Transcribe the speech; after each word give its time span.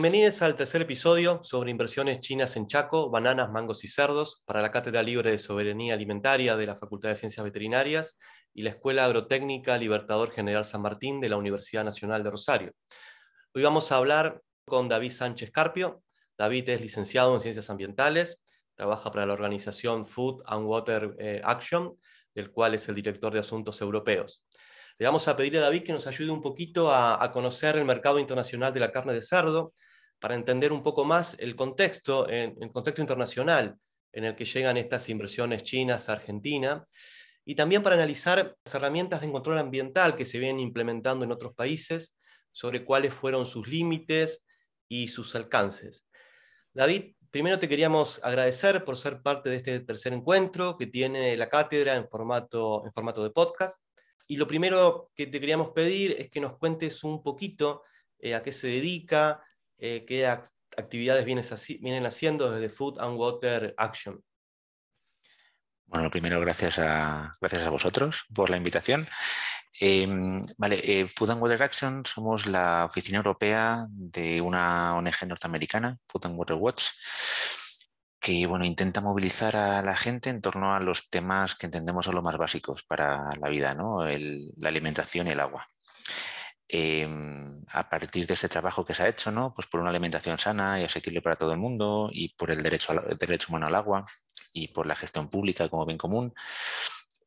Bienvenidos 0.00 0.42
al 0.42 0.54
tercer 0.54 0.82
episodio 0.82 1.40
sobre 1.42 1.72
inversiones 1.72 2.20
chinas 2.20 2.54
en 2.54 2.68
Chaco, 2.68 3.10
bananas, 3.10 3.50
mangos 3.50 3.82
y 3.82 3.88
cerdos 3.88 4.44
para 4.46 4.62
la 4.62 4.70
Cátedra 4.70 5.02
Libre 5.02 5.32
de 5.32 5.40
Soberanía 5.40 5.94
Alimentaria 5.94 6.54
de 6.54 6.66
la 6.66 6.76
Facultad 6.76 7.08
de 7.08 7.16
Ciencias 7.16 7.42
Veterinarias 7.42 8.16
y 8.54 8.62
la 8.62 8.70
Escuela 8.70 9.06
Agrotécnica 9.06 9.76
Libertador 9.76 10.30
General 10.30 10.64
San 10.64 10.82
Martín 10.82 11.20
de 11.20 11.28
la 11.28 11.36
Universidad 11.36 11.82
Nacional 11.82 12.22
de 12.22 12.30
Rosario. 12.30 12.72
Hoy 13.52 13.62
vamos 13.62 13.90
a 13.90 13.96
hablar 13.96 14.40
con 14.64 14.88
David 14.88 15.10
Sánchez 15.10 15.50
Carpio. 15.50 16.00
David 16.38 16.68
es 16.68 16.80
licenciado 16.80 17.34
en 17.34 17.40
Ciencias 17.40 17.68
Ambientales, 17.68 18.40
trabaja 18.76 19.10
para 19.10 19.26
la 19.26 19.32
organización 19.32 20.06
Food 20.06 20.44
and 20.46 20.64
Water 20.64 21.16
eh, 21.18 21.42
Action, 21.42 21.98
del 22.36 22.52
cual 22.52 22.74
es 22.74 22.88
el 22.88 22.94
director 22.94 23.32
de 23.32 23.40
Asuntos 23.40 23.80
Europeos. 23.80 24.44
Le 24.98 25.06
vamos 25.06 25.28
a 25.28 25.36
pedir 25.36 25.56
a 25.56 25.60
David 25.60 25.84
que 25.84 25.92
nos 25.92 26.08
ayude 26.08 26.32
un 26.32 26.42
poquito 26.42 26.92
a, 26.92 27.30
conocer 27.32 27.76
el 27.76 27.84
mercado 27.84 28.18
internacional 28.18 28.72
de 28.72 28.80
la 28.80 28.90
carne 28.90 29.12
de 29.12 29.22
cerdo, 29.22 29.72
para 30.20 30.34
entender 30.34 30.72
un 30.72 30.82
poco 30.82 31.04
más 31.04 31.36
el 31.38 31.54
contexto, 31.56 32.28
el 32.28 32.72
contexto 32.72 33.00
internacional 33.00 33.76
en 34.12 34.24
el 34.24 34.34
que 34.34 34.44
llegan 34.44 34.76
estas 34.76 35.08
inversiones 35.08 35.62
chinas 35.62 36.08
a 36.08 36.12
Argentina, 36.12 36.86
y 37.44 37.54
también 37.54 37.82
para 37.82 37.94
analizar 37.94 38.56
las 38.64 38.74
herramientas 38.74 39.20
de 39.20 39.32
control 39.32 39.58
ambiental 39.58 40.16
que 40.16 40.24
se 40.24 40.38
vienen 40.38 40.60
implementando 40.60 41.24
en 41.24 41.32
otros 41.32 41.54
países, 41.54 42.14
sobre 42.52 42.84
cuáles 42.84 43.14
fueron 43.14 43.46
sus 43.46 43.68
límites 43.68 44.44
y 44.88 45.08
sus 45.08 45.34
alcances. 45.34 46.04
David, 46.72 47.14
primero 47.30 47.58
te 47.58 47.68
queríamos 47.68 48.20
agradecer 48.22 48.84
por 48.84 48.96
ser 48.96 49.22
parte 49.22 49.50
de 49.50 49.56
este 49.56 49.80
tercer 49.80 50.12
encuentro 50.12 50.76
que 50.76 50.86
tiene 50.86 51.36
la 51.36 51.48
cátedra 51.48 51.94
en 51.94 52.08
formato, 52.08 52.84
en 52.84 52.92
formato 52.92 53.22
de 53.22 53.30
podcast. 53.30 53.80
Y 54.26 54.36
lo 54.36 54.46
primero 54.46 55.10
que 55.14 55.26
te 55.26 55.40
queríamos 55.40 55.70
pedir 55.70 56.12
es 56.18 56.30
que 56.30 56.40
nos 56.40 56.58
cuentes 56.58 57.02
un 57.04 57.22
poquito 57.22 57.82
eh, 58.18 58.34
a 58.34 58.42
qué 58.42 58.52
se 58.52 58.66
dedica, 58.66 59.42
eh, 59.78 60.04
qué 60.06 60.26
actividades 60.26 61.24
vienen 61.24 62.06
haciendo 62.06 62.50
desde 62.50 62.68
Food 62.68 62.98
and 63.00 63.16
Water 63.18 63.74
Action. 63.76 64.22
Bueno, 65.86 66.10
primero 66.10 66.38
gracias 66.40 66.78
a, 66.78 67.36
gracias 67.40 67.66
a 67.66 67.70
vosotros 67.70 68.24
por 68.34 68.50
la 68.50 68.58
invitación. 68.58 69.06
Em, 69.80 70.42
vale, 70.58 70.80
eh, 70.84 71.08
Food 71.08 71.30
and 71.30 71.42
Water 71.42 71.62
Action 71.62 72.04
somos 72.04 72.46
la 72.46 72.84
oficina 72.84 73.18
europea 73.18 73.86
de 73.90 74.40
una 74.40 74.96
ONG 74.96 75.26
norteamericana, 75.26 75.98
Food 76.06 76.26
and 76.26 76.38
Water 76.38 76.56
Watch, 76.56 76.84
que 78.20 78.46
bueno, 78.46 78.64
intenta 78.64 79.00
movilizar 79.00 79.56
a 79.56 79.82
la 79.82 79.96
gente 79.96 80.30
en 80.30 80.40
torno 80.40 80.74
a 80.74 80.80
los 80.80 81.08
temas 81.08 81.54
que 81.54 81.66
entendemos 81.66 82.04
son 82.04 82.16
los 82.16 82.24
más 82.24 82.36
básicos 82.36 82.82
para 82.82 83.30
la 83.40 83.48
vida, 83.48 83.74
¿no? 83.74 84.04
la 84.04 84.68
alimentación 84.68 85.28
y 85.28 85.30
el 85.30 85.40
agua. 85.40 85.68
Em, 86.70 87.64
a 87.68 87.88
partir 87.88 88.26
de 88.26 88.34
este 88.34 88.48
trabajo 88.48 88.84
que 88.84 88.92
se 88.94 89.02
ha 89.02 89.08
hecho, 89.08 89.30
¿no? 89.30 89.54
pues 89.54 89.66
por 89.66 89.80
una 89.80 89.88
alimentación 89.88 90.38
sana 90.38 90.78
y 90.78 90.84
asequible 90.84 91.22
para 91.22 91.36
todo 91.36 91.52
el 91.52 91.58
mundo 91.58 92.10
y 92.12 92.34
por 92.34 92.50
el 92.50 92.62
derecho, 92.62 92.92
al, 92.92 93.16
humano 93.48 93.66
al 93.66 93.74
agua 93.74 94.06
y 94.52 94.68
por 94.68 94.86
la 94.86 94.94
gestión 94.94 95.30
pública 95.30 95.68
como 95.70 95.86
bien 95.86 95.96
común, 95.98 96.34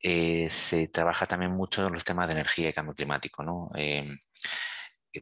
eh, 0.03 0.47
se 0.50 0.88
trabaja 0.89 1.25
también 1.25 1.52
mucho 1.53 1.88
en 1.88 1.94
los 1.94 2.03
temas 2.03 2.28
de 2.28 2.34
energía 2.34 2.69
y 2.69 2.73
cambio 2.73 2.94
climático. 2.94 3.44
¿no? 3.44 3.72
Em, 3.75 4.19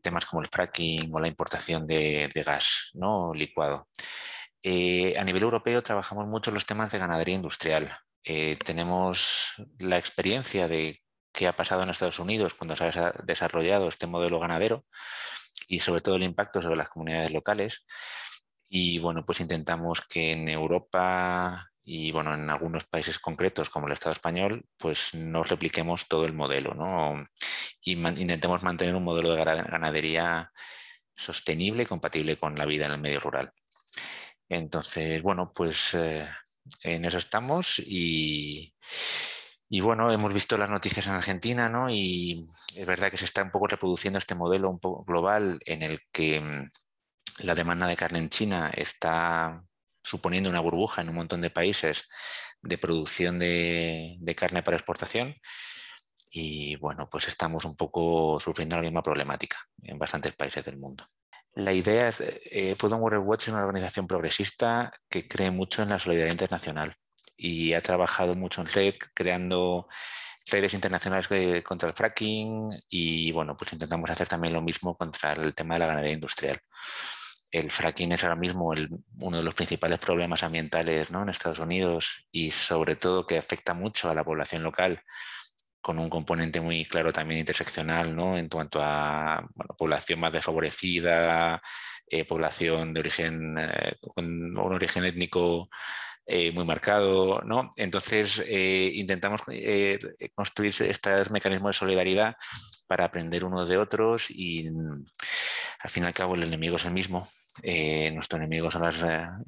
temas 0.02 0.25
como 0.25 0.42
el 0.42 0.47
fracking 0.47 1.14
o 1.14 1.20
la 1.20 1.28
importación 1.28 1.88
de, 1.88 2.30
gas 2.45 2.92
¿no? 2.94 3.34
licuado. 3.34 3.88
Eh, 4.62 5.16
a 5.17 5.23
nivel 5.23 5.44
europeo 5.44 5.81
trabajamos 5.84 6.28
mucho 6.28 6.50
en 6.52 6.56
los 6.56 6.66
temas 6.66 6.92
de 6.92 7.00
ganadería 7.00 7.36
industrial. 7.36 7.90
Eh, 8.23 8.58
tenemos 8.66 9.53
la 9.80 9.97
experiencia 9.97 10.68
de 10.68 11.02
qué 11.39 11.47
ha 11.47 11.55
pasado 11.55 11.83
en 11.83 11.89
Estados 11.89 12.19
Unidos 12.19 12.53
cuando 12.53 12.75
se 12.75 12.83
ha 12.83 13.13
desarrollado 13.23 13.88
este 13.88 14.07
modelo 14.07 14.41
ganadero 14.41 14.85
y 15.69 15.79
sobre 15.79 16.01
todo 16.01 16.17
el 16.17 16.23
impacto 16.23 16.61
sobre 16.61 16.75
las 16.75 16.89
comunidades 16.89 17.31
locales. 17.31 17.85
Y 18.67 19.00
bueno, 19.00 19.25
pues 19.25 19.39
intentamos 19.39 20.01
que 20.01 20.33
en 20.33 20.49
Europa 20.49 21.72
y 21.81 22.11
bueno, 22.11 22.33
en 22.33 22.49
algunos 22.49 22.83
países 22.88 23.19
concretos 23.19 23.69
como 23.69 23.88
el 23.88 23.94
Estado 23.94 24.11
español, 24.11 24.66
pues 24.78 25.13
no 25.13 25.45
repliquemos 25.45 26.09
todo 26.09 26.25
el 26.25 26.33
modelo, 26.33 26.73
¿no? 26.73 27.25
Y 27.81 27.94
intentemos 27.94 28.61
mantener 28.61 28.95
un 28.95 29.05
modelo 29.05 29.33
de 29.33 29.45
ganadería 29.45 30.51
sostenible 31.16 31.83
y 31.83 31.85
compatible 31.85 32.35
con 32.35 32.55
la 32.55 32.66
vida 32.66 32.85
en 32.85 32.91
el 32.91 32.99
medio 32.99 33.22
rural. 33.22 33.53
Entonces, 34.49 35.22
bueno, 35.22 35.53
pues 35.55 35.94
eh, 35.94 36.28
en 36.83 37.05
eso 37.05 37.17
estamos 37.17 37.79
y, 37.79 38.73
bueno, 39.81 40.12
hemos 40.12 40.34
visto 40.34 40.57
las 40.57 40.69
noticias 40.69 41.06
en 41.06 41.13
Argentina, 41.13 41.69
¿no? 41.69 41.90
Y 41.90 42.47
es 42.75 42.88
verdad 42.88 43.12
que 43.12 43.18
se 43.18 43.25
está 43.25 43.44
un 43.44 43.52
poco 43.52 43.68
reproduciendo 43.68 44.18
este 44.18 44.34
modelo 44.34 44.69
un 44.69 44.80
poco 44.80 45.03
global 45.06 45.59
en 45.66 45.84
el 45.84 46.00
que 46.12 46.41
mm, 46.41 46.69
la 47.44 47.56
demanda 47.56 47.88
de 47.88 47.96
carne 47.96 48.19
en 48.19 48.29
China 48.29 48.72
está 48.75 49.63
suponiendo 50.03 50.50
una 50.50 50.59
burbuja 50.59 51.02
en 51.02 51.09
un 51.09 51.16
montón 51.16 51.41
de 51.41 51.52
países 51.52 52.09
de 52.62 52.78
producción 52.79 53.38
de, 53.40 54.18
de 54.19 54.35
carne 54.35 54.63
para 54.63 54.78
exportación. 54.78 55.35
Y 56.31 56.75
bueno, 56.78 57.08
pues 57.09 57.28
estamos 57.28 57.66
un 57.66 57.75
poco 57.75 58.40
sufriendo 58.40 58.75
la 58.75 58.84
misma 58.84 59.03
problemática 59.03 59.58
en 59.84 60.00
bastantes 60.00 60.35
países 60.35 60.63
del 60.63 60.78
mundo. 60.78 61.06
La 61.53 61.74
idea 61.74 62.09
es, 62.09 62.22
eh, 62.22 62.75
Food 62.75 62.94
and 62.94 63.03
Water 63.03 63.19
Watch 63.19 63.44
es 63.44 63.53
una 63.53 63.66
organización 63.66 64.08
progresista 64.08 64.91
que 65.09 65.28
cree 65.28 65.52
mucho 65.52 65.84
en 65.84 65.90
la 65.90 66.00
solidaridad 66.00 66.34
internacional 66.34 66.96
y 67.39 67.73
ha 67.73 67.81
trabajado 67.81 68.35
mucho 68.35 68.61
en 68.61 68.67
red, 68.67 68.95
creando 69.13 69.88
redes 70.51 70.73
internacionales 70.73 71.63
contra 71.63 71.89
el 71.89 71.95
fracking 71.95 72.69
y 72.89 73.31
bueno, 73.31 73.55
pues 73.55 73.72
intentamos 73.73 74.09
hacer 74.09 74.27
también 74.27 74.53
lo 74.53 74.61
mismo 74.61 74.97
contra 74.97 75.33
el 75.33 75.55
tema 75.55 75.75
de 75.75 75.79
la 75.79 75.88
ganadería 75.88 76.16
industrial. 76.16 76.59
El 77.51 77.72
fracking 77.72 78.11
es 78.11 78.23
ahora 78.23 78.35
mismo 78.35 78.72
uno 79.19 79.38
de 79.38 79.44
los 79.44 79.55
principales 79.55 79.99
problemas 79.99 80.44
ambientales 80.44 81.11
¿no? 81.11 81.23
en 81.23 81.29
Estados 81.29 81.59
Unidos 81.59 82.28
y 82.31 82.51
sobre 82.51 82.95
todo 82.95 83.25
que 83.25 83.38
afecta 83.38 83.73
mucho 83.73 84.09
a 84.09 84.16
la 84.16 84.23
población 84.23 84.63
local 84.63 85.01
con 85.81 85.97
un 85.97 86.09
componente 86.09 86.59
muy 86.59 86.85
claro 86.85 87.13
también 87.13 87.39
interseccional, 87.39 88.13
¿no? 88.13 88.38
En 88.38 88.49
cuanto 88.49 88.81
a 88.83 89.47
población 89.78 90.19
más 90.19 90.33
desfavorecida, 90.33 91.61
eh, 92.07 92.25
población 92.25 92.94
de 92.94 92.99
origen, 92.99 93.57
eh, 93.57 93.95
con 94.13 94.25
un 94.25 94.73
origen 94.73 95.05
étnico 95.05 95.69
eh, 96.29 96.51
muy 96.51 96.66
marcado, 96.66 97.41
¿no? 97.41 97.72
Entonces 97.75 98.44
intentamos 98.94 99.41
construir 100.35 100.73
estos 100.81 101.31
mecanismos 101.31 101.69
de 101.69 101.79
solidaridad 101.79 102.35
para 102.88 103.06
aprender 103.06 103.44
unos 103.45 103.67
de 103.69 103.78
otros 103.78 104.28
y 104.29 104.69
mm, 104.69 105.06
al 105.81 105.90
fin 105.90 106.03
y 106.03 106.07
al 106.07 106.13
cabo 106.13 106.35
el 106.35 106.44
enemigo 106.44 106.78
es 106.78 106.85
el 106.85 106.94
mismo. 106.94 107.28
nuestro 108.13 108.38
enemigo 108.38 108.72
son 108.72 108.84
las 108.84 108.97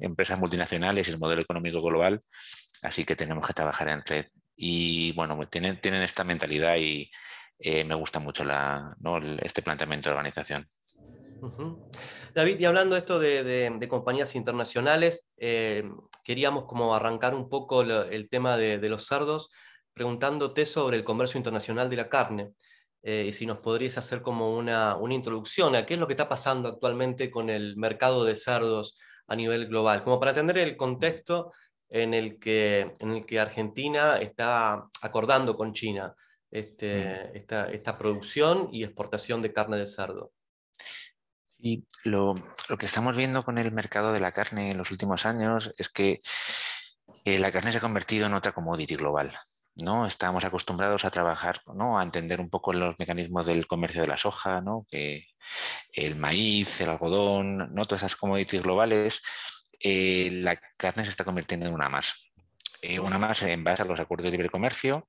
empresas 0.00 0.38
multinacionales 0.38 1.08
y 1.08 1.10
el 1.12 1.18
modelo 1.18 1.42
económico 1.42 1.80
global, 1.80 2.22
así 2.82 3.04
que 3.04 3.16
tenemos 3.16 3.46
que 3.46 3.52
trabajar 3.54 3.88
entre 3.88 4.30
y 4.56 5.12
bueno, 5.12 5.38
tienen, 5.48 5.80
tienen 5.80 6.02
esta 6.02 6.24
mentalidad 6.24 6.76
y 6.76 7.10
eh, 7.58 7.84
me 7.84 7.94
gusta 7.94 8.18
mucho 8.18 8.44
la, 8.44 8.96
este 9.42 9.62
planteamiento 9.62 10.08
de 10.08 10.16
organización. 10.16 10.68
David, 12.34 12.60
y 12.60 12.64
hablando 12.64 12.96
esto 12.96 13.18
de, 13.18 13.42
de, 13.44 13.88
compañías 13.88 14.34
internacionales, 14.34 15.28
eh, 15.36 15.84
queríamos 16.24 16.64
como 16.64 16.94
arrancar 16.94 17.34
un 17.34 17.48
poco 17.48 17.82
el 17.82 18.28
tema 18.28 18.56
de, 18.56 18.78
de, 18.78 18.88
los 18.88 19.06
cerdos, 19.06 19.50
preguntándote 19.92 20.66
sobre 20.66 20.96
el 20.96 21.04
comercio 21.04 21.38
internacional 21.38 21.90
de 21.90 21.96
la 21.96 22.08
carne. 22.08 22.52
Eh, 23.02 23.26
y 23.28 23.32
si 23.32 23.46
nos 23.46 23.58
podrías 23.58 23.98
hacer 23.98 24.22
como 24.22 24.56
una, 24.56 24.96
una, 24.96 25.14
introducción 25.14 25.74
a 25.74 25.84
qué 25.84 25.94
es 25.94 26.00
lo 26.00 26.06
que 26.06 26.12
está 26.12 26.28
pasando 26.28 26.68
actualmente 26.68 27.32
con 27.32 27.50
el 27.50 27.76
mercado 27.76 28.24
de 28.24 28.36
cerdos 28.36 28.96
a 29.26 29.34
nivel 29.34 29.66
global, 29.66 30.04
como 30.04 30.20
para 30.20 30.30
entender 30.30 30.58
el 30.58 30.76
contexto 30.76 31.52
en 31.88 32.14
el 32.14 32.38
que, 32.38 32.94
en 33.00 33.10
el 33.10 33.26
que 33.26 33.40
Argentina 33.40 34.18
está 34.18 34.88
acordando 35.02 35.56
con 35.56 35.72
China 35.72 36.14
este, 36.50 37.32
mm. 37.34 37.72
esta, 37.72 37.98
producción 37.98 38.68
y 38.72 38.84
exportación 38.84 39.42
de 39.42 39.52
carne 39.52 39.78
de 39.78 39.86
cerdo. 39.86 40.32
Y 41.64 41.86
lo, 42.04 42.34
que 42.76 42.86
estamos 42.86 43.16
viendo 43.16 43.44
con 43.44 43.56
el 43.56 43.70
mercado 43.70 44.12
de 44.12 44.18
la 44.18 44.32
carne 44.32 44.72
en 44.72 44.78
los 44.78 44.90
últimos 44.90 45.26
años 45.26 45.72
es 45.78 45.88
que 45.88 46.18
eh, 47.24 47.38
la 47.38 47.52
carne 47.52 47.70
se 47.70 47.78
ha 47.78 47.80
convertido 47.80 48.26
en 48.26 48.34
otra 48.34 48.50
commodity 48.50 48.96
global. 48.96 49.30
¿no? 49.76 50.04
Estábamos 50.04 50.44
acostumbrados 50.44 51.04
a 51.04 51.10
trabajar, 51.10 51.60
¿no? 51.72 52.00
a 52.00 52.02
entender 52.02 52.40
un 52.40 52.50
poco 52.50 52.72
los 52.72 52.98
mecanismos 52.98 53.46
del 53.46 53.68
comercio 53.68 54.02
de 54.02 54.08
la 54.08 54.18
soja, 54.18 54.60
¿no? 54.60 54.86
que 54.90 55.28
el 55.92 56.16
maíz, 56.16 56.80
el 56.80 56.88
algodón, 56.88 57.72
¿no? 57.72 57.84
todas 57.84 58.02
esas 58.02 58.16
commodities 58.16 58.62
globales 58.62 59.22
eh, 59.78 60.30
la 60.42 60.60
carne 60.76 61.04
se 61.04 61.10
está 61.10 61.24
convirtiendo 61.24 61.66
en 61.66 61.74
una 61.74 61.88
más. 61.88 62.32
Eh, 62.82 62.98
una 62.98 63.18
más 63.18 63.40
en 63.44 63.62
base 63.62 63.82
a 63.82 63.84
los 63.84 64.00
acuerdos 64.00 64.24
de 64.24 64.32
libre 64.32 64.48
comercio 64.48 65.08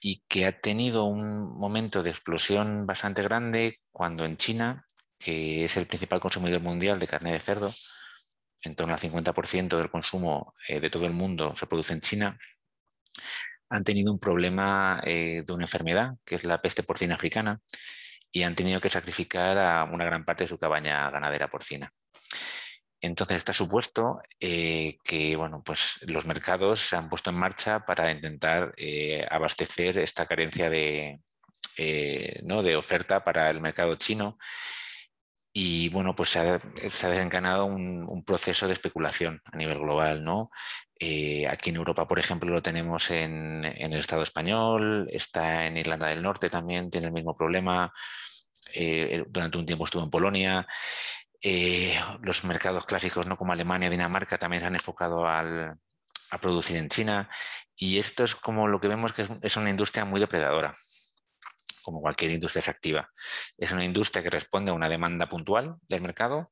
y 0.00 0.24
que 0.28 0.46
ha 0.46 0.60
tenido 0.60 1.04
un 1.04 1.56
momento 1.56 2.02
de 2.02 2.10
explosión 2.10 2.86
bastante 2.86 3.22
grande 3.22 3.80
cuando 3.92 4.24
en 4.24 4.36
China, 4.36 4.86
que 5.20 5.64
es 5.66 5.76
el 5.76 5.86
principal 5.86 6.18
consumidor 6.18 6.60
mundial 6.60 6.98
de 6.98 7.06
carne 7.06 7.32
de 7.32 7.38
cerdo, 7.38 7.72
en 8.62 8.74
torno 8.74 8.94
al 8.94 9.00
50% 9.00 9.76
del 9.76 9.90
consumo 9.90 10.54
eh, 10.68 10.80
de 10.80 10.90
todo 10.90 11.06
el 11.06 11.12
mundo 11.12 11.54
se 11.56 11.66
produce 11.68 11.92
en 11.92 12.00
China, 12.00 12.38
han 13.68 13.84
tenido 13.84 14.12
un 14.12 14.18
problema 14.18 15.00
de 15.04 15.44
una 15.50 15.64
enfermedad, 15.64 16.16
que 16.24 16.34
es 16.34 16.42
la 16.42 16.60
peste 16.60 16.82
porcina 16.82 17.14
africana, 17.14 17.60
y 18.32 18.42
han 18.42 18.56
tenido 18.56 18.80
que 18.80 18.90
sacrificar 18.90 19.58
a 19.58 19.84
una 19.84 20.04
gran 20.04 20.24
parte 20.24 20.44
de 20.44 20.48
su 20.48 20.58
cabaña 20.58 21.08
ganadera 21.10 21.48
porcina. 21.48 21.92
Entonces 23.02 23.38
está 23.38 23.52
supuesto 23.52 24.20
eh, 24.40 24.98
que 25.04 25.34
bueno, 25.36 25.62
pues 25.64 25.98
los 26.02 26.26
mercados 26.26 26.80
se 26.80 26.96
han 26.96 27.08
puesto 27.08 27.30
en 27.30 27.36
marcha 27.36 27.86
para 27.86 28.12
intentar 28.12 28.74
eh, 28.76 29.26
abastecer 29.30 29.96
esta 29.98 30.26
carencia 30.26 30.68
de, 30.68 31.20
eh, 31.78 32.40
¿no? 32.44 32.62
de 32.62 32.76
oferta 32.76 33.24
para 33.24 33.48
el 33.50 33.60
mercado 33.60 33.96
chino. 33.96 34.38
Y 35.52 35.88
bueno, 35.88 36.14
pues 36.14 36.30
se 36.30 36.38
ha, 36.38 36.58
desencadenado 36.82 37.64
un, 37.64 38.24
proceso 38.24 38.66
de 38.66 38.74
especulación 38.74 39.40
a 39.44 39.56
nivel 39.56 39.78
global. 39.78 40.22
¿no? 40.24 40.50
aquí 41.48 41.70
en 41.70 41.76
Europa, 41.76 42.06
por 42.06 42.18
ejemplo, 42.18 42.50
lo 42.50 42.62
tenemos 42.62 43.10
en, 43.10 43.64
el 43.64 43.94
Estado 43.94 44.22
español, 44.22 45.08
está 45.10 45.66
en 45.66 45.76
Irlanda 45.76 46.08
del 46.08 46.22
Norte 46.22 46.50
también, 46.50 46.90
tiene 46.90 47.08
el 47.08 47.12
mismo 47.12 47.36
problema. 47.36 47.92
durante 49.28 49.58
un 49.58 49.66
tiempo 49.66 49.84
estuvo 49.86 50.04
en 50.04 50.10
Polonia. 50.10 50.66
Eh, 51.42 51.98
los 52.22 52.44
mercados 52.44 52.84
clásicos, 52.84 53.26
¿no? 53.26 53.36
como 53.36 53.52
Alemania, 53.52 53.88
Dinamarca, 53.88 54.36
también 54.38 54.60
se 54.60 54.66
han 54.66 54.74
enfocado 54.74 55.26
a 55.26 55.76
producir 56.40 56.76
en 56.76 56.88
China. 56.88 57.28
Y 57.76 57.98
esto 57.98 58.24
es 58.24 58.34
como 58.34 58.68
lo 58.68 58.78
que 58.78 58.88
vemos 58.88 59.14
que 59.14 59.26
es, 59.40 59.56
una 59.56 59.70
industria 59.70 60.04
muy 60.04 60.20
depredadora, 60.20 60.76
como 61.82 62.00
cualquier 62.00 62.30
industria 62.30 62.62
activa. 62.66 63.10
Es 63.56 63.72
una 63.72 63.84
industria 63.84 64.22
que 64.22 64.30
responde 64.30 64.70
a 64.70 64.74
una 64.74 64.88
demanda 64.88 65.28
puntual 65.28 65.76
del 65.88 66.02
mercado 66.02 66.50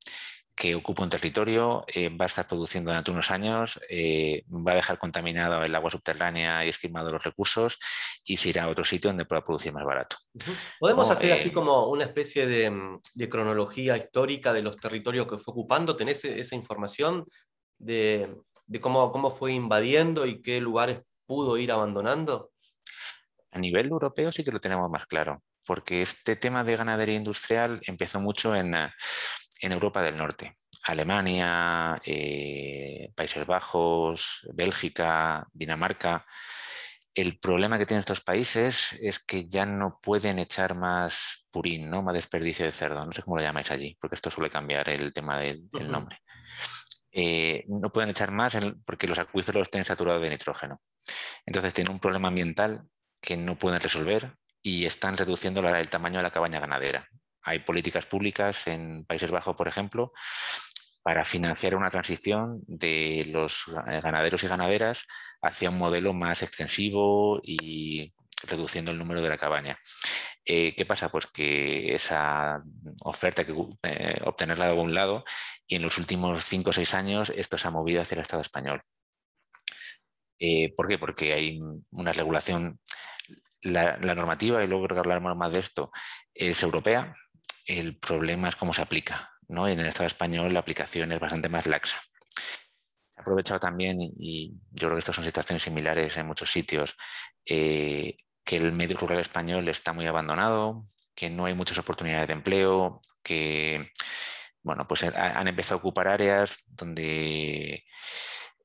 que 0.58 0.75
ocupa 0.75 1.04
un 1.04 1.10
territorio, 1.10 1.84
eh, 1.94 2.08
va 2.08 2.25
a 2.25 2.26
estar 2.26 2.46
produciendo 2.46 2.90
durante 2.90 3.12
unos 3.12 3.30
años, 3.30 3.78
eh, 3.88 4.44
va 4.50 4.72
a 4.72 4.75
dejar 4.75 4.98
contaminado 4.98 5.62
el 5.62 5.75
agua 5.75 5.90
subterránea 5.90 6.64
y 6.64 6.69
esquimado 6.69 7.12
los 7.12 7.22
recursos 7.22 7.78
y 8.25 8.36
se 8.36 8.48
irá 8.48 8.64
a 8.64 8.69
otro 8.69 8.84
sitio 8.84 9.08
donde 9.08 9.25
pueda 9.25 9.44
producir 9.44 9.72
más 9.72 9.84
barato. 9.84 10.16
¿Podemos 10.80 11.08
hacer 11.10 11.32
así 11.32 11.50
eh, 11.50 11.52
como 11.52 11.86
una 11.88 12.04
especie 12.04 12.46
de, 12.46 13.28
cronología 13.28 13.96
histórica 13.96 14.52
de 14.52 14.62
los 14.62 14.76
territorios 14.76 15.28
que 15.28 15.38
fue 15.38 15.52
ocupando? 15.52 15.94
¿Tenés 15.94 16.25
e-, 16.25 16.40
esa 16.40 16.56
información 16.56 17.25
de, 17.78 18.28
cómo, 18.80 19.12
cómo 19.12 19.30
fue 19.30 19.52
invadiendo 19.52 20.26
y 20.26 20.42
qué 20.42 20.60
lugares 20.60 21.00
pudo 21.25 21.56
ir 21.56 21.70
abandonando? 21.70 22.50
A 23.50 23.59
nivel 23.59 23.89
europeo 23.89 24.31
sí 24.33 24.45
que 24.45 24.53
lo 24.53 24.61
tenemos 24.61 24.91
más 24.91 25.06
claro, 25.06 25.43
porque 25.65 26.03
este 26.03 26.37
tema 26.37 26.65
de 26.65 26.77
ganadería 26.77 27.17
industrial 27.17 27.81
empezó 27.87 28.21
mucho 28.21 28.55
en 28.55 28.75
en 29.61 29.73
Europa 29.73 30.03
del 30.03 30.17
Norte. 30.17 30.56
Alemania, 30.85 32.00
eh, 32.05 33.11
Países 33.15 33.47
Bajos, 33.47 34.49
Bélgica, 34.55 35.47
Dinamarca. 35.53 36.25
El 37.15 37.39
problema 37.39 37.79
que 37.79 37.87
tienen 37.87 38.00
estos 38.00 38.21
países 38.21 38.97
es 39.00 39.19
que 39.19 39.49
ya 39.49 39.67
no 39.67 39.99
pueden 40.00 40.39
echar 40.39 40.77
más 40.77 41.47
purín, 41.50 41.91
¿no? 41.91 42.03
más 42.03 42.15
desperdicio 42.15 42.65
de 42.65 42.73
cerdo. 42.73 43.05
No 43.05 43.12
sé 43.12 43.23
cómo 43.23 43.37
lo 43.37 43.43
llamáis 43.43 43.71
allí, 43.71 43.97
porque 44.00 44.15
esto 44.15 44.31
suele 44.31 44.50
cambiar 44.50 44.89
el 44.89 45.12
tema 45.12 45.39
del, 45.39 45.69
nombre. 45.73 46.19
Eh, 47.11 47.65
no 47.69 47.91
pueden 47.91 48.11
echar 48.11 48.31
más 48.31 48.56
porque 48.85 49.09
los 49.09 49.19
acuíferos 49.19 49.69
tienen 49.71 49.85
saturados 49.85 50.23
de 50.23 50.31
nitrógeno. 50.31 50.81
Entonces 51.45 51.75
tienen 51.75 51.93
un 51.93 51.99
problema 51.99 52.29
ambiental 52.29 52.85
que 53.20 53.37
no 53.37 53.56
pueden 53.56 53.81
resolver 53.81 54.32
y 54.62 54.85
están 54.85 55.17
reduciendo 55.17 55.61
el 55.61 55.91
tamaño 55.91 56.19
de 56.19 56.25
la 56.25 56.31
cabaña 56.31 56.61
ganadera. 56.61 57.09
Hay 57.43 57.61
políticas 57.61 58.06
públicas 58.06 58.67
en 58.67 59.05
Países 59.05 59.31
Bajos, 59.31 59.56
por 59.56 59.69
ejemplo, 59.69 60.12
para 61.03 61.25
financiar 61.25 61.75
una 61.75 61.91
transición 61.91 62.61
de 62.67 63.26
los 63.31 63.65
ganaderos 64.03 64.43
y 64.43 64.49
ganaderas 64.49 65.06
hacia 65.41 65.70
un 65.70 65.79
modelo 65.79 66.12
más 66.12 66.43
extensivo 66.43 67.41
y 67.43 68.12
reduciendo 68.43 68.91
el 68.91 68.99
número 68.99 69.23
de 69.23 69.29
la 69.29 69.38
cabaña. 69.38 69.79
Eh, 70.44 70.75
¿Qué 70.75 70.87
pasa? 70.87 71.11
Pues 71.11 71.26
que 71.26 71.94
esa 71.94 72.62
oferta 73.05 73.44
que 73.44 73.53
eh, 73.82 74.21
obtenerla 74.25 74.64
de 74.64 74.71
algún 74.71 74.94
lado 74.94 75.25
y 75.67 75.76
en 75.76 75.82
los 75.82 75.99
últimos 75.99 76.44
cinco 76.44 76.71
o 76.71 76.73
seis 76.73 76.94
años 76.94 77.31
esto 77.37 77.59
se 77.59 77.69
ha 77.69 77.71
movido 77.71 78.00
hacia 78.00 78.14
el 78.14 78.23
Estado 78.23 78.43
español. 78.43 78.82
Eh, 80.38 80.73
¿Por 80.75 80.88
qué? 80.88 80.99
Porque 80.99 81.32
hay 81.32 81.61
una 81.91 82.12
regulación, 82.12 82.81
la, 83.62 83.96
normativa, 83.99 84.62
y 84.62 84.66
luego 84.66 84.87
creo 84.87 84.96
que 84.96 85.00
hablaremos 85.00 85.37
más 85.37 85.52
de 85.52 85.60
esto, 85.60 85.90
es 86.34 86.62
europea, 86.62 87.14
el 87.66 87.99
problema 87.99 88.49
es 88.49 88.56
cómo 88.56 88.75
se 88.75 88.82
aplica. 88.82 89.32
¿no? 89.49 89.66
en 89.66 89.81
el 89.81 89.87
Estado 89.87 90.06
español 90.06 90.52
la 90.52 90.60
aplicación 90.60 91.10
es 91.10 91.20
bastante 91.20 91.49
más 91.49 91.66
laxa. 91.66 91.99
Ha 93.16 93.22
aprovechado 93.22 93.58
también, 93.58 93.99
y 94.00 94.55
yo 94.70 94.88
creo 94.88 94.93
que 94.93 94.99
estas 95.00 95.16
son 95.16 95.25
situaciones 95.25 95.62
similares 95.62 96.16
en 96.16 96.26
muchos 96.26 96.50
sitios, 96.52 96.96
eh, 97.46 98.16
que 98.44 98.56
el 98.56 98.72
medio 98.72 98.96
rural 98.96 99.20
español 99.20 99.69
está 99.69 99.93
muy 99.93 100.06
abandonado, 100.06 100.87
que 101.14 101.31
no 101.31 101.46
hay 101.46 101.54
muchas 101.54 101.78
oportunidades 101.78 102.28
de 102.28 102.34
empleo, 102.34 103.00
que 103.22 103.90
bueno, 104.62 104.87
pues 104.87 105.02
han 105.02 105.49
empezado 105.49 105.76
a 105.76 105.78
ocupar 105.78 106.08
áreas 106.08 106.58
donde 106.69 107.84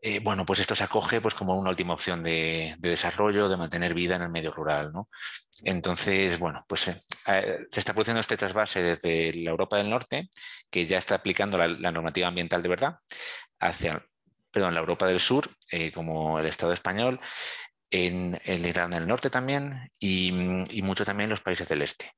eh, 0.06 0.20
bueno, 0.20 0.46
pues 0.46 0.60
esto 0.60 0.76
se 0.76 0.84
acoge 0.84 1.22
pues, 1.22 1.34
como 1.34 1.56
una 1.56 1.70
última 1.70 1.94
opción 1.94 2.22
de, 2.22 2.76
desarrollo, 2.78 3.48
de 3.48 3.56
mantener 3.56 3.94
vida 3.94 4.18
en 4.18 4.24
el 4.24 4.30
medio 4.30 4.52
rural. 4.52 4.92
¿no? 4.92 5.08
Entonces, 5.64 6.38
bueno, 6.40 6.66
pues 6.68 6.90
eh, 6.90 6.98
eh, 7.28 7.60
se 7.72 7.80
está 7.80 7.94
produciendo 7.94 8.20
este 8.20 8.36
trasvase 8.36 8.84
desde 8.84 9.34
la 9.34 9.52
Europa 9.52 9.78
del 9.78 9.90
Norte, 9.90 10.30
que 10.70 10.86
ya 10.86 10.98
está 10.98 11.16
aplicando 11.16 11.58
la, 11.58 11.92
normativa 11.92 12.28
ambiental 12.28 12.62
de 12.62 12.68
verdad, 12.68 12.98
hacia 13.62 14.06
perdón, 14.52 14.74
la 14.74 14.82
Europa 14.82 15.08
del 15.08 15.22
Sur, 15.22 15.50
como 15.94 16.38
el 16.38 16.48
Estado 16.48 16.74
español, 16.74 17.18
en 17.90 18.38
el 18.44 18.66
Irán 18.68 18.92
del 18.92 19.08
Norte 19.08 19.30
también, 19.30 19.90
y, 20.00 20.34
mucho 20.84 21.06
también 21.06 21.28
en 21.28 21.32
los 21.32 21.42
países 21.42 21.70
del 21.70 21.82
Este. 21.82 22.12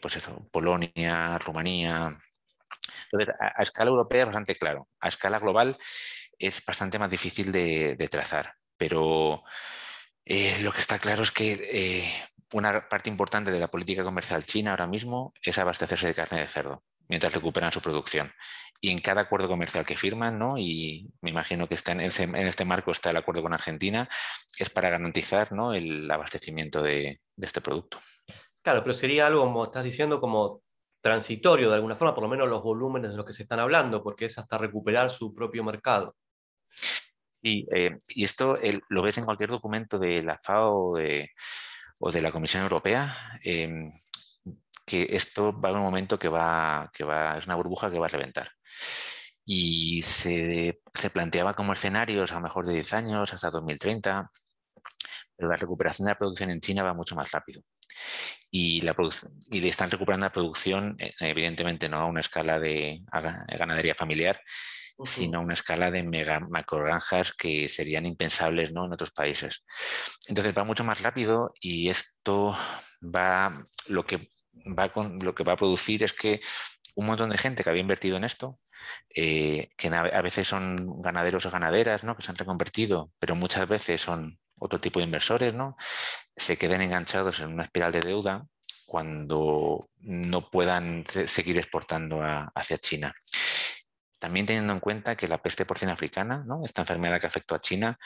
pues 0.00 0.16
eso, 0.16 0.48
Polonia, 0.50 1.38
Rumanía. 1.38 2.18
Entonces, 3.12 3.34
a, 3.38 3.60
a 3.60 3.62
escala 3.62 3.90
europea 3.90 4.22
es 4.22 4.26
bastante 4.26 4.56
claro. 4.56 4.88
A 5.00 5.08
escala 5.08 5.38
global 5.38 5.76
es 6.38 6.64
bastante 6.64 6.98
más 6.98 7.10
difícil 7.10 7.52
de, 7.52 8.08
trazar, 8.10 8.54
pero 8.76 9.42
eh, 10.24 10.58
lo 10.62 10.72
que 10.72 10.80
está 10.80 10.98
claro 10.98 11.22
es 11.22 11.30
que 11.30 11.52
eh, 11.70 12.10
una 12.52 12.88
parte 12.88 13.10
importante 13.10 13.50
de 13.50 13.60
la 13.60 13.68
política 13.68 14.04
comercial 14.04 14.44
china 14.44 14.70
ahora 14.70 14.86
mismo 14.86 15.32
es 15.42 15.58
abastecerse 15.58 16.08
de 16.08 16.14
carne 16.14 16.40
de 16.40 16.46
cerdo 16.46 16.82
mientras 17.08 17.34
recuperan 17.34 17.72
su 17.72 17.80
producción. 17.80 18.32
Y 18.80 18.90
en 18.90 18.98
cada 18.98 19.22
acuerdo 19.22 19.48
comercial 19.48 19.86
que 19.86 19.96
firman, 19.96 20.38
¿no? 20.38 20.58
y 20.58 21.08
me 21.20 21.30
imagino 21.30 21.66
que 21.66 21.74
está 21.74 21.92
en, 21.92 22.00
este 22.00 22.64
marco 22.64 22.90
está 22.90 23.10
el 23.10 23.16
acuerdo 23.16 23.42
con 23.42 23.52
Argentina, 23.52 24.08
es 24.58 24.70
para 24.70 24.90
garantizar 24.90 25.52
¿no? 25.52 25.72
el 25.72 26.10
abastecimiento 26.10 26.82
de, 26.82 27.20
de 27.36 27.46
este 27.46 27.60
producto. 27.60 27.98
Claro, 28.62 28.82
pero 28.82 28.94
sería 28.94 29.26
algo, 29.26 29.42
como 29.42 29.64
estás 29.64 29.84
diciendo, 29.84 30.20
como 30.20 30.62
transitorio 31.00 31.68
de 31.68 31.76
alguna 31.76 31.96
forma, 31.96 32.14
por 32.14 32.24
lo 32.24 32.28
menos 32.28 32.48
los 32.48 32.62
volúmenes 32.62 33.12
de 33.12 33.16
los 33.16 33.24
que 33.24 33.32
se 33.32 33.42
están 33.42 33.60
hablando, 33.60 34.02
porque 34.02 34.24
es 34.26 34.36
hasta 34.38 34.58
recuperar 34.58 35.08
su 35.10 35.32
propio 35.32 35.62
mercado. 35.62 36.16
Eh, 37.46 37.98
y 38.08 38.24
esto 38.24 38.56
lo 38.88 39.02
ves 39.02 39.18
en 39.18 39.24
cualquier 39.24 39.50
documento 39.50 39.98
de 39.98 40.22
la 40.22 40.38
FAO 40.38 40.92
o 41.98 42.10
de, 42.10 42.20
la 42.20 42.32
Comisión 42.32 42.62
Europea, 42.62 43.16
em, 43.44 43.92
que 44.86 45.06
esto 45.10 45.58
va 45.60 45.70
a 45.70 45.72
un 45.72 45.80
momento 45.80 46.18
que 46.18 46.28
va, 46.28 46.90
que 46.92 47.04
va, 47.04 47.38
es 47.38 47.46
una 47.46 47.56
burbuja 47.56 47.90
que 47.90 47.98
va 47.98 48.06
a 48.06 48.08
reventar. 48.08 48.50
Y 49.44 50.02
se, 50.02 50.80
planteaba 51.12 51.54
como 51.54 51.72
escenarios 51.72 52.32
a 52.32 52.36
lo 52.36 52.40
mejor 52.42 52.66
de 52.66 52.74
10 52.74 52.94
años 52.94 53.32
hasta 53.32 53.50
2030, 53.50 54.30
pero 55.36 55.48
la 55.48 55.56
recuperación 55.56 56.06
de 56.06 56.12
la 56.12 56.18
producción 56.18 56.50
en 56.50 56.60
China 56.60 56.82
va 56.82 56.94
mucho 56.94 57.14
más 57.14 57.30
rápido. 57.30 57.62
Y, 58.50 58.80
la 58.82 58.94
y 59.50 59.66
están 59.68 59.90
recuperando 59.90 60.26
la 60.26 60.32
producción, 60.32 60.96
eh, 60.98 61.12
evidentemente 61.20 61.88
no 61.88 61.98
a 61.98 62.06
una 62.06 62.20
escala 62.20 62.58
de 62.58 63.02
ganadería 63.58 63.94
familiar, 63.94 64.40
sino 65.04 65.38
a 65.38 65.42
una 65.42 65.54
escala 65.54 65.90
de 65.90 66.02
mega 66.02 66.40
macrogranjas 66.40 67.32
que 67.32 67.68
serían 67.68 68.06
impensables 68.06 68.72
¿no? 68.72 68.86
en 68.86 68.92
otros 68.92 69.10
países. 69.10 69.64
Entonces 70.28 70.56
va 70.56 70.64
mucho 70.64 70.84
más 70.84 71.02
rápido 71.02 71.52
y 71.60 71.88
esto 71.88 72.56
va 73.02 73.66
lo 73.88 74.06
que 74.06 74.32
va 74.66 74.92
con, 74.92 75.18
lo 75.18 75.34
que 75.34 75.44
va 75.44 75.52
a 75.52 75.56
producir 75.56 76.02
es 76.02 76.12
que 76.12 76.40
un 76.94 77.06
montón 77.06 77.30
de 77.30 77.38
gente 77.38 77.62
que 77.62 77.70
había 77.70 77.82
invertido 77.82 78.16
en 78.16 78.24
esto, 78.24 78.58
eh, 79.14 79.68
que 79.76 79.88
a 79.88 80.22
veces 80.22 80.48
son 80.48 81.02
ganaderos 81.02 81.44
o 81.44 81.50
ganaderas, 81.50 82.04
¿no? 82.04 82.16
que 82.16 82.22
se 82.22 82.30
han 82.30 82.36
reconvertido, 82.36 83.12
pero 83.18 83.36
muchas 83.36 83.68
veces 83.68 84.00
son 84.00 84.38
otro 84.58 84.80
tipo 84.80 84.98
de 84.98 85.04
inversores, 85.04 85.52
¿no? 85.52 85.76
se 86.34 86.56
queden 86.56 86.80
enganchados 86.80 87.40
en 87.40 87.52
una 87.52 87.64
espiral 87.64 87.92
de 87.92 88.00
deuda 88.00 88.46
cuando 88.86 89.90
no 89.98 90.48
puedan 90.48 91.04
seguir 91.26 91.58
exportando 91.58 92.20
hacia 92.54 92.78
China. 92.78 93.12
También 94.26 94.44
teniendo 94.44 94.72
en 94.72 94.80
cuenta 94.80 95.14
que 95.14 95.28
la 95.28 95.40
peste 95.40 95.64
porcina 95.64 95.92
africana, 95.92 96.44
esta 96.64 96.82
enfermedad 96.82 97.20
que 97.20 97.28
afectó 97.28 97.54
a 97.54 97.60
China, 97.60 97.96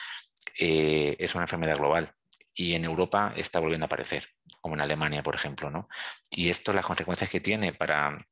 eh, 0.59 1.15
es 1.17 1.33
una 1.33 1.45
enfermedad 1.45 1.77
global 1.77 2.13
y 2.53 2.75
en 2.75 2.85
Europa 2.85 3.33
está 3.35 3.59
volviendo 3.59 3.85
a 3.85 3.87
aparecer, 3.87 4.27
como 4.61 4.75
en 4.75 4.81
Alemania, 4.81 5.23
por 5.23 5.33
ejemplo. 5.33 5.71
¿no? 5.71 5.89
Y 6.29 6.51
esto, 6.51 6.73
las 6.73 6.85
consecuencias 6.85 7.27
que 7.27 7.39
tiene 7.39 7.73
para 7.73 8.23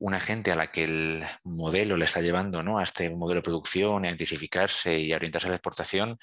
una 0.00 0.18
gente 0.18 0.50
a 0.50 0.56
la 0.56 0.72
que 0.72 0.82
el 0.82 1.24
modelo 1.44 1.96
le 1.96 2.04
está 2.04 2.20
llevando 2.20 2.64
¿no? 2.64 2.80
a 2.80 2.82
este 2.82 3.10
modelo 3.10 3.42
de 3.42 3.44
producción, 3.44 4.04
a 4.04 4.10
intensificarse 4.10 4.98
y 4.98 5.12
a 5.12 5.16
orientarse 5.18 5.46
a 5.46 5.50
la 5.50 5.56
exportación, 5.56 6.18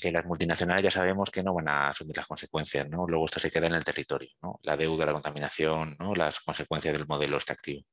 que 0.00 0.10
las 0.10 0.24
multinacionales 0.24 0.82
ya 0.82 0.90
sabemos 0.90 1.30
que 1.30 1.44
no 1.44 1.54
van 1.54 1.68
a 1.68 1.88
asumir 1.90 2.16
las 2.16 2.26
consecuencias, 2.26 2.88
¿no? 2.88 3.06
Luego 3.06 3.26
esto 3.26 3.38
se 3.38 3.50
queda 3.50 3.68
en 3.68 3.74
el 3.74 3.84
territorio, 3.84 4.30
¿no? 4.42 4.58
La 4.64 4.76
deuda, 4.76 5.06
la 5.06 5.12
contaminación, 5.12 5.96
¿no? 6.00 6.16
Las 6.16 6.40
consecuencias 6.40 6.94
del 6.94 7.06
modelo 7.06 7.36
extractivo. 7.36 7.84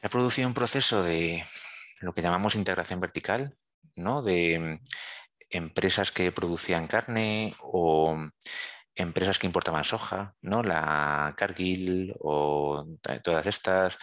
Se 0.00 0.06
ha 0.06 0.10
producido 0.10 0.46
un 0.46 0.54
proceso 0.54 1.02
de 1.02 1.44
lo 2.00 2.12
que 2.14 2.22
llamamos 2.22 2.54
integración 2.54 3.00
vertical, 3.00 3.56
¿no? 3.96 4.22
De 4.22 4.58
mm, 4.58 4.80
empresas 5.50 6.12
que 6.12 6.30
producían 6.32 6.86
carne 6.86 7.54
o 7.60 8.16
empresas 8.94 9.38
que 9.38 9.46
importaban 9.46 9.84
soja, 9.84 10.36
¿no? 10.40 10.62
La 10.62 11.34
Cargill 11.36 12.14
o 12.20 12.86
todas 13.22 13.46
estas, 13.46 13.98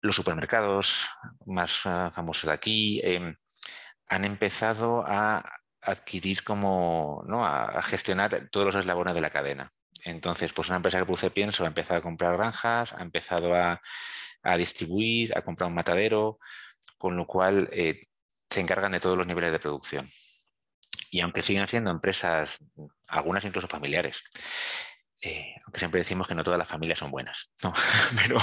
los 0.00 0.16
supermercados 0.16 1.06
más 1.46 1.80
ah, 1.84 2.10
famosos 2.12 2.46
de 2.46 2.52
aquí, 2.52 3.00
em, 3.04 3.36
han 4.08 4.24
empezado 4.24 5.04
a 5.06 5.44
adquirir 5.82 6.42
como, 6.44 7.22
¿no? 7.26 7.44
a, 7.46 7.82
gestionar 7.82 8.48
todos 8.50 8.66
los 8.66 8.74
eslabones 8.76 9.14
de 9.14 9.20
la 9.20 9.30
cadena. 9.30 9.72
Entonces, 10.04 10.52
pues 10.52 10.68
una 10.68 10.76
empresa 10.76 10.98
que 10.98 11.04
produce 11.04 11.30
pienso 11.30 11.64
ha 11.64 11.68
empezado 11.68 11.98
a 11.98 12.02
comprar 12.02 12.36
granjas, 12.36 12.92
ha 12.92 13.02
empezado 13.02 13.54
a, 13.54 13.80
distribuir, 14.56 15.36
a 15.36 15.42
comprar 15.42 15.68
un 15.68 15.74
matadero, 15.74 16.38
con 16.98 17.16
lo 17.16 17.26
cual 17.26 17.68
eh, 17.72 18.06
se 18.48 18.60
encargan 18.60 18.92
de 18.92 19.00
todos 19.00 19.16
los 19.16 19.26
niveles 19.26 19.52
de 19.52 19.58
producción. 19.58 20.10
Y 21.10 21.20
aunque 21.20 21.42
siguen 21.42 21.66
siendo 21.68 21.90
empresas, 21.90 22.58
algunas 23.08 23.44
incluso 23.44 23.66
familiares, 23.68 24.22
eh, 25.20 25.54
aunque 25.64 25.78
siempre 25.78 26.00
decimos 26.00 26.28
que 26.28 26.34
no 26.34 26.44
todas 26.44 26.58
las 26.58 26.68
familias 26.68 26.98
son 26.98 27.10
buenas, 27.10 27.52
pero 28.22 28.38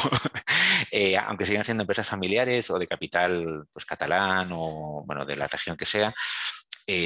eh, 0.92 1.18
aunque 1.18 1.46
sigan 1.46 1.64
siendo 1.64 1.84
empresas 1.84 2.08
familiares 2.08 2.70
o 2.70 2.80
de 2.80 2.88
capital 2.88 3.68
pues, 3.72 3.86
catalán 3.86 4.50
o 4.52 5.04
bueno, 5.06 5.26
de 5.26 5.38
la 5.38 5.48
región 5.48 5.78
que 5.78 5.86
sea, 5.86 6.14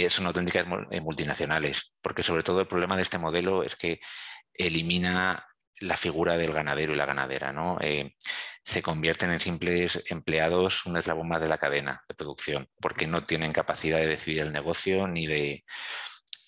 son 0.10 0.26
auténticas 0.26 0.66
multinacionales, 1.04 1.94
porque 2.02 2.24
sobre 2.24 2.42
todo 2.42 2.62
el 2.62 2.68
problema 2.68 2.96
de 2.96 3.04
este 3.04 3.20
modelo 3.20 3.62
es 3.62 3.76
que 3.76 4.00
elimina 4.56 5.46
la 5.80 5.98
figura 5.98 6.38
del 6.38 6.54
ganadero 6.54 6.94
y 6.94 6.98
la 6.98 7.06
ganadera. 7.06 7.52
¿no? 7.52 7.78
se 8.64 8.82
convierten 8.82 9.32
en 9.32 9.40
simples 9.40 10.04
empleados, 10.08 10.86
un 10.86 10.98
eslabón 10.98 11.30
más 11.30 11.42
de 11.42 11.48
la 11.48 11.58
cadena 11.58 12.04
de 12.10 12.16
producción, 12.16 12.70
porque 12.82 13.08
no 13.08 13.24
tienen 13.24 13.54
capacidad 13.54 13.98
de 13.98 14.08
decidir 14.08 14.42
el 14.42 14.52
negocio 14.52 15.08
ni 15.08 15.26
de, 15.26 15.64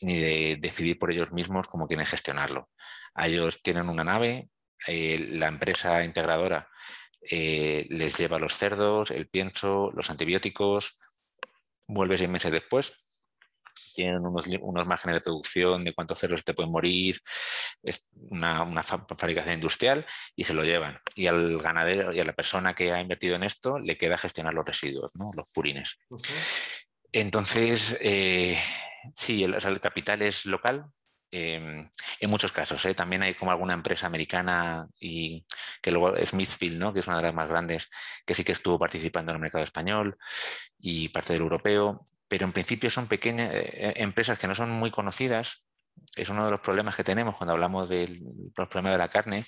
ni 0.02 0.20
de 0.20 0.58
decidir 0.60 1.00
por 1.00 1.12
ellos 1.12 1.32
mismos 1.32 1.68
cómo 1.68 1.88
quieren 1.88 2.06
gestionarlo. 2.06 2.70
ellos 3.16 3.62
tienen 3.64 3.88
una 3.88 4.04
nave, 4.04 4.50
eh, 4.88 5.28
la 5.32 5.48
empresa 5.48 6.04
integradora 6.04 6.68
eh, 7.22 7.86
les 7.90 8.18
lleva 8.18 8.40
los 8.40 8.58
cerdos, 8.58 9.12
el 9.12 9.30
pienso, 9.30 9.92
los 9.94 10.10
antibióticos, 10.10 11.00
vuelve 11.88 12.18
seis 12.18 12.30
meses 12.30 12.52
después, 12.52 12.94
tienen 13.94 14.26
unos, 14.26 14.88
márgenes 14.88 15.16
de 15.16 15.22
producción 15.22 15.84
de 15.84 15.94
cuántos 15.94 16.20
cerdos 16.20 16.44
te 16.44 16.54
pueden 16.54 16.72
morir, 16.72 17.22
es 17.84 18.08
una, 18.30 18.84
fabricación 18.84 19.56
industrial 19.56 20.06
y 20.36 20.44
se 20.44 20.54
lo 20.54 20.64
llevan. 20.64 21.00
Y 21.16 21.28
al 21.28 21.58
ganadero 21.58 22.14
y 22.14 22.20
a 22.20 22.24
la 22.24 22.34
persona 22.34 22.74
que 22.74 22.92
ha 22.92 23.02
invertido 23.02 23.36
en 23.36 23.44
esto 23.44 23.80
le 23.80 23.98
queda 23.98 24.18
gestionar 24.18 24.54
los 24.54 24.66
residuos, 24.66 25.12
los 25.36 25.52
purines. 25.54 25.98
Entonces, 27.12 27.98
eh, 28.02 28.58
sí, 29.16 29.44
el, 29.44 29.80
capital 29.80 30.22
es 30.22 30.46
local, 30.46 30.86
em, 31.32 31.90
en 32.20 32.30
muchos 32.30 32.52
casos. 32.52 32.84
¿eh? 32.86 32.94
También 32.94 33.24
hay 33.24 33.34
como 33.34 33.52
alguna 33.52 33.74
empresa 33.74 34.08
americana 34.08 34.88
y 35.00 35.46
que 35.82 35.92
luego 35.92 36.16
Smithfield, 36.18 36.78
¿no? 36.80 36.94
que 36.94 37.00
es 37.00 37.08
una 37.08 37.18
de 37.18 37.24
las 37.24 37.34
más 37.34 37.50
grandes, 37.50 37.90
que 38.26 38.34
sí 38.34 38.44
que 38.44 38.52
estuvo 38.52 38.78
participando 38.78 39.32
en 39.32 39.38
el 39.38 39.42
mercado 39.42 39.64
español 39.64 40.18
y 40.80 41.10
parte 41.10 41.34
del 41.34 41.42
europeo, 41.44 42.08
pero 42.30 42.46
en 42.46 42.54
principio 42.54 42.90
son 42.90 43.08
pequeñas 43.08 43.52
eh, 43.54 43.94
empresas 43.98 44.40
que 44.40 44.48
no 44.48 44.56
son 44.56 44.70
muy 44.70 44.92
conocidas. 44.92 45.66
Es 46.16 46.30
uno 46.30 46.46
de 46.46 46.52
los 46.52 46.62
problemas 46.62 46.96
que 46.96 47.04
tenemos 47.04 47.36
cuando 47.36 47.54
hablamos 47.54 47.90
del 47.90 48.22
problema 48.56 48.92
de 48.92 48.98
la 48.98 49.10
carne, 49.10 49.46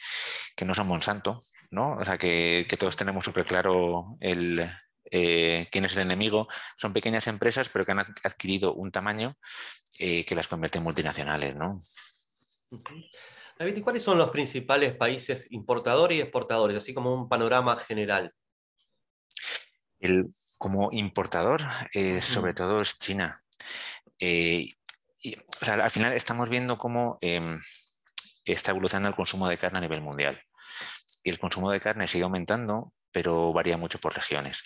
que 0.55 0.65
no 0.65 0.75
son 0.75 0.87
Monsanto, 0.87 1.41
¿no? 1.69 1.95
O 1.95 2.03
sea, 2.03 2.17
que, 2.17 2.67
todos 2.77 2.97
tenemos 2.97 3.23
súper 3.23 3.45
claro 3.45 4.17
el, 4.19 4.67
eh, 5.05 5.67
quién 5.71 5.85
es 5.85 5.93
el 5.93 5.99
enemigo, 5.99 6.49
son 6.75 6.91
pequeñas 6.91 7.27
empresas, 7.27 7.69
pero 7.69 7.85
que 7.85 7.93
han 7.93 7.99
adquirido 7.99 8.73
un 8.73 8.91
tamaño 8.91 9.37
eh, 9.99 10.25
que 10.25 10.35
las 10.35 10.47
convierte 10.47 10.79
en 10.79 10.83
multinacionales. 10.83 11.55
¿no? 11.55 11.79
David, 13.57 13.77
¿y 13.77 13.81
cuáles 13.81 14.03
son 14.03 14.17
los 14.17 14.31
principales 14.31 14.95
países 14.95 15.47
importadores 15.51 16.17
y 16.17 16.21
exportadores, 16.21 16.77
así 16.77 16.93
como 16.93 17.13
un 17.13 17.29
panorama 17.29 17.77
general? 17.77 18.33
Como 20.57 20.89
importador, 20.91 21.61
eh, 21.93 22.21
sobre 22.21 22.53
todo 22.53 22.81
es 22.81 22.97
China. 22.97 23.43
al 24.19 25.91
final 25.91 26.13
estamos 26.13 26.49
viendo 26.49 26.77
cómo 26.77 27.17
em, 27.21 27.59
está 28.45 28.71
evolucionando 28.71 29.09
el 29.09 29.15
consumo 29.15 29.47
de 29.47 29.57
carne 29.57 29.79
a 29.79 29.81
nivel 29.81 30.01
mundial. 30.01 30.41
Y 31.23 31.29
el 31.29 31.39
consumo 31.39 31.71
de 31.71 31.81
carne 31.81 32.07
sigue 32.07 32.23
aumentando, 32.23 32.93
pero 33.11 33.53
varía 33.53 33.77
mucho 33.77 33.99
por 33.99 34.15
regiones 34.15 34.63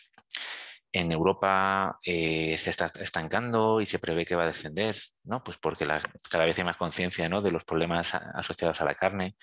en 0.96 1.12
Europa 1.12 2.00
eh, 2.06 2.58
se 2.58 2.70
está 2.70 2.90
estancando 3.02 3.82
y 3.82 3.86
se 3.86 4.00
prevé 4.00 4.26
que 4.26 4.36
va 4.36 4.44
a 4.44 4.48
descender, 4.48 4.96
¿no? 5.26 5.44
Pues 5.44 5.58
porque 5.58 5.86
cada 6.30 6.46
vez 6.46 6.58
hay 6.58 6.64
más 6.64 6.78
conciencia 6.78 7.28
de 7.28 7.52
los 7.52 7.66
problemas 7.66 8.16
asociados 8.16 8.80
a 8.80 8.86
la 8.86 8.96
carne. 8.96 9.36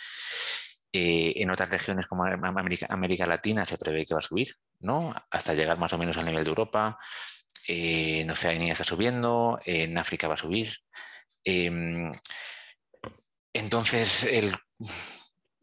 Eh, 0.92 1.32
en 1.36 1.50
otras 1.50 1.70
regiones 1.70 2.06
como 2.06 2.24
América, 2.24 3.26
Latina 3.26 3.64
se 3.64 3.78
prevé 3.78 4.04
que 4.04 4.14
va 4.14 4.20
a 4.20 4.22
subir, 4.22 4.48
¿no? 4.80 5.14
Hasta 5.30 5.54
llegar 5.54 5.78
más 5.78 5.92
o 5.94 5.98
menos 5.98 6.18
al 6.18 6.26
nivel 6.26 6.44
de 6.44 6.50
Europa. 6.50 6.98
Eh, 7.66 8.20
en 8.20 8.30
Oceanía 8.30 8.72
está 8.72 8.84
subiendo, 8.84 9.58
en 9.64 9.96
África 9.96 10.28
va 10.28 10.34
a 10.34 10.36
subir. 10.36 10.70
Em, 11.44 12.10
entonces, 13.54 14.26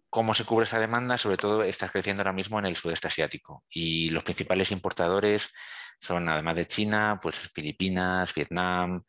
cómo 0.09 0.33
se 0.33 0.45
cubre 0.45 0.65
esa 0.65 0.79
demanda, 0.79 1.17
sobre 1.17 1.37
todo 1.37 1.63
está 1.63 1.87
creciendo 1.89 2.21
ahora 2.21 2.33
mismo 2.33 2.59
en 2.59 2.65
el 2.65 2.75
sudeste 2.75 3.07
asiático. 3.07 3.65
Y 3.69 4.09
los 4.09 4.23
principales 4.23 4.71
importadores 4.71 5.51
son, 5.99 6.27
además 6.29 6.55
de 6.55 6.65
China, 6.65 7.19
pues 7.21 7.35
Filipinas, 7.53 8.33
Vietnam, 8.33 9.03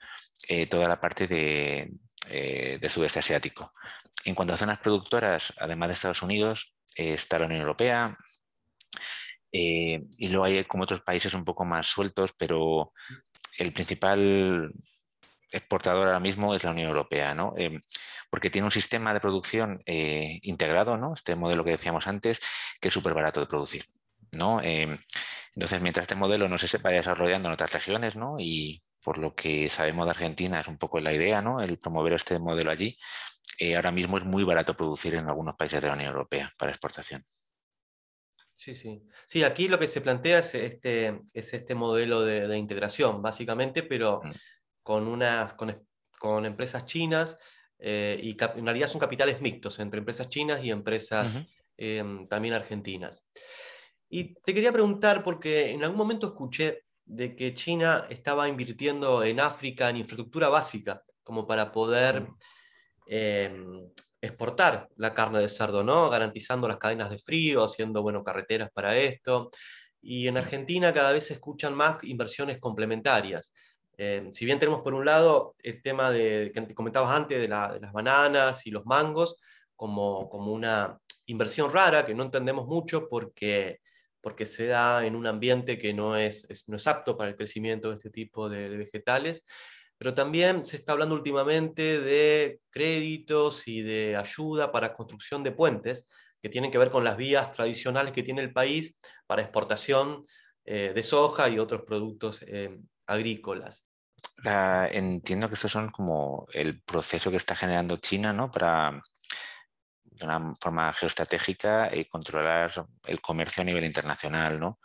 eh, 0.48 0.66
toda 0.66 0.88
la 0.88 1.00
parte 1.00 1.26
de, 1.26 1.92
eh, 2.28 2.78
del 2.80 2.90
sudeste 2.90 3.20
asiático. 3.20 3.72
En 4.24 4.34
cuanto 4.34 4.54
a 4.54 4.56
zonas 4.56 4.78
productoras, 4.78 5.52
además 5.58 5.88
de 5.88 5.94
Estados 5.94 6.22
Unidos, 6.22 6.74
eh, 6.96 7.14
está 7.14 7.38
la 7.38 7.46
Unión 7.46 7.62
Europea. 7.62 8.16
y 9.52 10.28
luego 10.28 10.44
hay 10.44 10.64
como 10.64 10.84
otros 10.84 11.00
países 11.00 11.34
un 11.34 11.44
poco 11.44 11.64
más 11.64 11.86
sueltos, 11.86 12.32
pero 12.38 12.92
el 13.58 13.72
principal 13.72 14.72
exportador 15.50 16.06
ahora 16.06 16.20
mismo 16.20 16.54
es 16.54 16.62
la 16.62 16.70
Unión 16.70 16.88
Europea, 16.88 17.34
¿no? 17.34 17.54
Em, 17.56 17.80
porque 18.30 18.50
tiene 18.50 18.66
un 18.66 18.72
sistema 18.72 19.12
de 19.12 19.20
producción 19.20 19.82
eh, 19.86 20.38
integrado, 20.42 20.96
¿no? 20.96 21.14
Este 21.14 21.34
modelo 21.34 21.64
que 21.64 21.72
decíamos 21.72 22.06
antes, 22.06 22.38
que 22.80 22.88
es 22.88 22.94
súper 22.94 23.14
barato 23.14 23.40
de 23.40 23.46
producir, 23.46 23.84
¿no? 24.32 24.60
Entonces, 25.54 25.80
mientras 25.80 26.04
este 26.04 26.14
modelo 26.14 26.48
no 26.48 26.58
se 26.58 26.78
vaya 26.78 26.98
desarrollando 26.98 27.48
en 27.48 27.54
otras 27.54 27.72
regiones, 27.72 28.16
¿no? 28.16 28.36
Y 28.38 28.82
por 29.02 29.18
lo 29.18 29.34
que 29.34 29.68
sabemos 29.68 30.06
de 30.06 30.10
Argentina 30.10 30.60
es 30.60 30.68
un 30.68 30.78
poco 30.78 31.00
la 31.00 31.12
idea, 31.12 31.42
¿no? 31.42 31.60
El 31.60 31.78
promover 31.78 32.14
este 32.14 32.38
modelo 32.38 32.70
allí. 32.70 32.98
Eh, 33.58 33.76
ahora 33.76 33.92
mismo 33.92 34.18
es 34.18 34.24
muy 34.24 34.44
barato 34.44 34.76
producir 34.76 35.14
en 35.14 35.28
algunos 35.28 35.56
países 35.56 35.82
de 35.82 35.88
la 35.88 35.94
Unión 35.94 36.10
Europea 36.10 36.52
para 36.58 36.72
exportación. 36.72 37.24
Sí, 38.54 38.74
sí. 38.74 39.02
Sí, 39.26 39.42
aquí 39.42 39.68
lo 39.68 39.78
que 39.78 39.88
se 39.88 40.02
plantea 40.02 40.40
es 40.40 40.54
este, 40.54 41.22
es 41.32 41.54
este 41.54 41.74
modelo 41.74 42.22
de, 42.22 42.56
integración, 42.58 43.22
básicamente, 43.22 43.82
pero 43.82 44.20
mm 44.22 44.30
con, 44.82 45.06
unas, 45.06 45.54
con, 46.18 46.44
empresas 46.44 46.84
chinas 46.84 47.38
eh, 47.78 48.18
y 48.22 48.36
en 48.58 48.64
realidad 48.64 48.88
son 48.88 49.00
capitales 49.00 49.40
mixtos 49.40 49.78
entre 49.78 49.98
empresas 49.98 50.28
chinas 50.28 50.62
y 50.62 50.70
empresas 50.70 51.46
em, 51.76 52.26
también 52.26 52.54
argentinas. 52.54 53.26
Y 54.08 54.34
te 54.34 54.52
quería 54.52 54.72
preguntar, 54.72 55.22
porque 55.22 55.70
en 55.70 55.84
algún 55.84 55.98
momento 55.98 56.26
escuché 56.26 56.84
de 57.10 57.34
que 57.34 57.54
China 57.54 58.06
estaba 58.08 58.48
invirtiendo 58.48 59.24
en 59.24 59.40
África 59.40 59.90
en 59.90 59.96
infraestructura 59.96 60.48
básica, 60.48 61.02
como 61.24 61.44
para 61.44 61.72
poder 61.72 62.28
em, 63.06 63.90
exportar 64.20 64.88
la 64.96 65.12
carne 65.12 65.40
de 65.40 65.48
cerdo, 65.48 65.82
¿no? 65.82 66.08
Garantizando 66.08 66.68
las 66.68 66.78
cadenas 66.78 67.10
de 67.10 67.18
frío, 67.18 67.64
haciendo, 67.64 68.02
bueno, 68.02 68.22
carreteras 68.22 68.70
para 68.72 68.96
esto. 68.96 69.50
Y 70.00 70.28
en 70.28 70.38
Argentina 70.38 70.92
cada 70.92 71.10
vez 71.10 71.26
se 71.26 71.34
escuchan 71.34 71.74
más 71.74 72.02
inversiones 72.04 72.60
complementarias. 72.60 73.52
Eh, 73.98 74.28
si 74.32 74.44
bien 74.44 74.60
tenemos 74.60 74.82
por 74.82 74.94
un 74.94 75.04
lado 75.04 75.56
el 75.58 75.82
tema 75.82 76.12
de, 76.12 76.52
que 76.54 76.74
comentabas 76.74 77.12
antes 77.12 77.40
de, 77.40 77.48
las 77.48 77.92
bananas 77.92 78.66
y 78.66 78.70
los 78.70 78.86
mangos 78.86 79.34
como, 79.74 80.28
como, 80.30 80.52
una 80.52 80.96
inversión 81.26 81.72
rara 81.72 82.06
que 82.06 82.14
no 82.14 82.22
entendemos 82.22 82.66
mucho 82.66 83.08
porque, 83.08 83.80
porque 84.20 84.46
se 84.46 84.66
da 84.66 85.04
en 85.06 85.16
un 85.16 85.26
ambiente 85.26 85.78
que 85.78 85.92
no 85.92 86.16
es, 86.16 86.46
no 86.66 86.76
es 86.76 86.86
apto 86.86 87.16
para 87.16 87.30
el 87.30 87.36
crecimiento 87.36 87.90
de 87.90 87.96
este 87.96 88.10
tipo 88.10 88.48
de, 88.48 88.68
vegetales, 88.68 89.44
pero 89.98 90.14
también 90.14 90.64
se 90.64 90.76
está 90.76 90.92
hablando 90.92 91.14
últimamente 91.14 92.00
de 92.00 92.60
créditos 92.70 93.68
y 93.68 93.82
de 93.82 94.16
ayuda 94.16 94.72
para 94.72 94.94
construcción 94.94 95.42
de 95.42 95.52
puentes 95.52 96.06
que 96.42 96.48
tienen 96.48 96.70
que 96.70 96.78
ver 96.78 96.90
con 96.90 97.04
las 97.04 97.16
vías 97.16 97.52
tradicionales 97.52 98.12
que 98.12 98.22
tiene 98.22 98.40
el 98.42 98.52
país 98.52 98.94
para 99.26 99.42
exportación 99.42 100.24
eh, 100.64 100.92
de 100.94 101.02
soja 101.02 101.48
y 101.48 101.58
otros 101.58 101.82
productos 101.82 102.42
eh, 102.46 102.78
agrícolas. 103.06 103.84
entiendo 104.92 105.48
que 105.48 105.54
estos 105.54 105.72
son 105.72 105.90
como 105.90 106.46
el 106.54 106.80
proceso 106.80 107.30
que 107.30 107.36
está 107.36 107.54
generando 107.54 107.96
China, 107.98 108.32
¿no? 108.32 108.50
Para 108.50 109.02
de 110.20 110.26
una 110.26 110.54
forma 110.60 110.92
geoestratégica 110.92 111.90
y 111.94 112.04
controlar 112.04 112.72
el 113.06 113.20
comercio 113.20 113.62
a 113.62 113.64
nivel 113.64 113.84
internacional, 113.84 114.60
¿no? 114.60 114.78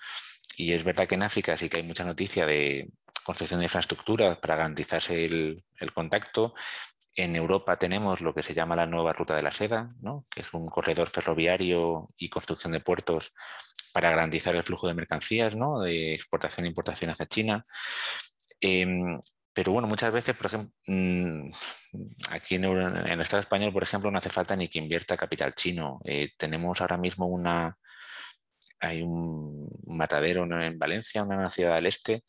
Y 0.58 0.74
es 0.74 0.84
verdad 0.84 1.08
que 1.08 1.16
en 1.16 1.24
África 1.24 1.58
sí 1.58 1.70
que 1.70 1.78
hay 1.78 1.84
mucha 1.84 2.06
noticia 2.06 2.46
de 2.46 2.90
construcción 3.24 3.60
de 3.60 3.66
infraestructuras 3.66 4.38
para 4.38 4.56
garantizarse 4.56 5.26
el, 5.26 5.64
contacto. 5.94 6.54
En 7.16 7.36
Europa 7.36 7.78
tenemos 7.78 8.22
lo 8.22 8.34
que 8.34 8.44
se 8.44 8.54
llama 8.54 8.76
la 8.76 8.86
nueva 8.86 9.14
ruta 9.14 9.36
de 9.36 9.44
la 9.44 9.52
seda, 9.52 9.94
¿no? 10.02 10.26
que 10.30 10.42
es 10.42 10.54
un 10.54 10.68
corredor 10.68 11.10
ferroviario 11.10 12.10
y 12.18 12.30
construcción 12.30 12.74
de 12.74 12.82
puertos 12.82 13.34
para 13.94 14.10
garantizar 14.10 14.56
el 14.56 14.64
flujo 14.64 14.88
de 14.88 14.94
mercancías, 14.94 15.56
¿no? 15.56 15.80
de 15.80 16.14
exportación 16.14 16.66
e 16.66 16.70
importación 16.70 17.12
hacia 17.12 17.26
China. 17.26 17.66
Em, 18.60 19.20
pero 19.56 19.72
bueno, 19.72 19.88
muchas 19.88 20.12
veces, 20.12 20.36
por 20.36 20.48
ejemplo, 20.48 20.72
mm, 20.88 21.50
aquí 22.32 22.56
en, 22.56 22.66
el 22.66 23.22
Estado 23.22 23.42
español, 23.42 23.72
por 23.74 23.84
ejemplo, 23.84 24.12
no 24.12 24.18
hace 24.18 24.30
falta 24.30 24.56
ni 24.56 24.68
que 24.68 24.80
invierta 24.80 25.16
capital 25.18 25.54
chino. 25.56 26.00
Eh, 26.04 26.32
tenemos 26.38 26.82
ahora 26.82 26.98
mismo 26.98 27.26
una, 27.28 27.78
hay 28.80 29.02
un 29.02 29.70
matadero 29.88 30.44
en 30.62 30.78
Valencia, 30.78 31.24
una 31.24 31.50
ciudad 31.50 31.76
del 31.76 31.88
este, 31.88 32.24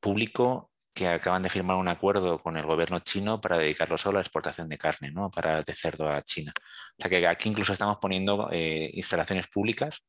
público 0.00 0.70
que 0.94 1.08
acaban 1.08 1.42
de 1.42 1.50
firmar 1.50 1.76
un 1.76 1.88
acuerdo 1.88 2.38
con 2.38 2.56
el 2.56 2.64
gobierno 2.64 3.00
chino 3.00 3.40
para 3.40 3.58
dedicarlo 3.58 3.98
solo 3.98 4.18
a 4.18 4.20
la 4.20 4.22
exportación 4.22 4.68
de 4.68 4.78
carne, 4.78 5.10
¿no? 5.12 5.30
para 5.30 5.62
de 5.62 5.74
cerdo 5.74 6.08
a 6.08 6.22
China. 6.22 6.52
O 6.98 7.02
sea 7.02 7.10
que 7.10 7.26
aquí 7.28 7.50
incluso 7.50 7.74
estamos 7.74 7.98
poniendo 8.00 8.48
eh, 8.50 8.90
instalaciones 8.94 9.48
públicas 9.48 10.02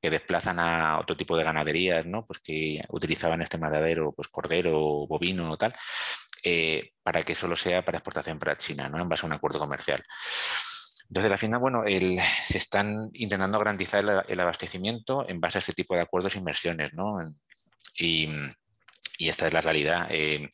que 0.00 0.10
desplazan 0.10 0.58
a 0.60 0.98
otro 0.98 1.16
tipo 1.16 1.36
de 1.36 1.44
ganaderías, 1.44 2.06
¿no? 2.06 2.26
pues 2.26 2.40
que 2.40 2.82
utilizaban 2.88 3.42
este 3.42 3.58
matadero, 3.58 4.12
pues 4.12 4.28
cordero, 4.28 5.06
bovino 5.06 5.52
o 5.52 5.56
tal, 5.56 5.74
eh, 6.42 6.92
para 7.02 7.22
que 7.22 7.34
solo 7.34 7.56
sea 7.56 7.84
para 7.84 7.98
exportación 7.98 8.38
para 8.38 8.56
China, 8.56 8.88
¿no? 8.88 9.00
en 9.00 9.08
base 9.08 9.24
a 9.24 9.26
un 9.26 9.32
acuerdo 9.34 9.58
comercial. 9.58 10.02
Entonces, 11.10 11.30
la 11.30 11.38
final, 11.38 11.58
bueno, 11.58 11.82
se 11.86 12.56
están 12.56 13.10
intentando 13.14 13.58
garantizar 13.58 14.24
el, 14.28 14.40
abastecimiento 14.40 15.28
en 15.28 15.40
base 15.40 15.58
a 15.58 15.60
este 15.60 15.72
tipo 15.72 15.96
de 15.96 16.02
acuerdos 16.02 16.36
e 16.36 16.38
inversiones, 16.38 16.94
¿no? 16.94 17.34
Y, 17.98 18.28
esta 19.18 19.48
es 19.48 19.52
la 19.52 19.60
realidad. 19.60 20.06
Eh, 20.08 20.48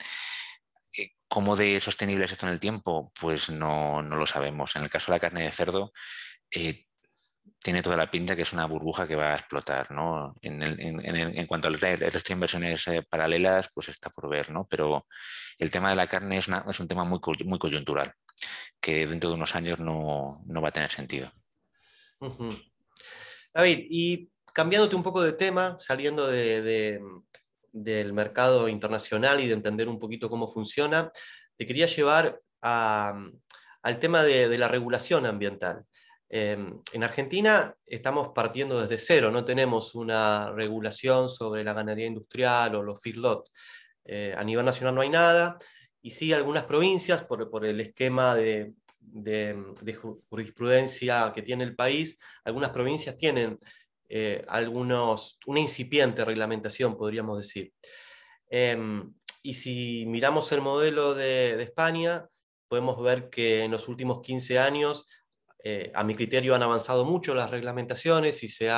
eh, 0.96 1.10
¿Cómo 1.28 1.56
de 1.56 1.78
sostenible 1.78 2.24
es 2.24 2.32
esto 2.32 2.46
en 2.46 2.52
el 2.52 2.60
tiempo? 2.60 3.12
Pues 3.20 3.50
no, 3.50 4.00
lo 4.00 4.26
sabemos. 4.26 4.74
En 4.76 4.82
el 4.82 4.88
caso 4.88 5.12
de 5.12 5.16
la 5.16 5.20
carne 5.20 5.42
de 5.42 5.52
cerdo, 5.52 5.92
tiene 7.66 7.82
toda 7.82 7.96
la 7.96 8.08
pinta 8.08 8.36
que 8.36 8.42
es 8.42 8.52
una 8.52 8.64
burbuja 8.64 9.08
que 9.08 9.16
va 9.16 9.32
a 9.32 9.34
explotar, 9.34 9.90
¿no? 9.90 10.36
En, 10.40 11.46
cuanto 11.48 11.66
al 11.66 11.74
resto 11.74 12.28
de 12.28 12.32
inversiones 12.32 12.86
paralelas, 13.10 13.70
pues 13.74 13.88
está 13.88 14.08
por 14.08 14.28
ver, 14.28 14.52
¿no? 14.52 14.68
Pero 14.70 15.04
el 15.58 15.68
tema 15.68 15.90
de 15.90 15.96
la 15.96 16.06
carne 16.06 16.38
es, 16.38 16.46
un 16.46 16.86
tema 16.86 17.02
muy, 17.02 17.18
muy 17.44 17.58
coyuntural 17.58 18.12
que 18.80 19.08
dentro 19.08 19.30
de 19.30 19.34
unos 19.34 19.56
años 19.56 19.80
no, 19.80 20.40
va 20.62 20.68
a 20.68 20.70
tener 20.70 20.92
sentido. 20.92 21.32
David, 23.52 23.86
y 23.90 24.30
cambiándote 24.54 24.94
un 24.94 25.02
poco 25.02 25.20
de 25.20 25.32
tema, 25.32 25.74
saliendo 25.80 26.28
del 26.28 28.12
mercado 28.12 28.68
internacional 28.68 29.40
y 29.40 29.48
de 29.48 29.54
entender 29.54 29.88
un 29.88 29.98
poquito 29.98 30.30
cómo 30.30 30.46
funciona, 30.46 31.10
te 31.56 31.66
quería 31.66 31.86
llevar 31.86 32.40
al 32.60 33.98
tema 33.98 34.22
de, 34.22 34.56
la 34.56 34.68
regulación 34.68 35.26
ambiental. 35.26 35.84
Em, 36.28 36.80
en 36.92 37.04
Argentina 37.04 37.74
estamos 37.86 38.32
partiendo 38.34 38.80
desde 38.80 38.98
cero, 38.98 39.30
no 39.30 39.44
tenemos 39.44 39.94
una 39.94 40.50
regulación 40.52 41.28
sobre 41.28 41.62
la 41.62 41.72
ganadería 41.72 42.06
industrial 42.06 42.74
o 42.74 42.82
los 42.82 43.00
feedlots. 43.00 43.52
Eh, 44.04 44.34
a 44.36 44.42
nivel 44.44 44.64
nacional 44.64 44.94
no 44.94 45.00
hay 45.00 45.10
nada, 45.10 45.58
y 46.02 46.10
sí 46.10 46.32
algunas 46.32 46.64
provincias, 46.64 47.24
por, 47.24 47.64
el 47.64 47.80
esquema 47.80 48.34
de, 48.36 48.72
jurisprudencia 50.28 51.32
que 51.34 51.42
tiene 51.42 51.64
el 51.64 51.74
país, 51.74 52.18
algunas 52.44 52.70
provincias 52.70 53.16
tienen 53.16 53.58
eh, 54.08 54.44
algunos, 54.46 55.38
una 55.46 55.60
incipiente 55.60 56.24
reglamentación, 56.24 56.96
podríamos 56.96 57.38
decir. 57.38 57.72
Em, 58.48 59.12
y 59.42 59.54
si 59.54 60.04
miramos 60.06 60.50
el 60.52 60.60
modelo 60.60 61.14
de, 61.14 61.60
España, 61.62 62.28
podemos 62.68 63.00
ver 63.02 63.28
que 63.28 63.64
en 63.64 63.70
los 63.72 63.88
últimos 63.88 64.20
15 64.22 64.58
años, 64.58 65.06
eh, 65.68 65.90
a 65.96 66.04
mi 66.04 66.14
criterio, 66.14 66.54
han 66.54 66.62
avanzado 66.62 67.04
mucho 67.04 67.34
las 67.34 67.50
reglamentaciones 67.50 68.44
y 68.44 68.48
se, 68.48 68.70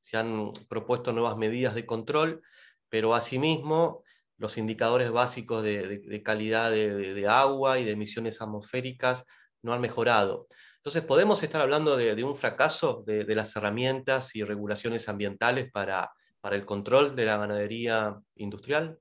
se 0.00 0.16
han 0.16 0.50
propuesto 0.68 1.12
nuevas 1.12 1.36
medidas 1.36 1.76
de 1.76 1.86
control, 1.86 2.42
pero 2.88 3.14
asimismo 3.14 4.02
los 4.36 4.58
indicadores 4.58 5.12
básicos 5.12 5.62
de, 5.62 6.20
calidad 6.24 6.72
de, 6.72 7.24
agua 7.28 7.78
y 7.78 7.84
de 7.84 7.92
emisiones 7.92 8.42
atmosféricas 8.42 9.26
no 9.62 9.72
han 9.72 9.80
mejorado. 9.80 10.48
Entonces, 10.78 11.04
¿podemos 11.04 11.40
estar 11.44 11.60
hablando 11.60 11.96
de, 11.96 12.24
un 12.24 12.34
fracaso 12.34 13.04
de, 13.06 13.24
las 13.36 13.54
herramientas 13.54 14.34
y 14.34 14.42
regulaciones 14.42 15.08
ambientales 15.08 15.70
para, 15.70 16.10
para 16.40 16.56
el 16.56 16.66
control 16.66 17.14
de 17.14 17.26
la 17.26 17.36
ganadería 17.36 18.16
industrial? 18.34 18.98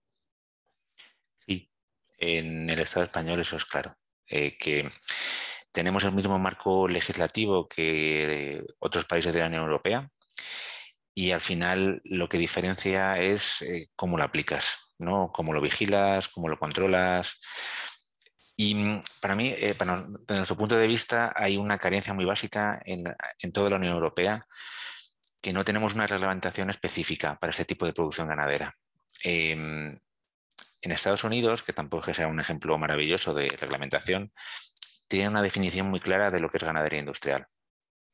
Sí, 1.47 1.67
en 2.19 2.69
el 2.69 2.79
Estado 2.79 3.07
español 3.07 3.39
eso 3.39 3.57
es 3.57 3.65
claro, 3.65 3.97
eh, 4.27 4.55
que 4.55 4.87
tenemos 5.77 6.03
el 6.05 6.11
mismo 6.11 6.39
marco 6.39 6.87
legislativo 6.87 7.67
que 7.67 8.63
otros 8.79 9.05
países 9.05 9.31
de 9.31 9.41
la 9.41 9.45
Unión 9.45 9.61
Europea 9.61 10.09
y 11.13 11.29
al 11.29 11.39
final 11.39 12.01
lo 12.03 12.27
que 12.27 12.39
diferencia 12.39 13.19
es 13.19 13.61
eh, 13.61 13.87
cómo 13.95 14.17
lo 14.17 14.23
aplicas. 14.23 14.87
¿no? 14.97 15.31
Cómo 15.31 15.53
lo 15.53 15.61
vigilas, 15.61 16.29
cómo 16.29 16.49
lo 16.49 16.57
controlas. 16.57 17.39
Y 18.55 18.73
mm, 18.73 19.03
para 19.21 19.35
mí, 19.35 19.49
eh, 19.49 19.75
desde 19.77 20.37
nuestro 20.37 20.57
punto 20.57 20.75
de 20.75 20.87
vista, 20.87 21.31
hay 21.35 21.57
una 21.57 21.77
carencia 21.77 22.11
muy 22.11 22.25
básica 22.25 22.81
en, 22.83 23.03
toda 23.53 23.69
la 23.69 23.75
Unión 23.75 23.93
Europea, 23.93 24.47
que 25.39 25.53
no 25.53 25.63
tenemos 25.63 25.93
una 25.93 26.07
reglamentación 26.07 26.71
específica 26.71 27.37
para 27.39 27.51
ese 27.51 27.65
tipo 27.65 27.85
de 27.85 27.93
producción 27.93 28.29
ganadera. 28.29 28.75
Em, 29.23 29.99
en 30.81 30.91
Estados 30.91 31.23
Unidos, 31.23 31.61
que 31.61 31.73
tampoco 31.73 32.11
sea 32.11 32.27
un 32.27 32.39
ejemplo 32.39 32.75
maravilloso 32.79 33.35
de 33.35 33.49
reglamentación, 33.49 34.31
tiene 35.07 35.29
una 35.29 35.41
definición 35.41 35.87
muy 35.89 35.99
clara 35.99 36.31
de 36.31 36.39
lo 36.39 36.49
que 36.49 36.57
es 36.57 36.63
ganadería 36.63 36.99
industrial. 36.99 37.47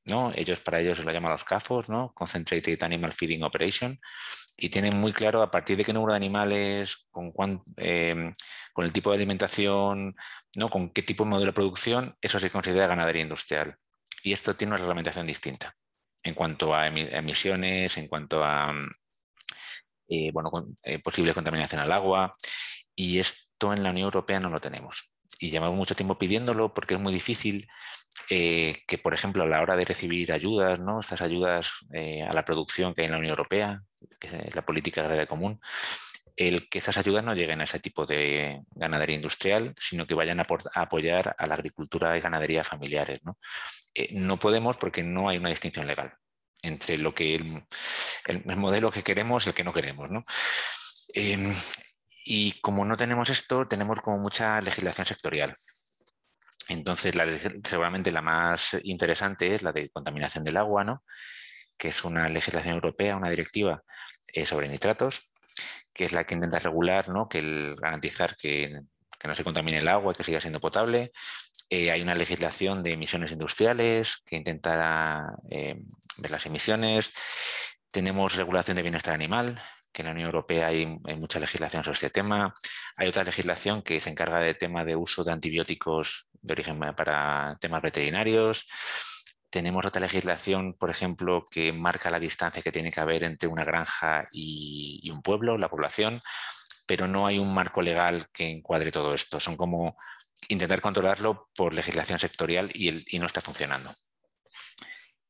¿no? 0.05 0.31
Ellos 0.35 0.59
para 0.59 0.79
ellos 0.81 1.03
lo 1.03 1.11
llaman 1.11 1.31
los 1.31 1.43
CAFOs, 1.43 1.89
¿no? 1.89 2.13
Concentrated 2.13 2.81
Animal 2.83 3.13
Feeding 3.13 3.43
Operation, 3.43 3.99
y 4.57 4.69
tienen 4.69 4.97
muy 4.97 5.13
claro 5.13 5.41
a 5.41 5.49
partir 5.51 5.77
de 5.77 5.85
qué 5.85 5.93
número 5.93 6.13
de 6.13 6.17
animales, 6.17 7.07
con, 7.11 7.63
em, 7.77 8.33
con 8.73 8.85
el 8.85 8.93
tipo 8.93 9.11
de 9.11 9.17
alimentación, 9.17 10.15
¿no? 10.55 10.69
con 10.69 10.89
qué 10.89 11.03
tipo 11.03 11.23
de 11.23 11.29
modelo 11.29 11.51
de 11.51 11.53
producción, 11.53 12.17
eso 12.21 12.39
se 12.39 12.49
considera 12.49 12.87
ganadería 12.87 13.23
industrial. 13.23 13.77
Y 14.23 14.33
esto 14.33 14.55
tiene 14.55 14.71
una 14.71 14.77
reglamentación 14.77 15.25
distinta 15.25 15.75
en 16.23 16.35
cuanto 16.35 16.73
a 16.73 16.87
emisiones, 16.87 17.97
en 17.97 18.07
cuanto 18.07 18.43
a 18.43 18.73
eh, 20.07 20.31
bueno, 20.31 20.51
eh, 20.83 20.99
posible 20.99 21.33
contaminación 21.33 21.81
al 21.81 21.91
agua, 21.91 22.35
y 22.95 23.19
esto 23.19 23.73
en 23.73 23.83
la 23.83 23.89
Unión 23.91 24.05
Europea 24.05 24.39
no 24.39 24.49
lo 24.49 24.61
tenemos. 24.61 25.12
Y 25.39 25.49
llevamos 25.49 25.77
mucho 25.77 25.95
tiempo 25.95 26.17
pidiéndolo 26.17 26.73
porque 26.73 26.93
es 26.95 26.99
muy 26.99 27.13
difícil 27.13 27.67
eh, 28.29 28.83
que, 28.87 28.97
por 28.97 29.13
ejemplo, 29.13 29.43
a 29.43 29.47
la 29.47 29.61
hora 29.61 29.75
de 29.75 29.85
recibir 29.85 30.31
ayudas, 30.31 30.79
¿no? 30.79 30.99
estas 30.99 31.21
ayudas 31.21 31.71
eh, 31.93 32.23
a 32.23 32.33
la 32.33 32.45
producción 32.45 32.93
que 32.93 33.01
hay 33.01 33.05
en 33.05 33.11
la 33.11 33.17
Unión 33.17 33.31
Europea, 33.31 33.83
que 34.19 34.27
es 34.47 34.55
la 34.55 34.65
política 34.65 35.01
agraria 35.01 35.27
común, 35.27 35.59
el 36.35 36.67
que 36.69 36.79
esas 36.79 36.97
ayudas 36.97 37.23
no 37.23 37.35
lleguen 37.35 37.61
a 37.61 37.65
ese 37.65 37.79
tipo 37.79 38.05
de 38.05 38.61
ganadería 38.71 39.15
industrial, 39.15 39.73
sino 39.77 40.07
que 40.07 40.15
vayan 40.15 40.39
a, 40.39 40.47
apoyar 40.75 41.35
a 41.37 41.45
la 41.45 41.53
agricultura 41.53 42.17
y 42.17 42.21
ganadería 42.21 42.63
familiares. 42.63 43.21
¿no? 43.23 43.37
Eh, 43.93 44.09
no 44.13 44.39
podemos 44.39 44.77
porque 44.77 45.03
no 45.03 45.29
hay 45.29 45.37
una 45.37 45.49
distinción 45.49 45.85
legal 45.85 46.13
entre 46.61 46.97
lo 46.97 47.13
que 47.13 47.35
el, 47.35 48.45
modelo 48.57 48.89
que 48.89 49.03
queremos 49.03 49.45
y 49.45 49.49
el 49.49 49.55
que 49.55 49.63
no 49.63 49.73
queremos. 49.73 50.09
¿no? 50.09 50.25
Em, 51.13 51.53
y 52.25 52.59
como 52.61 52.85
no 52.85 52.97
tenemos 52.97 53.29
esto, 53.29 53.67
tenemos 53.67 54.01
como 54.01 54.19
mucha 54.19 54.61
legislación 54.61 55.07
sectorial. 55.07 55.55
Entonces, 56.69 57.15
seguramente 57.63 58.11
la 58.11 58.21
más 58.21 58.77
interesante 58.83 59.53
es 59.55 59.61
la 59.63 59.71
de 59.71 59.89
contaminación 59.89 60.43
del 60.43 60.57
agua, 60.57 60.83
¿no? 60.83 61.03
que 61.77 61.89
es 61.89 62.03
una 62.03 62.27
legislación 62.29 62.75
europea, 62.75 63.17
una 63.17 63.29
directiva 63.29 63.83
eh, 64.33 64.45
sobre 64.45 64.69
nitratos, 64.69 65.31
que 65.93 66.05
es 66.05 66.13
la 66.13 66.23
que 66.25 66.35
intenta 66.35 66.59
regular, 66.59 67.09
¿no? 67.09 67.27
que 67.27 67.39
el, 67.39 67.75
garantizar 67.75 68.35
que, 68.37 68.81
no 69.23 69.35
se 69.35 69.43
contamine 69.45 69.77
el 69.77 69.87
agua 69.87 70.11
y 70.11 70.15
que 70.17 70.23
siga 70.23 70.41
siendo 70.41 70.59
potable. 70.59 71.13
Eh, 71.69 71.91
hay 71.91 72.01
una 72.01 72.13
legislación 72.13 72.83
de 72.83 72.91
emisiones 72.91 73.31
industriales 73.31 74.17
que 74.25 74.35
intenta 74.35 75.37
eh, 75.49 75.79
ver 76.17 76.31
las 76.31 76.45
emisiones. 76.45 77.13
Tenemos 77.89 78.35
regulación 78.35 78.75
de 78.75 78.81
bienestar 78.81 79.13
animal, 79.13 79.61
que 79.93 80.01
en 80.01 80.07
la 80.07 80.11
Unión 80.11 80.25
Europea 80.27 80.67
hay, 80.67 80.85
mucha 81.17 81.39
legislación 81.39 81.83
sobre 81.83 81.95
este 81.95 82.09
tema. 82.09 82.53
Hay 82.97 83.07
otra 83.07 83.23
legislación 83.23 83.81
que 83.83 83.99
se 83.99 84.09
encarga 84.09 84.39
del 84.39 84.57
tema 84.57 84.83
de 84.83 84.95
uso 84.95 85.23
de 85.23 85.31
antibióticos 85.31 86.29
de 86.41 86.53
origen 86.53 86.79
para 86.95 87.57
temas 87.61 87.81
veterinarios. 87.81 88.67
Tenemos 89.49 89.85
otra 89.85 90.01
legislación, 90.01 90.73
por 90.73 90.89
ejemplo, 90.89 91.47
que 91.49 91.71
marca 91.71 92.09
la 92.09 92.19
distancia 92.19 92.63
que 92.63 92.71
tiene 92.71 92.91
que 92.91 92.99
haber 92.99 93.23
entre 93.23 93.47
una 93.47 93.63
granja 93.63 94.27
y, 94.31 95.09
un 95.11 95.21
pueblo, 95.21 95.57
la 95.57 95.69
población. 95.69 96.21
pero 96.85 97.07
no 97.07 97.27
hay 97.27 97.39
un 97.39 97.53
marco 97.53 97.81
legal 97.81 98.27
que 98.33 98.49
encuadre 98.49 98.91
todo 98.91 99.13
esto. 99.13 99.39
Son 99.39 99.55
como 99.57 99.95
intentar 100.49 100.81
controlarlo 100.81 101.49
por 101.55 101.73
legislación 101.73 102.19
sectorial 102.19 102.69
y, 102.73 103.19
no 103.19 103.27
está 103.27 103.41
funcionando. 103.41 103.91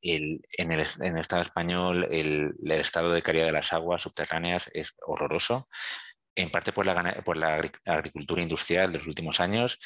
En, 0.03 0.71
el, 0.71 0.79
Estado 0.81 1.41
español 1.41 2.07
el, 2.11 2.55
estado 2.71 3.11
de 3.11 3.21
calidad 3.21 3.45
de 3.45 3.53
las 3.53 3.73
aguas 3.73 4.01
subterráneas 4.03 4.69
es 4.73 4.95
horroroso, 5.05 5.69
en 6.35 6.49
parte 6.51 6.73
por 6.73 6.85
la, 6.85 7.21
por 7.23 7.37
la 7.37 7.61
agricultura 7.85 8.41
industrial 8.41 8.91
de 8.91 8.99
los 8.99 9.07
últimos 9.07 9.39
años, 9.39 9.79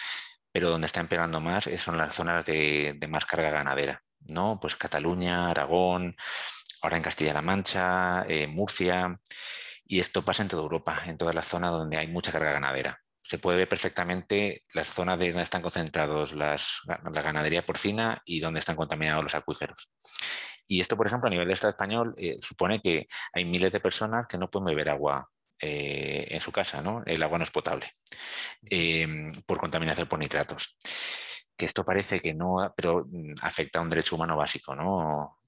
pero 0.52 0.70
donde 0.70 0.88
está 0.88 1.02
empeorando 1.02 1.40
más 1.40 1.70
son 1.78 1.98
las 1.98 2.16
zonas 2.16 2.46
de, 2.46 2.98
más 3.10 3.26
carga 3.26 3.52
ganadera, 3.52 4.04
¿no? 4.22 4.60
Pues 4.60 4.76
Cataluña, 4.76 5.52
Aragón, 5.52 6.16
ahora 6.82 6.98
en 6.98 7.04
Castilla-La 7.04 7.42
Mancha, 7.42 8.26
eh, 8.28 8.48
Murcia, 8.48 9.20
y 9.86 10.00
esto 10.00 10.26
pasa 10.26 10.44
en 10.44 10.50
toda 10.50 10.64
Europa, 10.64 11.04
en 11.06 11.18
todas 11.18 11.36
las 11.36 11.48
zonas 11.48 11.72
donde 11.72 11.98
hay 11.98 12.08
mucha 12.08 12.32
carga 12.32 12.52
ganadera 12.54 13.02
se 13.28 13.40
puede 13.40 13.58
ver 13.58 13.68
perfectamente 13.68 14.64
las 14.74 14.88
zonas 14.88 15.20
de 15.20 15.28
donde 15.28 15.44
están 15.44 15.62
concentrados 15.62 16.34
las, 16.34 16.80
la 16.86 17.22
ganadería 17.22 17.66
porcina 17.66 18.22
y 18.26 18.40
donde 18.40 18.62
están 18.62 18.78
contaminados 18.78 19.22
los 19.22 19.36
acuíferos. 19.36 19.90
Y 20.66 20.80
esto, 20.80 20.96
por 20.96 21.08
ejemplo, 21.08 21.28
a 21.28 21.30
nivel 21.30 21.46
del 21.46 21.56
Estado 21.56 21.72
español, 21.72 22.16
eh, 22.18 22.38
supone 22.40 22.80
que 22.80 23.08
hay 23.34 23.44
miles 23.44 23.74
de 23.74 23.82
personas 23.82 24.28
que 24.28 24.38
no 24.38 24.50
pueden 24.50 24.68
beber 24.68 24.90
agua 24.90 25.30
eh, 25.60 26.28
en 26.30 26.40
su 26.40 26.54
casa, 26.54 26.82
¿no? 26.82 27.04
El 27.06 27.22
agua 27.22 27.38
no 27.38 27.44
es 27.44 27.52
potable 27.52 27.88
em, 28.70 29.32
por 29.46 29.58
contaminación 29.58 30.08
por 30.08 30.20
nitratos. 30.20 30.78
Que 31.58 31.66
esto 31.66 31.84
parece 31.84 32.22
que 32.22 32.34
no, 32.34 32.74
pero 32.78 33.06
mm, 33.10 33.36
afecta 33.42 33.80
a 33.80 33.82
un 33.82 33.90
derecho 33.90 34.16
humano 34.16 34.38
básico, 34.38 34.74
¿no? 34.74 35.40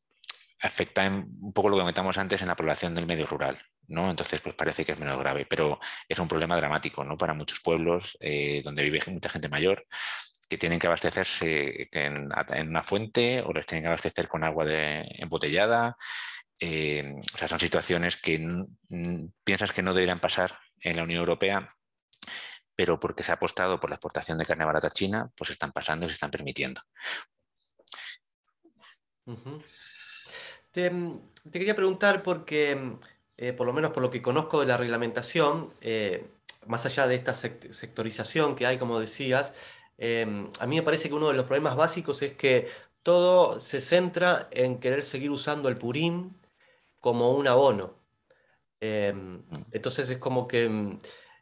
Afecta 0.62 1.08
un 1.08 1.54
poco 1.54 1.70
lo 1.70 1.76
que 1.78 1.82
comentamos 1.82 2.18
antes 2.18 2.42
en 2.42 2.48
la 2.48 2.56
población 2.56 2.96
del 2.96 3.08
medio 3.08 3.26
rural. 3.26 3.58
Entonces, 3.90 4.40
pues 4.42 4.56
parece 4.56 4.86
que 4.86 4.92
es 4.92 5.00
menos 5.00 5.20
grave, 5.20 5.46
pero 5.46 5.80
es 6.08 6.20
un 6.20 6.28
problema 6.28 6.56
dramático, 6.56 7.04
¿no? 7.04 7.18
Para 7.18 7.34
muchos 7.34 7.60
pueblos 7.60 8.18
eh, 8.20 8.62
donde 8.64 8.84
vive 8.84 9.02
mucha 9.08 9.30
gente 9.30 9.50
mayor 9.50 9.88
que 10.48 10.58
tienen 10.58 10.80
que 10.80 10.88
abastecerse 10.88 11.90
en, 11.92 12.30
una 12.68 12.84
fuente 12.84 13.42
o 13.42 13.54
les 13.54 13.66
tienen 13.66 13.84
que 13.84 13.88
abastecer 13.88 14.28
con 14.28 14.44
agua 14.44 14.66
embotellada. 14.68 15.96
Eh, 16.60 17.14
o 17.34 17.38
sea, 17.38 17.48
son 17.48 17.60
situaciones 17.60 18.18
que 18.18 18.66
piensas 19.44 19.74
que 19.74 19.84
no 19.84 19.94
deberían 19.94 20.20
pasar 20.20 20.58
en 20.82 20.98
la 20.98 21.04
Unión 21.04 21.20
Europea, 21.20 21.68
pero 22.76 23.00
porque 23.00 23.24
se 23.24 23.32
ha 23.32 23.36
apostado 23.36 23.80
por 23.80 23.92
la 23.92 23.98
exportación 23.98 24.38
de 24.40 24.46
carne 24.46 24.66
barata 24.66 24.88
a 24.88 24.92
China, 24.92 25.32
pues 25.36 25.52
están 25.52 25.72
pasando 25.72 26.06
y 26.06 26.10
se 26.10 26.14
están 26.14 26.32
permitiendo. 26.32 26.82
Te, 30.72 30.92
quería 31.52 31.76
preguntar 31.76 32.24
porque 32.24 32.98
eh, 33.38 33.54
por 33.54 33.66
lo 33.68 33.74
menos 33.74 33.92
por 33.92 34.04
lo 34.04 34.12
que 34.12 34.22
conozco 34.22 34.60
de 34.60 34.66
la 34.68 34.78
reglamentación, 34.78 35.72
eh, 35.82 36.28
más 36.68 36.86
allá 36.86 37.08
de 37.08 37.16
esta 37.16 37.34
sectorización 37.34 38.56
que 38.56 38.66
hay, 38.66 38.78
como 38.78 39.00
decías, 39.00 39.54
em, 39.98 40.50
a 40.60 40.68
mí 40.68 40.76
me 40.76 40.84
parece 40.84 41.10
que 41.10 41.16
uno 41.16 41.30
de 41.30 41.36
los 41.36 41.46
problemas 41.46 41.76
básicos 41.78 42.22
es 42.22 42.34
que 42.34 42.68
todo 43.04 43.60
se 43.60 43.82
centra 43.82 44.50
en 44.52 44.80
querer 44.80 45.04
seguir 45.04 45.32
usando 45.32 45.70
el 45.70 45.78
purín 45.78 46.38
como 47.00 47.32
un 47.34 47.48
abono. 47.48 47.96
Em, 48.82 49.44
entonces 49.72 50.10
es 50.10 50.18
como 50.18 50.48
que 50.48 50.64
em, 50.66 51.00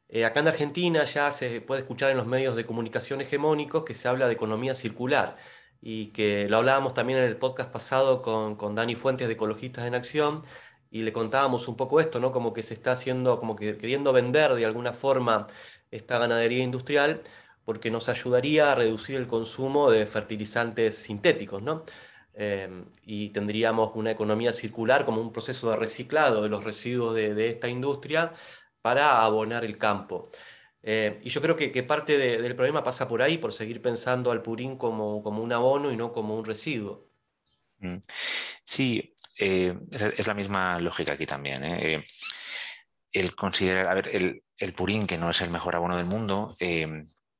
eh, 0.10 0.26
acá 0.26 0.40
en 0.40 0.48
Argentina 0.50 1.04
ya 1.06 1.32
se 1.32 1.62
puede 1.62 1.82
escuchar 1.82 2.12
en 2.12 2.18
los 2.18 2.28
medios 2.28 2.56
de 2.56 2.66
comunicación 2.66 3.22
hegemónicos 3.22 3.84
que 3.86 3.94
se 3.94 4.08
habla 4.08 4.28
de 4.28 4.34
economía 4.34 4.76
circular 4.76 5.38
y 5.82 6.08
que 6.12 6.48
lo 6.50 6.58
hablábamos 6.58 6.94
también 6.94 7.20
en 7.20 7.26
el 7.26 7.38
podcast 7.38 7.72
pasado 7.72 8.22
con, 8.22 8.56
con 8.56 8.76
Dani 8.76 8.96
Fuentes 8.96 9.28
de 9.28 9.34
Ecologistas 9.36 9.86
en 9.86 9.96
Acción, 9.96 10.44
y 10.90 11.02
le 11.04 11.14
contábamos 11.14 11.68
un 11.68 11.76
poco 11.76 12.00
esto, 12.00 12.20
¿no? 12.20 12.32
Como 12.32 12.54
que 12.54 12.64
se 12.64 12.74
está 12.74 12.94
haciendo, 12.94 13.40
como 13.40 13.56
que 13.56 13.78
queriendo 13.78 14.14
vender 14.14 14.54
de 14.54 14.66
alguna 14.66 14.94
forma 14.94 15.48
esta 15.92 16.18
ganadería 16.20 16.64
industrial, 16.64 17.22
porque 17.66 17.92
nos 17.92 18.10
ayudaría 18.10 18.72
a 18.72 18.76
reducir 18.76 19.18
el 19.18 19.28
consumo 19.28 19.92
de 19.92 20.06
fertilizantes 20.08 20.96
sintéticos, 20.96 21.62
¿no? 21.62 21.84
Em, 22.34 22.86
y 23.04 23.30
tendríamos 23.30 23.92
una 23.96 24.12
economía 24.12 24.54
circular 24.54 25.06
como 25.06 25.22
un 25.22 25.34
proceso 25.34 25.72
de 25.72 25.76
reciclado 25.76 26.44
de 26.44 26.50
los 26.50 26.64
residuos 26.64 27.16
de, 27.16 27.50
esta 27.50 27.68
industria 27.68 28.34
para 28.82 29.24
abonar 29.24 29.66
el 29.66 29.78
campo. 29.78 30.30
Eh, 30.90 31.18
y 31.22 31.30
yo 31.30 31.42
creo 31.42 31.58
que, 31.58 31.84
parte 31.84 32.18
del 32.18 32.56
problema 32.56 32.82
pasa 32.82 33.10
por 33.10 33.22
ahí, 33.22 33.38
por 33.38 33.52
seguir 33.52 33.82
pensando 33.82 34.32
al 34.32 34.42
purín 34.42 34.78
como, 34.78 35.22
como 35.22 35.44
un 35.44 35.52
abono 35.52 35.92
y 35.92 35.98
no 35.98 36.14
como 36.14 36.38
un 36.38 36.46
residuo. 36.46 37.10
Mm. 37.80 37.98
Sí, 38.64 39.14
eh, 39.38 39.78
es, 39.92 40.26
la 40.28 40.34
misma 40.34 40.80
lógica 40.80 41.12
aquí 41.12 41.26
también. 41.26 41.62
¿eh? 41.66 42.06
El 43.12 43.36
considerar, 43.36 43.90
a 43.90 43.96
ver, 43.96 44.42
el, 44.58 44.74
purín, 44.74 45.08
que 45.08 45.18
no 45.18 45.30
es 45.30 45.42
el 45.42 45.50
mejor 45.50 45.76
abono 45.76 45.98
del 45.98 46.06
mundo, 46.06 46.56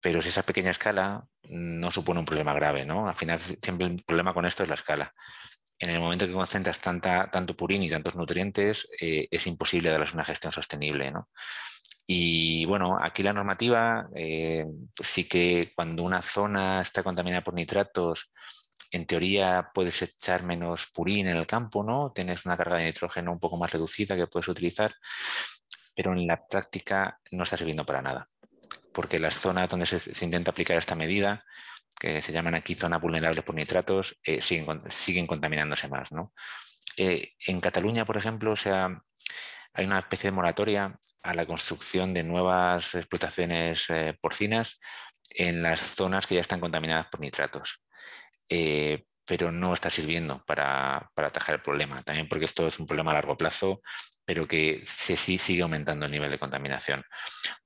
pero 0.02 0.22
si 0.22 0.28
esa 0.28 0.44
pequeña 0.44 0.72
escala 0.72 1.26
no 1.44 1.90
supone 1.90 2.20
un 2.20 2.26
problema 2.26 2.54
grave, 2.54 2.84
¿no? 2.84 3.08
Al 3.08 3.16
final 3.16 3.40
siempre 3.40 3.88
el 3.88 4.04
problema 4.04 4.34
con 4.34 4.46
esto 4.46 4.64
es 4.64 4.70
la 4.70 4.76
escala. 4.76 5.16
En 5.80 5.90
el 5.90 6.02
momento 6.02 6.28
que 6.28 6.34
concentras 6.34 6.82
tanta, 6.82 7.32
tanto 7.32 7.56
purín 7.56 7.82
y 7.82 7.90
tantos 7.90 8.16
nutrientes, 8.16 8.90
es 9.00 9.48
imposible 9.48 9.90
darles 9.90 10.14
una 10.14 10.26
gestión 10.26 10.52
sostenible, 10.52 11.12
¿no? 11.12 11.30
Y 12.08 12.66
bueno, 12.66 12.98
aquí 13.00 13.22
la 13.22 13.34
normativa 13.34 14.08
sí 15.04 15.26
que 15.26 15.74
cuando 15.76 16.04
una 16.04 16.22
zona 16.22 16.82
está 16.82 17.04
contaminada 17.04 17.44
por 17.44 17.54
nitratos, 17.54 18.32
en 18.92 19.06
teoría 19.06 19.70
puedes 19.74 20.02
echar 20.02 20.44
menos 20.44 20.88
purín 20.94 21.28
en 21.28 21.38
el 21.38 21.48
campo, 21.48 21.84
¿no? 21.84 22.12
Tienes 22.14 22.46
una 22.46 22.58
carga 22.58 22.78
de 22.78 22.86
nitrógeno 22.86 23.32
un 23.32 23.40
poco 23.40 23.58
más 23.58 23.72
reducida 23.72 24.16
que 24.16 24.28
puedes 24.28 24.48
utilizar, 24.48 24.94
pero 25.96 26.14
en 26.14 26.26
la 26.28 26.48
práctica 26.48 27.20
no 27.32 27.44
está 27.44 27.58
sirviendo 27.58 27.86
para 27.86 28.02
nada, 28.02 28.30
porque 28.94 29.20
las 29.20 29.36
zonas 29.36 29.70
donde 29.70 29.86
se, 29.86 30.26
intenta 30.26 30.52
aplicar 30.52 30.78
esta 30.78 30.96
medida, 30.96 31.44
que 32.00 32.22
se 32.22 32.32
llaman 32.32 32.56
aquí 32.56 32.76
zonas 32.76 33.02
vulnerables 33.02 33.44
por 33.44 33.56
nitratos, 33.56 34.18
eh, 34.24 34.42
siguen, 34.42 35.28
contaminándose 35.28 35.88
más, 35.88 36.12
¿no? 36.12 36.34
Eh, 36.96 37.34
en 37.48 37.60
Cataluña, 37.60 38.06
por 38.06 38.18
ejemplo, 38.18 38.56
sea, 38.56 39.04
hay 39.74 39.86
una 39.86 40.00
especie 40.00 40.30
de 40.30 40.36
moratoria 40.36 41.00
a 41.28 41.34
la 41.34 41.46
construcción 41.46 42.14
de 42.14 42.24
nuevas 42.24 42.96
explotaciones 42.96 43.90
eh, 43.90 44.18
porcinas 44.22 44.80
en 45.32 45.62
las 45.62 45.82
zonas 45.82 46.26
que 46.26 46.36
ya 46.36 46.42
están 46.42 46.62
contaminadas 46.62 47.08
por 47.08 47.20
nitratos. 47.20 47.84
Eh, 48.50 49.04
pero 49.26 49.52
no 49.52 49.74
está 49.74 49.90
sirviendo 49.90 50.42
para, 50.46 51.12
atajar 51.18 51.56
el 51.56 51.62
problema. 51.62 52.02
También 52.02 52.30
porque 52.30 52.46
esto 52.46 52.66
es 52.66 52.80
un 52.80 52.86
problema 52.86 53.12
a 53.12 53.16
largo 53.16 53.36
plazo, 53.36 53.82
pero 54.24 54.48
que 54.48 54.84
sí 54.86 55.38
sigue 55.38 55.64
aumentando 55.64 56.06
el 56.06 56.12
nivel 56.14 56.32
de 56.32 56.40
contaminación, 56.40 57.04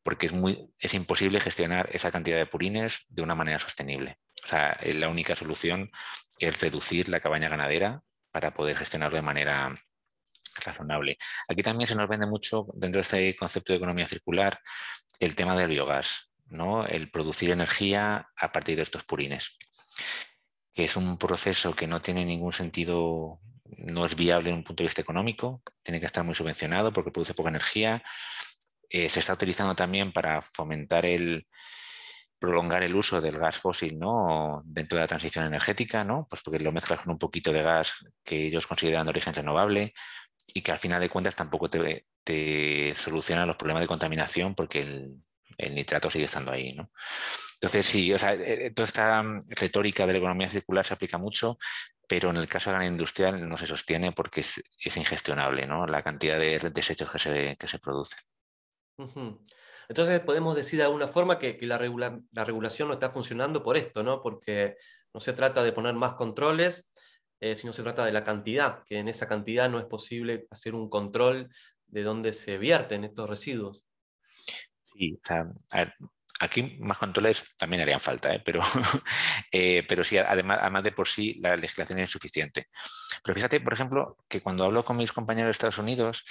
porque 0.02 0.26
es, 0.26 0.34
muy, 0.34 0.58
es 0.80 0.96
imposible 0.96 1.40
gestionar 1.40 1.88
esa 1.94 2.10
cantidad 2.10 2.38
de 2.38 2.48
purines 2.48 3.06
de 3.10 3.22
una 3.22 3.36
manera 3.36 3.60
sostenible. 3.60 4.18
O 4.44 4.48
sea, 4.48 4.76
la 4.84 5.08
única 5.08 5.36
solución 5.36 5.92
es 6.40 6.60
reducir 6.62 7.10
la 7.10 7.20
cabaña 7.20 7.48
ganadera 7.48 8.02
para 8.32 8.56
poder 8.56 8.76
gestionarlo 8.76 9.18
de 9.18 9.22
manera 9.22 9.80
razonable. 10.56 11.18
Aquí 11.48 11.64
también 11.64 11.88
se 11.88 11.96
nos 11.96 12.08
vende 12.08 12.28
mucho, 12.28 12.68
dentro 12.74 13.00
de 13.00 13.04
este 13.04 13.36
concepto 13.36 13.74
de 13.74 13.78
economía 13.78 14.06
circular, 14.06 14.60
el 15.20 15.36
tema 15.36 15.56
del 15.56 15.70
biogás, 15.70 16.32
¿no? 16.48 16.86
el 16.86 17.10
producir 17.12 17.52
energía 17.52 18.30
a 18.36 18.52
partir 18.52 18.76
de 18.76 18.84
estos 18.84 19.04
purines 19.04 19.58
que 20.74 20.86
es 20.86 20.96
un 20.96 21.18
proceso 21.18 21.74
que 21.74 21.88
no 21.88 22.02
tiene 22.02 22.26
ningún 22.26 22.54
sentido, 22.54 23.40
no 23.78 24.06
es 24.06 24.16
viable 24.16 24.50
en 24.50 24.58
un 24.58 24.64
punto 24.64 24.84
de 24.84 24.88
vista 24.88 25.02
económico, 25.02 25.62
tiene 25.84 26.00
que 26.00 26.06
estar 26.06 26.24
muy 26.24 26.36
subvencionado 26.36 26.94
porque 26.94 27.12
produce 27.12 27.34
poca 27.34 27.50
energía. 27.50 28.04
Eh, 28.90 29.10
se 29.10 29.20
está 29.20 29.34
utilizando 29.34 29.76
también 29.76 30.12
para 30.12 30.42
fomentar 30.42 31.06
el 31.06 31.48
prolongar 32.40 32.84
el 32.84 32.96
uso 32.96 33.22
del 33.22 33.38
gas 33.38 33.58
fósil 33.58 34.00
¿no? 34.00 34.64
dentro 34.66 34.98
de 34.98 35.04
la 35.04 35.08
transición 35.08 35.46
energética, 35.46 36.04
¿no? 36.04 36.26
pues 36.28 36.42
porque 36.42 36.60
lo 36.60 36.72
mezclas 36.72 37.04
con 37.04 37.14
un 37.14 37.20
poquito 37.20 37.54
de 37.54 37.62
gas 37.62 38.04
que 38.24 38.48
ellos 38.48 38.66
consideran 38.66 39.06
de 39.06 39.12
origen 39.12 39.34
renovable 39.34 39.94
y 40.54 40.62
que 40.62 40.72
al 40.72 40.78
final 40.78 41.00
de 41.00 41.10
cuentas 41.10 41.36
tampoco 41.36 41.70
te, 41.70 42.08
te 42.24 42.94
soluciona 42.96 43.46
los 43.46 43.56
problemas 43.56 43.82
de 43.82 43.88
contaminación 43.88 44.56
porque 44.56 44.82
el, 44.82 45.22
el 45.58 45.76
nitrato 45.76 46.10
sigue 46.10 46.26
estando 46.26 46.52
ahí. 46.52 46.74
¿no? 46.74 46.92
Entonces, 47.54 47.86
sí, 47.86 48.14
o 48.14 48.20
sea, 48.20 48.34
eh, 48.34 48.68
eh, 48.68 48.72
toda 48.72 48.88
esta 48.88 49.22
mm, 49.22 49.44
retórica 49.50 50.06
de 50.06 50.14
la 50.14 50.20
economía 50.20 50.50
circular 50.50 50.86
se 50.86 50.94
aplica 50.94 51.18
mucho, 51.18 51.58
pero 52.08 52.30
en 52.32 52.38
el 52.38 52.48
caso 52.48 52.72
de 52.72 52.80
la 52.80 52.86
industrial 52.86 53.48
no 53.48 53.58
se 53.58 53.68
sostiene 53.68 54.12
porque 54.12 54.42
es, 54.42 54.98
ingestionable 54.98 55.66
¿no? 55.68 55.86
la 55.86 56.02
cantidad 56.02 56.40
de 56.40 56.60
desechos 56.72 57.12
que 57.12 57.20
se, 57.20 57.58
que 57.58 57.68
se 57.68 57.80
producen. 57.80 58.20
Entonces 59.88 60.20
podemos 60.20 60.56
decir 60.56 60.78
de 60.80 60.86
alguna 60.86 61.08
forma 61.08 61.40
que, 61.40 61.58
la, 61.62 61.78
la, 61.78 62.46
regulación 62.46 62.88
no 62.88 62.94
está 62.96 63.12
funcionando 63.12 63.64
por 63.64 63.78
esto, 63.78 64.04
¿no? 64.04 64.22
porque 64.22 64.78
no 65.14 65.22
se 65.22 65.34
trata 65.34 65.64
de 65.64 65.72
poner 65.72 65.94
más 65.96 66.14
controles, 66.14 66.88
eh, 67.42 67.56
sino 67.58 67.74
se 67.74 67.84
trata 67.84 68.06
de 68.06 68.14
la 68.14 68.24
cantidad, 68.24 68.84
que 68.86 69.00
en 69.00 69.10
esa 69.10 69.28
cantidad 69.28 69.70
no 69.70 69.80
es 69.80 69.86
posible 69.86 70.48
hacer 70.50 70.76
un 70.76 70.90
control 70.90 71.50
de 71.88 72.04
dónde 72.04 72.32
se 72.32 72.58
vierten 72.58 73.04
estos 73.04 73.30
residuos. 73.30 73.84
Sí, 74.84 75.16
o 75.16 75.28
sea, 75.28 75.52
a 75.72 75.78
ver, 75.78 75.94
Aquí 76.42 76.76
más 76.80 76.98
controles 76.98 77.46
también 77.56 77.84
harían 77.84 78.02
falta, 78.02 78.34
¿eh? 78.34 78.42
pero, 78.44 78.62
eh, 79.52 79.86
pero 79.88 80.04
sí, 80.04 80.18
además, 80.18 80.58
además 80.60 80.82
de 80.82 80.92
por 80.92 81.08
sí 81.08 81.40
la 81.40 81.56
legislación 81.56 82.00
es 82.00 82.06
insuficiente. 82.06 82.68
Pero 83.24 83.36
fíjate, 83.36 83.62
por 83.62 83.74
ejemplo, 83.74 84.18
que 84.28 84.42
cuando 84.42 84.64
hablo 84.64 84.84
con 84.84 84.98
mis 84.98 85.12
compañeros 85.12 85.50
de 85.50 85.52
Estados 85.52 85.78
Unidos, 85.78 86.26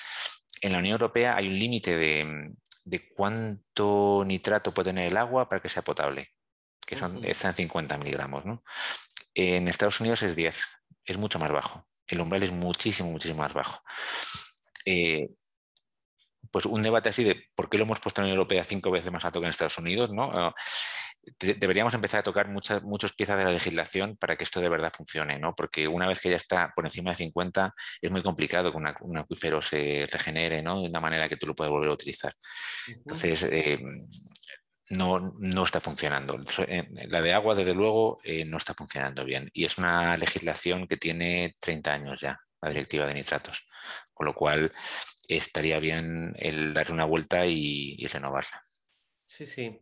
en 0.62 0.72
la 0.72 0.78
Unión 0.78 0.94
Europea 0.94 1.36
hay 1.36 1.46
un 1.46 1.56
límite 1.56 1.96
de, 1.96 2.50
de 2.82 3.08
cuánto 3.14 4.24
nitrato 4.26 4.74
puede 4.74 4.90
tener 4.90 5.06
el 5.06 5.16
agua 5.16 5.48
para 5.48 5.62
que 5.62 5.68
sea 5.68 5.82
potable, 5.82 6.30
que 6.84 6.96
son, 6.96 7.24
están 7.24 7.54
50 7.54 7.96
miligramos. 7.96 8.44
¿no? 8.44 8.64
En 9.32 9.68
Estados 9.68 10.00
Unidos 10.00 10.24
es 10.24 10.34
10, 10.34 10.79
es 11.04 11.16
mucho 11.18 11.38
más 11.38 11.50
bajo. 11.50 11.86
El 12.06 12.20
umbral 12.20 12.42
es 12.42 12.52
muchísimo, 12.52 13.10
muchísimo 13.10 13.42
más 13.42 13.54
bajo. 13.54 13.80
Eh, 14.84 15.28
pues 16.50 16.66
un 16.66 16.82
debate 16.82 17.10
así 17.10 17.22
de 17.22 17.44
por 17.54 17.68
qué 17.68 17.78
lo 17.78 17.84
hemos 17.84 18.00
puesto 18.00 18.20
en 18.20 18.24
Unión 18.24 18.38
Europea 18.38 18.64
cinco 18.64 18.90
veces 18.90 19.12
más 19.12 19.24
alto 19.24 19.40
que 19.40 19.46
en 19.46 19.50
Estados 19.50 19.78
Unidos, 19.78 20.10
¿no? 20.12 20.24
Ah, 20.24 20.54
deberíamos 21.38 21.94
empezar 21.94 22.20
a 22.20 22.22
tocar 22.22 22.48
muchas, 22.48 22.82
muchas 22.82 23.12
piezas 23.12 23.38
de 23.38 23.44
la 23.44 23.52
legislación 23.52 24.16
para 24.16 24.36
que 24.36 24.44
esto 24.44 24.60
de 24.60 24.68
verdad 24.68 24.92
funcione, 24.94 25.38
¿no? 25.38 25.54
Porque 25.54 25.86
una 25.86 26.08
vez 26.08 26.20
que 26.20 26.30
ya 26.30 26.36
está 26.36 26.72
por 26.74 26.84
encima 26.84 27.10
de 27.10 27.16
50, 27.16 27.74
es 28.00 28.10
muy 28.10 28.22
complicado 28.22 28.72
que 28.72 28.78
un 28.78 29.18
acuífero 29.18 29.62
se 29.62 30.08
regenere, 30.10 30.62
¿no? 30.62 30.80
De 30.80 30.88
una 30.88 31.00
manera 31.00 31.28
que 31.28 31.36
tú 31.36 31.46
lo 31.46 31.54
puedas 31.54 31.70
volver 31.70 31.90
a 31.90 31.94
utilizar. 31.94 32.32
Entonces, 32.88 33.42
eh, 33.44 33.78
no, 34.90 35.34
no, 35.38 35.64
está 35.64 35.80
funcionando. 35.80 36.38
La 37.08 37.22
de 37.22 37.32
agua, 37.32 37.54
desde 37.54 37.74
luego, 37.74 38.18
eh, 38.24 38.44
no 38.44 38.58
está 38.58 38.74
funcionando 38.74 39.24
bien. 39.24 39.48
Y 39.52 39.64
es 39.64 39.78
una 39.78 40.16
legislación 40.16 40.86
que 40.86 40.96
tiene 40.96 41.56
30 41.60 41.92
años 41.92 42.20
ya, 42.20 42.38
la 42.60 42.70
directiva 42.70 43.06
de 43.06 43.14
nitratos. 43.14 43.64
Con 44.12 44.26
lo 44.26 44.34
cual, 44.34 44.70
estaría 45.28 45.78
bien 45.78 46.34
el 46.36 46.72
darle 46.72 46.94
una 46.94 47.04
vuelta 47.04 47.46
y, 47.46 48.04
renovarla. 48.06 48.60
Sí, 49.26 49.46
sí. 49.46 49.80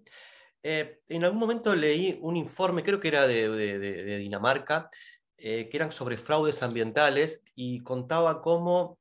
Eh, 0.63 1.01
en 1.09 1.25
algún 1.25 1.39
momento 1.39 1.75
leí 1.75 2.19
un 2.21 2.37
informe, 2.37 2.83
creo 2.83 3.01
que 3.01 3.09
era 3.09 3.27
de, 3.27 4.19
Dinamarca, 4.19 4.91
eh, 5.39 5.69
que 5.71 5.77
eran 5.77 5.93
sobre 5.93 6.19
fraudes 6.19 6.63
ambientales 6.63 7.43
y 7.55 7.81
contaba 7.81 8.43
cómo, 8.43 8.99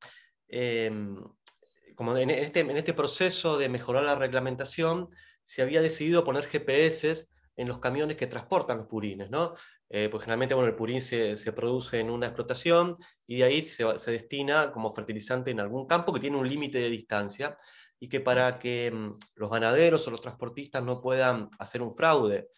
em, 0.48 1.22
como 1.96 2.16
este, 2.16 2.60
en 2.62 2.78
este 2.78 2.94
proceso 2.94 3.58
de 3.58 3.70
mejorar 3.70 4.04
la 4.04 4.16
reglamentación, 4.16 5.10
se 5.48 5.62
había 5.62 5.82
decidido 5.82 6.26
poner 6.26 6.46
GPS 6.46 7.26
en 7.56 7.70
los 7.70 7.80
camiones 7.80 8.18
que 8.18 8.28
transportan 8.28 8.80
los 8.80 8.88
purines, 8.88 9.30
¿no? 9.30 9.54
Eh, 9.88 10.10
pues 10.12 10.24
generalmente 10.24 10.54
bueno, 10.54 10.68
el 10.68 10.76
purín 10.76 11.02
se, 11.02 11.38
produce 11.54 12.02
en 12.02 12.10
una 12.10 12.26
explotación 12.26 12.98
y 13.26 13.38
de 13.38 13.44
ahí 13.46 13.62
se, 13.62 13.86
destina 14.12 14.74
como 14.74 14.92
fertilizante 14.92 15.52
en 15.52 15.62
algún 15.62 15.88
campo 15.88 16.12
que 16.12 16.20
tiene 16.20 16.36
un 16.36 16.50
límite 16.50 16.80
de 16.80 16.90
distancia 16.90 17.58
y 17.98 18.10
que 18.10 18.20
para 18.20 18.60
que 18.60 18.92
mm, 18.92 19.12
los 19.36 19.50
ganaderos 19.50 20.06
o 20.06 20.12
los 20.12 20.20
transportistas 20.20 20.84
no 20.84 21.00
puedan 21.02 21.50
hacer 21.60 21.82
un 21.82 21.96
fraude 21.96 22.50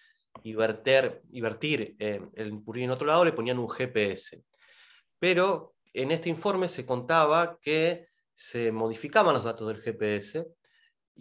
y, 0.42 0.56
verter, 0.56 1.22
vertir 1.30 1.96
eh, 2.00 2.22
el 2.34 2.60
purín 2.64 2.86
en 2.86 2.92
otro 2.92 3.06
lado, 3.06 3.24
le 3.24 3.34
ponían 3.34 3.60
un 3.60 3.70
GPS. 3.70 4.44
Pero 5.20 5.76
en 5.94 6.10
este 6.10 6.30
informe 6.30 6.68
se 6.68 6.88
contaba 6.88 7.60
que 7.62 8.08
se 8.34 8.72
modificaban 8.72 9.36
los 9.36 9.44
datos 9.44 9.68
del 9.68 9.80
GPS 9.80 10.48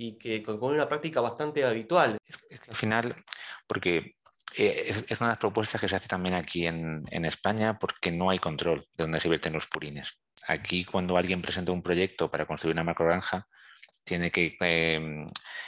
y 0.01 0.17
que 0.17 0.45
con 0.45 0.63
una 0.63 0.89
práctica 0.89 1.21
bastante 1.21 1.65
habitual. 1.65 2.19
Es 2.25 2.37
que 2.37 2.71
al 2.71 2.77
final, 2.77 3.25
porque 3.67 4.15
eh, 4.57 4.95
es, 5.09 5.21
una 5.21 5.31
de 5.31 5.33
las 5.33 5.39
propuestas 5.39 5.81
que 5.81 5.89
se 5.89 5.97
hace 5.97 6.07
también 6.07 6.37
aquí 6.37 6.69
en, 6.69 7.05
España 7.25 7.81
porque 7.81 8.13
no 8.13 8.31
hay 8.31 8.39
control 8.39 8.87
de 8.95 9.05
dónde 9.05 9.21
se 9.21 9.29
vierten 9.29 9.55
los 9.55 9.67
purines. 9.67 10.21
Aquí 10.47 10.85
cuando 10.85 11.17
alguien 11.17 11.43
presenta 11.43 11.73
un 11.73 11.83
proyecto 11.83 12.31
para 12.31 12.47
construir 12.47 12.75
una 12.77 12.85
macrogranja, 12.85 13.49
tiene 14.05 14.31
que 14.31 14.57
em, 14.61 15.27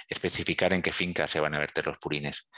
especificar 0.08 0.72
en 0.72 0.82
qué 0.82 0.92
finca 0.92 1.26
se 1.26 1.40
van 1.40 1.56
a 1.56 1.58
verter 1.58 1.86
los 1.86 1.98
purines, 1.98 2.48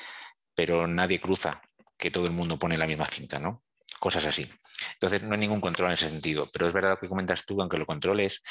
pero 0.54 0.87
nadie 0.87 1.22
cruza 1.22 1.62
que 1.96 2.11
todo 2.11 2.26
el 2.26 2.32
mundo 2.32 2.58
pone 2.58 2.76
la 2.76 2.87
misma 2.87 3.06
finca, 3.06 3.38
¿no? 3.38 3.64
Cosas 3.98 4.26
así. 4.26 4.46
Entonces 4.92 5.22
no 5.22 5.32
hay 5.32 5.40
ningún 5.40 5.62
control 5.62 5.88
en 5.88 5.94
ese 5.94 6.11
sentido, 6.11 6.46
pero 6.52 6.66
es 6.66 6.74
verdad 6.74 6.98
que 7.00 7.08
comentas 7.08 7.46
tú, 7.46 7.62
aunque 7.62 7.78
lo 7.78 7.87
controles, 7.87 8.42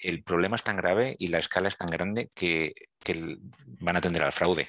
el 0.00 0.22
problema 0.22 0.56
es 0.56 0.64
tan 0.64 0.76
grave 0.76 1.16
y 1.18 1.28
la 1.28 1.38
escala 1.38 1.68
es 1.68 1.76
tan 1.76 1.88
grande 1.88 2.30
que, 2.34 2.74
que 3.00 3.36
van 3.80 3.96
a 3.96 4.00
tender 4.00 4.22
al 4.22 4.32
fraude. 4.32 4.68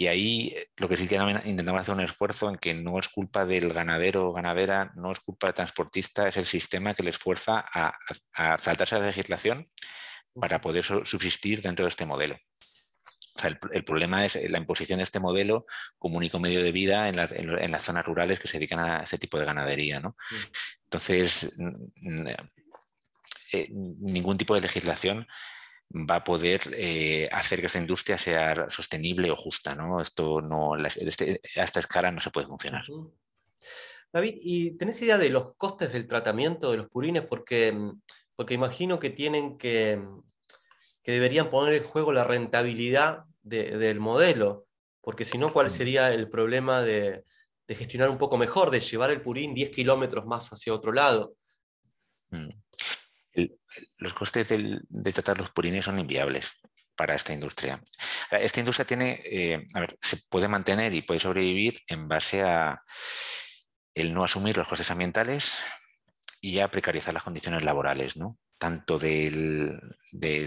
Y 0.00 0.06
ahí 0.06 0.54
eh, 0.56 0.66
lo 0.78 0.88
que 0.88 0.96
sí 0.96 1.06
que 1.06 1.16
intentamos 1.16 1.82
hacer 1.82 1.94
un 1.94 2.00
esfuerzo 2.00 2.48
en 2.48 2.56
que 2.56 2.72
no 2.72 2.98
es 2.98 3.08
culpa 3.08 3.44
del 3.44 3.70
ganadero 3.72 4.28
o 4.28 4.32
ganadera, 4.32 4.92
no 4.96 5.12
es 5.12 5.20
culpa 5.20 5.48
del 5.48 5.54
transportista, 5.54 6.26
es 6.26 6.38
el 6.38 6.46
sistema 6.46 6.94
que 6.94 7.02
les 7.02 7.18
fuerza 7.18 7.62
a, 7.70 7.92
saltarse 8.56 8.98
la 8.98 9.06
legislación 9.06 9.68
para 10.32 10.60
poder 10.60 10.84
subsistir 10.84 11.60
dentro 11.60 11.84
de 11.84 11.90
este 11.90 12.06
modelo. 12.06 12.38
el, 13.42 13.84
problema 13.84 14.24
es 14.24 14.38
la 14.50 14.58
imposición 14.58 14.98
de 14.98 15.04
este 15.04 15.20
modelo 15.20 15.66
como 15.98 16.16
único 16.16 16.38
medio 16.38 16.62
de 16.62 16.72
vida 16.72 17.08
en, 17.08 17.70
las 17.70 17.84
zonas 17.84 18.06
rurales 18.06 18.40
que 18.40 18.48
se 18.48 18.58
dedican 18.58 18.78
a 18.78 19.02
ese 19.02 19.18
tipo 19.18 19.38
de 19.38 19.44
ganadería. 19.44 20.00
Entonces, 20.84 21.50
eh, 23.52 23.68
ningún 23.70 24.36
tipo 24.36 24.54
de 24.54 24.60
legislación 24.60 25.26
va 25.92 26.16
a 26.16 26.24
poder 26.24 26.60
eh, 26.72 27.28
hacer 27.32 27.60
que 27.60 27.66
esta 27.66 27.80
industria 27.80 28.16
sea 28.16 28.70
sostenible 28.70 29.30
o 29.30 29.36
justa. 29.36 29.74
¿no? 29.74 30.00
Esto 30.00 30.40
no, 30.40 30.76
este, 30.76 31.40
a 31.56 31.64
esta 31.64 31.80
escala 31.80 32.12
no 32.12 32.20
se 32.20 32.30
puede 32.30 32.46
funcionar. 32.46 32.84
David, 34.12 34.34
¿y 34.36 34.76
tenés 34.76 35.00
idea 35.02 35.18
de 35.18 35.30
los 35.30 35.54
costes 35.56 35.92
del 35.92 36.06
tratamiento 36.06 36.70
de 36.70 36.78
los 36.78 36.88
purines? 36.88 37.24
Porque, 37.26 37.72
mm, 37.72 38.00
porque 38.34 38.54
imagino 38.54 38.98
que 38.98 39.10
tienen 39.10 39.56
que, 39.58 39.96
mm, 39.96 40.22
que 41.02 41.12
deberían 41.12 41.50
poner 41.50 41.74
en 41.74 41.84
juego 41.84 42.12
la 42.12 42.24
rentabilidad 42.24 43.24
del 43.42 44.00
modelo, 44.00 44.66
porque 45.00 45.24
si 45.24 45.38
no, 45.38 45.52
¿cuál 45.52 45.66
mm. 45.66 45.70
sería 45.70 46.12
el 46.12 46.28
problema 46.28 46.82
de, 46.82 47.24
de, 47.66 47.74
gestionar 47.74 48.10
un 48.10 48.18
poco 48.18 48.36
mejor, 48.36 48.70
de 48.70 48.80
llevar 48.80 49.10
el 49.10 49.22
purín 49.22 49.54
10 49.54 49.70
kilómetros 49.70 50.26
más 50.26 50.48
hacia 50.50 50.74
otro 50.74 50.92
lado? 50.92 51.34
Los 53.98 54.14
costes 54.14 54.46
de 54.48 55.12
tratar 55.12 55.38
los 55.38 55.50
purines 55.50 55.84
son 55.84 55.98
inviables 55.98 56.52
para 56.96 57.14
esta 57.14 57.32
industria. 57.32 57.82
Esta 58.30 58.60
industria 58.60 58.84
tiene, 58.84 59.22
eh, 59.24 59.66
a 59.74 59.80
ver, 59.80 59.98
se 60.02 60.18
puede 60.28 60.48
mantener 60.48 60.92
y 60.92 61.02
puede 61.02 61.20
sobrevivir 61.20 61.80
en 61.86 62.08
base 62.08 62.42
a 62.42 62.82
el 63.94 64.12
no 64.12 64.24
asumir 64.24 64.56
los 64.56 64.68
costes 64.68 64.90
ambientales 64.90 65.56
y 66.40 66.58
a 66.58 66.70
precarizar 66.70 67.14
las 67.14 67.24
condiciones 67.24 67.64
laborales, 67.64 68.16
¿no? 68.16 68.38
tanto 68.60 68.98
de 68.98 69.80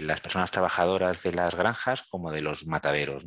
las 0.02 0.20
personas 0.20 0.52
trabajadoras 0.52 1.24
de 1.24 1.32
las 1.32 1.56
granjas 1.56 2.02
como 2.02 2.30
de 2.30 2.42
los 2.42 2.64
mataderos. 2.64 3.24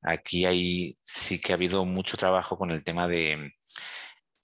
Aquí 0.00 0.46
hay, 0.46 0.94
sí 1.02 1.40
que 1.40 1.52
ha 1.52 1.56
habido 1.56 1.84
mucho 1.84 2.16
trabajo 2.16 2.56
con 2.56 2.70
el 2.70 2.84
tema 2.84 3.08
de 3.08 3.52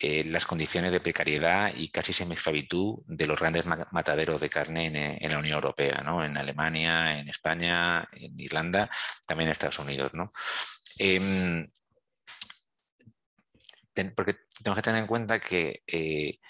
eh, 0.05 0.25
las 0.25 0.47
condiciones 0.47 0.91
de 0.91 0.99
precariedad 0.99 1.73
y 1.77 1.88
casi 1.88 2.12
semi-esclavitud 2.12 3.05
de 3.07 3.25
los 3.25 3.38
grandes 3.38 3.65
mataderos 3.65 4.41
de 4.41 4.51
carne 4.51 5.19
en, 5.21 5.31
la 5.31 5.38
Unión 5.38 5.55
Europea, 5.55 6.03
¿no? 6.05 6.25
en 6.25 6.37
Alemania, 6.37 7.21
en 7.21 7.29
España, 7.29 8.09
en 8.11 8.38
Irlanda, 8.41 8.91
también 9.29 9.47
en 9.47 9.53
Estados 9.53 9.79
Unidos. 9.79 10.12
¿no? 10.15 10.33
Em, 10.99 11.69
porque 14.17 14.38
tenemos 14.61 14.77
que 14.79 14.83
tener 14.83 15.01
en 15.03 15.07
cuenta 15.07 15.38
que 15.38 15.85
eh, 15.87 16.41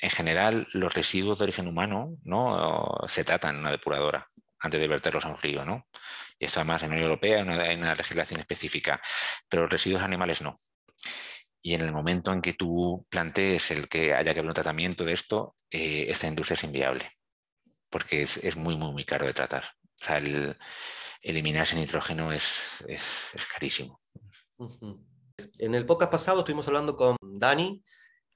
en 0.00 0.10
general 0.10 0.66
los 0.72 0.94
residuos 0.94 1.38
de 1.38 1.44
origen 1.44 1.68
humano 1.68 2.16
¿no? 2.22 2.96
se 3.08 3.24
tratan 3.24 3.56
en 3.56 3.60
una 3.60 3.72
depuradora 3.72 4.30
antes 4.60 4.80
de 4.80 4.88
verterlos 4.88 5.26
a 5.26 5.28
un 5.28 5.36
río. 5.36 5.66
¿no? 5.66 5.86
Y 6.38 6.46
esto 6.46 6.60
además 6.60 6.82
en 6.82 6.88
la 6.88 6.94
Unión 6.94 7.10
Europea 7.10 7.42
una, 7.42 7.70
en 7.70 7.80
una 7.80 7.94
legislación 7.94 8.40
específica, 8.40 9.02
pero 9.50 9.64
los 9.64 9.70
residuos 9.70 10.02
animales 10.02 10.40
no. 10.40 10.58
Y 11.66 11.72
en 11.72 11.80
el 11.80 11.92
momento 11.92 12.30
en 12.30 12.42
que 12.42 12.52
tú 12.52 13.06
plantees 13.08 13.70
el 13.70 13.88
que 13.88 14.12
haya 14.12 14.34
que 14.34 14.40
haber 14.40 14.50
un 14.50 14.54
tratamiento 14.54 15.02
de 15.02 15.14
esto, 15.14 15.56
eh, 15.70 16.04
esta 16.10 16.26
industria 16.28 16.56
es 16.56 16.64
inviable, 16.64 17.10
porque 17.88 18.20
es, 18.20 18.56
muy, 18.56 18.76
muy, 18.76 18.92
muy 18.92 19.04
caro 19.04 19.24
de 19.24 19.32
tratar. 19.32 19.64
O 20.06 20.12
el, 20.12 20.58
eliminar 21.22 21.62
ese 21.62 21.76
nitrógeno 21.76 22.30
es, 22.32 22.84
carísimo. 23.50 23.98
En 25.56 25.74
el 25.74 25.86
podcast 25.86 26.12
pasado 26.12 26.40
estuvimos 26.40 26.68
hablando 26.68 26.98
con 26.98 27.16
Dani 27.22 27.82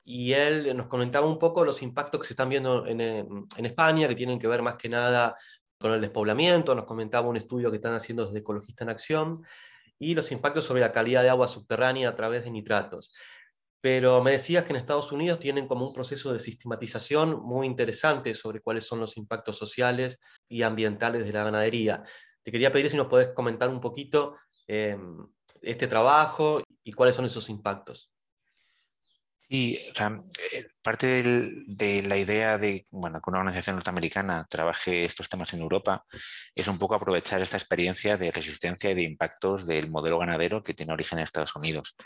y 0.04 0.32
él 0.32 0.74
nos 0.74 0.86
comentaba 0.86 1.26
un 1.26 1.38
poco 1.38 1.66
los 1.66 1.82
impactos 1.82 2.22
que 2.22 2.26
se 2.26 2.32
están 2.32 2.48
viendo 2.48 2.86
en, 2.86 3.02
en, 3.02 3.66
España, 3.66 4.08
que 4.08 4.14
tienen 4.14 4.38
que 4.38 4.48
ver 4.48 4.62
más 4.62 4.76
que 4.76 4.88
nada 4.88 5.36
con 5.78 5.92
el 5.92 6.00
despoblamiento. 6.00 6.74
Nos 6.74 6.86
comentaba 6.86 7.28
un 7.28 7.36
estudio 7.36 7.70
que 7.70 7.76
están 7.76 7.94
haciendo 7.94 8.24
desde 8.24 8.38
Ecologista 8.38 8.84
en 8.84 8.90
Acción 8.90 9.44
y 9.98 10.14
los 10.14 10.30
impactos 10.32 10.64
sobre 10.64 10.80
la 10.80 10.92
calidad 10.92 11.22
de 11.22 11.30
agua 11.30 11.48
subterránea 11.48 12.08
a 12.08 12.16
través 12.16 12.44
de 12.44 12.50
nitratos. 12.50 13.12
Pero 13.80 14.22
me 14.22 14.32
decías 14.32 14.64
que 14.64 14.70
en 14.70 14.76
Estados 14.76 15.12
Unidos 15.12 15.38
tienen 15.40 15.68
como 15.68 15.86
un 15.86 15.92
proceso 15.92 16.32
de 16.32 16.40
sistematización 16.40 17.40
muy 17.40 17.66
interesante 17.66 18.34
sobre 18.34 18.60
cuáles 18.60 18.84
son 18.86 19.00
los 19.00 19.16
impactos 19.16 19.56
sociales 19.56 20.18
y 20.48 20.62
ambientales 20.62 21.24
de 21.24 21.32
la 21.32 21.44
ganadería. 21.44 22.02
Te 22.42 22.50
quería 22.50 22.72
pedir 22.72 22.90
si 22.90 22.96
nos 22.96 23.06
podés 23.06 23.28
comentar 23.34 23.68
un 23.68 23.80
poquito 23.80 24.36
em, 24.66 25.26
este 25.62 25.86
trabajo 25.86 26.62
y 26.82 26.92
cuáles 26.92 27.14
son 27.14 27.24
esos 27.26 27.48
impactos. 27.50 28.10
Sí, 29.50 29.78
eh, 29.98 30.66
parte 30.82 31.22
de 31.66 32.02
la 32.06 32.18
idea 32.18 32.58
de 32.58 32.86
bueno, 32.90 33.18
que 33.22 33.30
una 33.30 33.38
organización 33.38 33.76
norteamericana 33.76 34.46
trabaje 34.50 35.06
estos 35.06 35.30
temas 35.30 35.54
en 35.54 35.60
Europa 35.60 36.04
es 36.54 36.68
un 36.68 36.78
poco 36.78 36.94
aprovechar 36.94 37.40
esta 37.40 37.56
experiencia 37.56 38.18
de 38.18 38.30
resistencia 38.30 38.90
y 38.90 38.94
de 38.94 39.04
impactos 39.04 39.66
del 39.66 39.90
modelo 39.90 40.18
ganadero 40.18 40.62
que 40.62 40.74
tiene 40.74 40.92
origen 40.92 41.18
en 41.18 41.24
Estados 41.24 41.56
Unidos. 41.56 41.96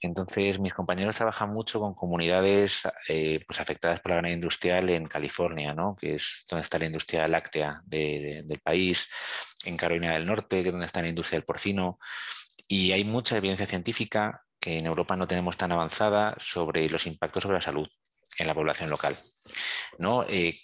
Entonces, 0.00 0.60
mis 0.60 0.72
compañeros 0.72 1.16
trabajan 1.16 1.52
mucho 1.52 1.80
con 1.80 1.94
comunidades 1.94 2.82
eh, 3.08 3.40
pues 3.46 3.60
afectadas 3.60 4.00
por 4.00 4.10
la 4.10 4.16
ganadería 4.16 4.36
industrial 4.36 4.90
en 4.90 5.06
California, 5.06 5.74
¿no? 5.74 5.96
que 5.96 6.14
es 6.14 6.44
donde 6.48 6.62
está 6.62 6.78
la 6.78 6.86
industria 6.86 7.26
láctea 7.26 7.82
del 7.84 8.60
país, 8.62 9.08
en 9.64 9.76
Carolina 9.76 10.12
del 10.14 10.26
Norte, 10.26 10.62
que 10.62 10.68
es 10.68 10.72
donde 10.72 10.86
está 10.86 11.02
la 11.02 11.08
industria 11.08 11.38
del 11.38 11.44
porcino. 11.44 11.98
Y 12.68 12.92
hay 12.92 13.04
mucha 13.04 13.36
evidencia 13.36 13.66
científica 13.66 14.44
que 14.60 14.78
en 14.78 14.86
Europa 14.86 15.16
no 15.16 15.26
tenemos 15.26 15.56
tan 15.56 15.72
avanzada 15.72 16.36
sobre 16.38 16.88
los 16.88 17.06
impactos 17.06 17.42
sobre 17.42 17.56
la 17.56 17.62
salud 17.62 17.88
en 18.38 18.46
la 18.46 18.54
población 18.54 18.90
local. 18.90 19.16
¿no? 19.98 20.24
Eh, 20.28 20.58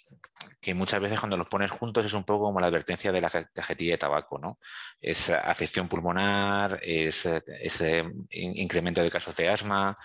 que 0.61 0.73
muchas 0.73 0.99
veces 1.01 1.19
cuando 1.19 1.37
los 1.37 1.47
pones 1.47 1.71
juntos 1.71 2.05
es 2.05 2.13
un 2.13 2.23
poco 2.23 2.45
como 2.45 2.59
la 2.59 2.67
advertencia 2.67 3.11
de 3.11 3.21
la 3.21 3.29
cajetilla 3.29 3.93
de 3.93 3.97
tabaco, 3.97 4.37
¿no? 4.37 4.59
Es 4.99 5.29
afección 5.29 5.87
pulmonar, 5.87 6.79
es, 6.83 7.25
eh, 7.25 8.05
incremento 8.31 9.01
de 9.01 9.09
casos 9.09 9.35
de 9.35 9.49
asma. 9.49 9.97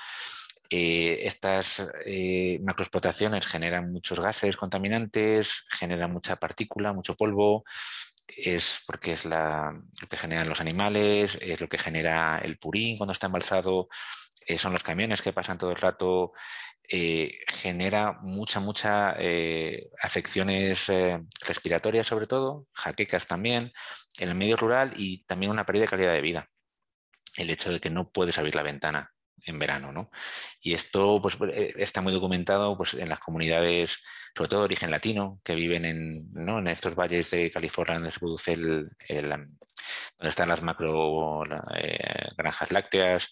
Eh, 0.70 1.18
estas 1.26 1.82
macroexplotaciones 2.62 3.46
generan 3.46 3.92
muchos 3.92 4.20
gases 4.20 4.56
contaminantes, 4.56 5.64
generan 5.68 6.12
mucha 6.12 6.36
partícula, 6.36 6.92
mucho 6.92 7.14
polvo, 7.14 7.64
es 8.28 8.80
porque 8.86 9.12
es 9.12 9.24
la, 9.24 9.72
lo 10.00 10.08
que 10.08 10.16
generan 10.16 10.48
los 10.48 10.60
animales, 10.60 11.38
es 11.40 11.60
lo 11.60 11.68
que 11.68 11.78
genera 11.78 12.38
el 12.38 12.58
purín 12.58 12.98
cuando 12.98 13.12
está 13.12 13.26
embalsado, 13.26 13.88
son 14.56 14.72
los 14.72 14.82
camiones 14.82 15.22
que 15.22 15.32
pasan 15.32 15.58
todo 15.58 15.70
el 15.70 15.76
rato 15.76 16.32
eh, 16.88 17.38
genera 17.46 18.18
mucha, 18.20 18.60
mucha 18.60 19.14
eh, 19.18 19.88
afecciones 20.00 20.88
eh, 20.90 21.20
respiratorias 21.46 22.06
sobre 22.06 22.26
todo, 22.26 22.66
jaquecas 22.74 23.26
también, 23.26 23.72
en 24.18 24.28
el 24.28 24.34
medio 24.34 24.56
rural 24.56 24.92
y 24.96 25.24
también 25.24 25.52
una 25.52 25.64
pérdida 25.64 25.84
de 25.84 25.88
calidad 25.88 26.12
de 26.12 26.20
vida. 26.20 26.50
El 27.36 27.50
hecho 27.50 27.72
de 27.72 27.80
que 27.80 27.90
no 27.90 28.10
puedes 28.10 28.36
abrir 28.36 28.54
la 28.56 28.62
ventana 28.62 29.12
en 29.44 29.58
verano, 29.58 29.92
¿no? 29.92 30.10
Y 30.60 30.74
esto 30.74 31.20
pues, 31.20 31.36
está 31.76 32.00
muy 32.00 32.12
documentado 32.12 32.76
pues, 32.76 32.94
en 32.94 33.08
las 33.08 33.20
comunidades, 33.20 33.98
sobre 34.36 34.48
todo 34.48 34.60
de 34.60 34.66
origen 34.66 34.90
latino, 34.90 35.40
que 35.44 35.54
viven 35.54 35.84
en, 35.84 36.32
¿no? 36.32 36.58
en 36.58 36.68
estos 36.68 36.94
valles 36.94 37.30
de 37.30 37.50
California 37.50 37.94
donde 37.94 38.10
se 38.10 38.20
produce 38.20 38.52
el, 38.52 38.88
donde 39.08 40.28
están 40.28 40.48
las 40.48 40.62
macro 40.62 41.42
granjas 42.36 42.72
lácteas, 42.72 43.28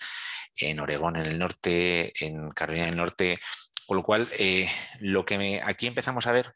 en 0.57 0.81
Oregón 0.81 1.17
en 1.17 1.27
el 1.27 1.39
norte, 1.39 2.13
en 2.25 2.51
Carolina 2.51 2.87
del 2.87 2.97
Norte, 2.97 3.41
con 3.87 3.97
lo 3.97 4.03
cual 4.03 4.29
eh, 4.39 4.69
lo 5.01 5.25
que 5.25 5.61
aquí 5.65 5.87
empezamos 5.87 6.27
a 6.27 6.33
ver, 6.33 6.55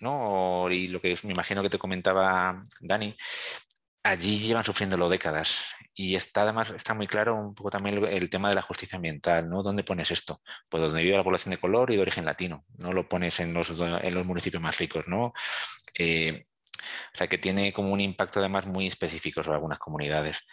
¿no? 0.00 0.70
y 0.70 0.88
lo 0.88 1.00
que 1.00 1.16
me 1.22 1.32
imagino 1.32 1.62
que 1.62 1.70
te 1.70 1.78
comentaba 1.78 2.62
Dani, 2.80 3.16
allí 4.04 4.38
llevan 4.38 4.64
sufriéndolo 4.64 5.08
décadas 5.08 5.62
y 5.94 6.14
está 6.14 6.42
además 6.42 6.70
está 6.70 6.94
muy 6.94 7.06
claro 7.06 7.34
un 7.36 7.54
poco 7.54 7.70
también 7.70 8.04
el, 8.04 8.30
tema 8.30 8.48
de 8.48 8.54
la 8.54 8.62
justicia 8.62 8.96
ambiental, 8.96 9.48
¿no? 9.48 9.62
¿Dónde 9.62 9.82
pones 9.82 10.10
esto? 10.10 10.42
Pues 10.68 10.82
donde 10.82 11.02
vive 11.02 11.16
la 11.16 11.24
población 11.24 11.50
de 11.52 11.58
color 11.58 11.90
y 11.90 11.96
de 11.96 12.02
origen 12.02 12.24
latino, 12.24 12.64
no 12.78 12.92
lo 12.92 13.08
pones 13.08 13.40
en 13.40 13.54
los, 13.54 13.70
en 13.70 14.14
los 14.14 14.26
municipios 14.26 14.62
más 14.62 14.78
ricos, 14.78 15.04
¿no? 15.08 15.32
Eh, 15.98 16.46
o 17.14 17.16
sea 17.16 17.28
que 17.28 17.38
tiene 17.38 17.72
como 17.72 17.92
un 17.92 18.00
impacto 18.00 18.40
además 18.40 18.66
muy 18.66 18.86
específico 18.86 19.42
sobre 19.42 19.56
algunas 19.56 19.78
comunidades. 19.78 20.44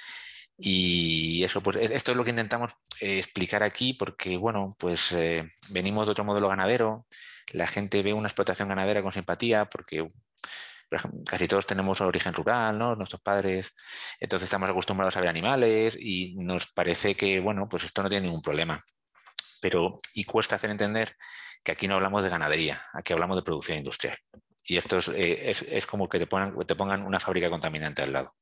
Y 0.58 1.44
eso, 1.44 1.62
pues 1.62 1.78
esto 1.78 2.12
es 2.12 2.18
lo 2.18 2.24
que 2.24 2.30
intentamos 2.30 2.74
eh, 3.00 3.18
explicar 3.18 3.64
aquí, 3.64 3.94
porque 3.94 4.38
bueno, 4.38 4.76
pues 4.80 5.12
eh, 5.14 5.50
venimos 5.70 6.06
de 6.06 6.12
otro 6.12 6.24
modelo 6.24 6.50
ganadero, 6.50 7.08
la 7.52 7.68
gente 7.68 8.04
ve 8.04 8.14
una 8.14 8.28
explotación 8.28 8.70
ganadera 8.70 9.02
con 9.02 9.12
simpatía, 9.12 9.66
porque 9.66 10.08
casi 11.26 11.48
todos 11.48 11.66
tenemos 11.66 12.02
origen 12.02 12.34
rural, 12.34 12.78
¿no? 12.78 12.96
Nuestros 12.96 13.22
padres, 13.22 13.76
entonces 14.20 14.46
estamos 14.46 14.70
acostumbrados 14.70 15.16
a 15.18 15.22
ver 15.22 15.30
animales 15.30 15.98
y 16.00 16.36
nos 16.38 16.68
parece 16.72 17.16
que, 17.16 17.40
bueno, 17.40 17.68
pues 17.70 17.84
esto 17.86 18.04
no 18.04 18.10
tiene 18.10 18.28
ningún 18.28 18.42
problema. 18.42 18.84
Pero, 19.62 19.98
y 20.14 20.24
cuesta 20.26 20.56
hacer 20.56 20.72
entender 20.72 21.16
que 21.64 21.72
aquí 21.72 21.88
no 21.88 21.96
hablamos 21.96 22.24
de 22.24 22.30
ganadería, 22.30 22.84
aquí 22.94 23.14
hablamos 23.14 23.38
de 23.38 23.44
producción 23.44 23.78
industrial. 23.78 24.18
Y 24.64 24.78
esto 24.78 24.98
es, 24.98 25.10
eh, 25.10 25.82
como 25.90 26.10
que 26.10 26.20
te, 26.20 26.28
pongan, 26.28 27.06
una 27.06 27.20
fábrica 27.20 27.50
contaminante 27.50 28.02
al 28.04 28.14
lado 28.14 28.36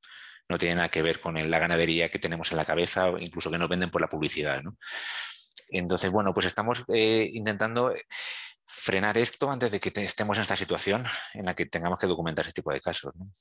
no 0.49 0.57
tiene 0.57 0.75
nada 0.75 0.89
que 0.89 1.03
ver 1.03 1.19
con 1.19 1.35
la 1.35 1.59
ganadería 1.59 2.09
que 2.09 2.17
tenemos 2.17 2.51
en 2.51 2.57
la 2.57 2.65
cabeza, 2.65 3.09
incluso 3.19 3.51
que 3.51 3.59
nos 3.59 3.69
venden 3.69 3.91
por 3.91 4.01
la 4.01 4.09
publicidad. 4.09 4.59
Entonces, 5.69 6.09
bueno, 6.09 6.33
pues 6.33 6.47
estamos 6.47 6.83
eh, 6.87 7.29
intentando 7.33 7.93
frenar 8.71 9.17
esto 9.17 9.49
antes 9.49 9.71
de 9.71 9.79
que 9.79 9.91
estemos 9.95 10.37
en 10.37 10.43
esta 10.43 10.55
situación 10.55 11.03
en 11.33 11.45
la 11.45 11.55
que 11.55 11.65
tengamos 11.65 11.99
que 11.99 12.05
documentar 12.05 12.45
este 12.45 12.61
tipo 12.61 12.71
de 12.71 12.79
casos. 12.79 13.13
¿no? 13.15 13.31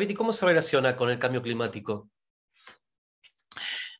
¿y 0.00 0.14
cómo 0.14 0.32
se 0.32 0.46
relaciona 0.46 0.96
con 0.96 1.10
el 1.10 1.18
cambio 1.18 1.42
climático? 1.42 2.08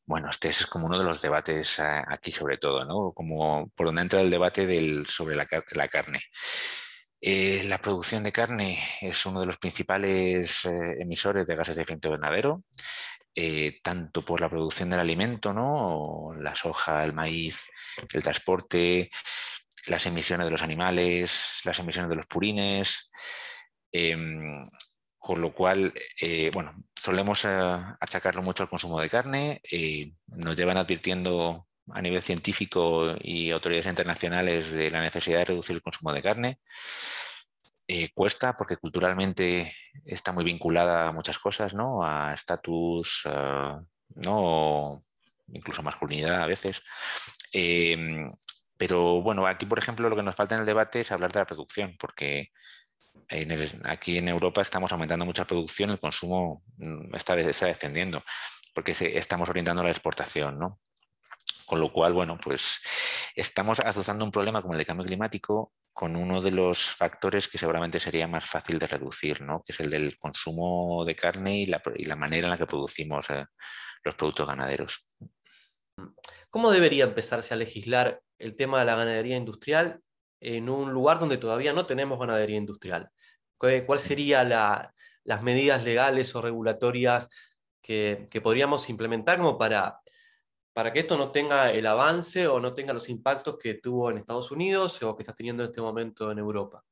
Bueno, 0.06 0.30
este 0.30 0.48
es 0.48 0.66
como 0.66 0.86
uno 0.86 0.98
de 0.98 1.04
los 1.04 1.20
debates 1.20 1.80
eh, 1.80 2.02
aquí 2.08 2.30
sobre 2.32 2.56
todo, 2.58 2.84
¿no? 2.84 3.12
Como 3.12 3.68
por 3.74 3.86
donde 3.86 4.02
entra 4.02 4.20
el 4.20 4.30
debate 4.30 4.66
del, 4.66 5.06
sobre 5.06 5.36
la, 5.36 5.46
la 5.74 5.88
carne. 5.88 6.20
Eh, 7.20 7.64
la 7.66 7.78
producción 7.78 8.22
de 8.22 8.32
carne 8.32 8.82
es 9.02 9.26
uno 9.26 9.40
de 9.40 9.46
los 9.46 9.58
principales 9.58 10.64
eh, 10.64 10.96
emisores 11.00 11.46
de 11.46 11.54
gases 11.54 11.76
de 11.76 11.82
efecto 11.82 12.08
invernadero, 12.08 12.64
eh, 13.34 13.80
tanto 13.82 14.24
por 14.24 14.40
la 14.40 14.48
producción 14.48 14.88
del 14.90 15.00
alimento, 15.00 15.52
¿no? 15.52 16.32
la 16.38 16.54
soja, 16.54 17.04
el 17.04 17.12
maíz, 17.12 17.68
el 18.12 18.22
transporte, 18.22 19.10
las 19.86 20.06
emisiones 20.06 20.46
de 20.46 20.50
los 20.50 20.62
animales, 20.62 21.60
las 21.64 21.78
emisiones 21.78 22.10
de 22.10 22.16
los 22.16 22.26
purines, 22.26 23.10
em, 23.92 24.52
con 25.18 25.40
lo 25.40 25.52
cual, 25.52 25.92
bueno, 26.52 26.74
solemos 26.96 27.44
achacarlo 27.44 28.42
mucho 28.42 28.62
al 28.62 28.68
consumo 28.70 29.00
de 29.00 29.10
carne, 29.10 29.60
nos 30.28 30.56
llevan 30.56 30.78
advirtiendo 30.78 31.68
a 31.92 32.02
nivel 32.02 32.22
científico 32.22 33.14
y 33.20 33.50
autoridades 33.50 33.86
internacionales 33.86 34.70
de 34.70 34.90
la 34.90 35.00
necesidad 35.00 35.38
de 35.38 35.44
reducir 35.46 35.76
el 35.76 35.82
consumo 35.82 36.12
de 36.12 36.22
carne. 36.22 36.60
Eh, 37.86 38.10
cuesta 38.14 38.56
porque 38.56 38.76
culturalmente 38.76 39.72
está 40.04 40.30
muy 40.30 40.44
vinculada 40.44 41.08
a 41.08 41.12
muchas 41.12 41.38
cosas, 41.38 41.74
¿no? 41.74 42.04
A 42.04 42.32
estatus, 42.32 43.22
¿no? 44.14 45.04
Incluso 45.48 45.82
masculinidad 45.82 46.42
a 46.42 46.46
veces. 46.46 46.82
Em, 47.52 48.28
pero 48.80 49.20
bueno, 49.20 49.46
aquí 49.46 49.66
por 49.66 49.78
ejemplo 49.78 50.08
lo 50.08 50.16
que 50.16 50.22
nos 50.22 50.34
falta 50.34 50.54
en 50.54 50.62
el 50.62 50.66
debate 50.66 51.00
es 51.00 51.12
hablar 51.12 51.30
de 51.30 51.40
la 51.40 51.44
producción, 51.44 51.96
porque 51.98 52.50
aquí 53.84 54.16
en 54.16 54.28
Europa 54.28 54.62
estamos 54.62 54.90
aumentando 54.90 55.26
mucha 55.26 55.44
producción, 55.44 55.90
el 55.90 56.00
consumo 56.00 56.62
mm, 56.78 57.14
está, 57.14 57.38
está 57.38 57.66
descendiendo, 57.66 58.24
porque 58.74 58.92
estamos 58.98 59.50
orientando 59.50 59.82
a 59.82 59.84
la 59.84 59.90
exportación, 59.90 60.58
¿no? 60.58 60.80
Con 61.66 61.78
lo 61.78 61.92
cual, 61.92 62.14
bueno, 62.14 62.38
pues 62.42 62.80
estamos 63.36 63.80
asociando 63.80 64.24
un 64.24 64.30
problema 64.30 64.62
como 64.62 64.72
el 64.72 64.78
de 64.78 64.86
cambio 64.86 65.06
climático 65.06 65.74
con 65.92 66.16
uno 66.16 66.40
de 66.40 66.52
los 66.52 66.88
factores 66.88 67.48
que 67.48 67.58
seguramente 67.58 68.00
sería 68.00 68.26
más 68.28 68.46
fácil 68.46 68.78
de 68.78 68.86
reducir, 68.86 69.42
¿no? 69.42 69.62
que 69.62 69.72
es 69.72 69.80
el 69.80 69.90
del 69.90 70.16
consumo 70.16 71.04
de 71.04 71.14
carne 71.16 71.58
y 71.58 71.66
la, 71.66 72.16
manera 72.16 72.46
en 72.46 72.50
la 72.50 72.56
que 72.56 72.66
producimos 72.66 73.28
eh, 73.28 73.44
los 74.04 74.14
productos 74.14 74.48
ganaderos. 74.48 75.09
¿Cómo 76.50 76.70
debería 76.70 77.04
empezarse 77.04 77.54
a 77.54 77.56
legislar 77.56 78.22
el 78.38 78.56
tema 78.56 78.80
de 78.80 78.86
la 78.86 78.96
ganadería 78.96 79.36
industrial 79.36 80.00
en 80.40 80.68
un 80.68 80.92
lugar 80.92 81.20
donde 81.20 81.38
todavía 81.38 81.72
no 81.72 81.86
tenemos 81.86 82.18
ganadería 82.18 82.56
industrial? 82.56 83.10
¿Cuáles 83.56 84.02
serían 84.02 84.48
las 84.48 85.42
medidas 85.42 85.84
legales 85.84 86.34
o 86.34 86.40
regulatorias 86.40 87.28
que, 87.82 88.28
podríamos 88.42 88.88
implementar 88.88 89.38
como 89.38 89.58
para 89.58 90.00
para 90.72 90.92
que 90.92 91.00
esto 91.00 91.18
no 91.18 91.32
tenga 91.32 91.72
el 91.72 91.84
avance 91.84 92.46
o 92.46 92.60
no 92.60 92.74
tenga 92.74 92.92
los 92.92 93.08
impactos 93.08 93.58
que 93.58 93.74
tuvo 93.74 94.10
en 94.10 94.18
Estados 94.18 94.50
Unidos 94.52 95.02
o 95.02 95.16
que 95.16 95.24
está 95.24 95.34
teniendo 95.34 95.64
en 95.64 95.70
este 95.70 95.80
momento 95.80 96.30
en 96.30 96.38
Europa? 96.38 96.84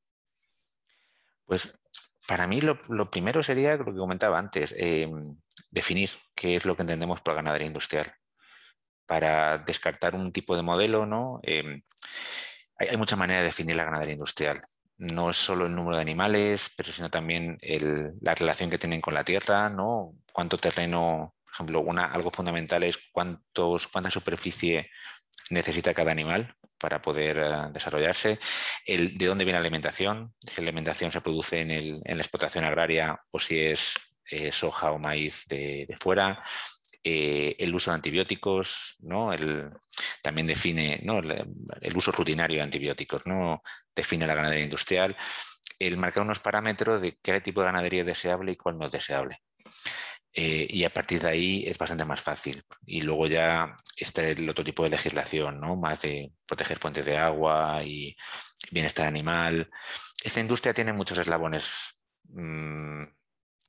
Pues 1.44 1.73
para 2.27 2.47
mí 2.47 2.61
lo, 2.61 2.79
primero 3.11 3.42
sería 3.42 3.77
lo 3.77 3.87
que 3.87 3.97
comentaba 3.97 4.38
antes, 4.38 4.75
em, 4.77 5.37
definir 5.71 6.11
qué 6.35 6.57
es 6.57 6.66
lo 6.66 6.75
que 6.77 6.83
entendemos 6.83 7.21
por 7.23 7.35
ganadería 7.37 7.68
industrial. 7.68 8.07
Para 9.09 9.59
descartar 9.59 10.14
un 10.14 10.30
tipo 10.30 10.55
de 10.55 10.62
modelo, 10.62 11.07
¿no? 11.07 11.41
Em, 11.43 11.83
hay, 12.78 12.97
muchas 12.97 13.18
maneras 13.18 13.43
de 13.43 13.47
definir 13.47 13.74
la 13.74 13.85
ganadería 13.85 14.14
industrial. 14.14 14.62
No 14.99 15.30
es 15.30 15.37
solo 15.37 15.66
el 15.66 15.74
número 15.74 15.97
de 15.97 16.03
animales, 16.03 16.70
pero 16.76 16.93
sino 16.93 17.11
también 17.11 17.59
la 18.20 18.35
relación 18.37 18.70
que 18.70 18.78
tienen 18.78 19.01
con 19.01 19.14
la 19.14 19.24
tierra, 19.24 19.68
¿no? 19.68 20.14
Cuánto 20.33 20.59
terreno 20.59 21.35
ejemplo, 21.59 21.80
una, 21.80 22.07
algo 22.07 22.30
fundamental 22.30 22.85
es 22.85 22.99
cuántos, 23.12 23.89
cuánta 23.89 24.11
superficie 24.11 24.91
necesita 25.51 25.95
cada 25.95 26.12
animal 26.12 26.55
para 26.78 27.03
poder 27.03 27.39
eh, 27.39 27.51
desarrollarse, 27.72 28.39
el, 28.87 29.18
de 29.18 29.26
dónde 29.26 29.45
viene 29.45 29.59
la 29.59 29.62
alimentación, 29.62 30.35
si 30.47 30.61
la 30.61 30.68
alimentación 30.68 31.11
se 31.11 31.20
produce 31.20 31.61
en, 31.61 31.70
el, 31.72 32.01
en 32.05 32.16
la 32.16 32.22
explotación 32.22 32.64
agraria 32.64 33.20
o 33.33 33.41
si 33.41 33.59
es 33.59 33.95
eh, 34.30 34.53
soja 34.53 34.93
o 34.93 34.99
maíz 34.99 35.47
de, 35.49 35.87
fuera, 35.99 36.41
eh, 37.11 37.57
el 37.59 37.75
uso 37.75 37.91
de 37.91 37.95
antibióticos, 37.95 38.97
¿no? 39.01 39.33
El, 39.33 39.71
también 40.23 40.47
define 40.47 41.01
¿no? 41.03 41.21
el, 41.21 41.97
uso 41.97 42.13
rutinario 42.13 42.59
de 42.59 42.65
antibióticos, 42.65 43.25
¿no? 43.25 43.63
define 43.97 44.27
la 44.27 44.35
ganadería 44.35 44.65
industrial, 44.65 45.17
el 45.79 45.97
marcar 45.97 46.23
unos 46.23 46.41
parámetros 46.41 47.01
de 47.01 47.17
qué 47.23 47.41
tipo 47.41 47.63
de 47.63 47.69
ganadería 47.69 48.01
es 48.03 48.07
deseable 48.09 48.53
y 48.53 48.57
cuál 48.57 48.77
no 48.77 48.85
es 48.85 48.93
deseable. 48.93 49.39
eh, 50.35 50.67
y 50.69 50.85
a 50.85 50.93
partir 50.93 51.23
de 51.23 51.31
ahí 51.31 51.65
es 51.67 51.79
bastante 51.79 52.05
más 52.05 52.21
fácil. 52.21 52.63
Y 52.85 53.01
luego 53.01 53.27
ya 53.27 53.75
está 53.97 54.29
el 54.29 54.49
otro 54.51 54.65
tipo 54.65 54.83
de 54.85 54.91
legislación, 54.91 55.61
¿no? 55.61 55.77
Más 55.77 56.03
de 56.03 56.33
proteger 56.47 56.79
fuentes 56.79 57.07
de 57.07 57.17
agua 57.17 57.83
y 57.85 58.15
bienestar 58.71 59.07
animal. 59.07 59.71
Esta 60.23 60.41
industria 60.41 60.75
tiene 60.75 60.93
muchos 60.93 61.19
eslabones 61.19 61.97
mm, 62.25 63.05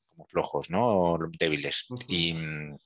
como 0.08 0.26
flojos, 0.28 0.70
¿no? 0.70 1.18
Débiles. 1.40 1.86
y, 2.10 2.34
mm, 2.34 2.78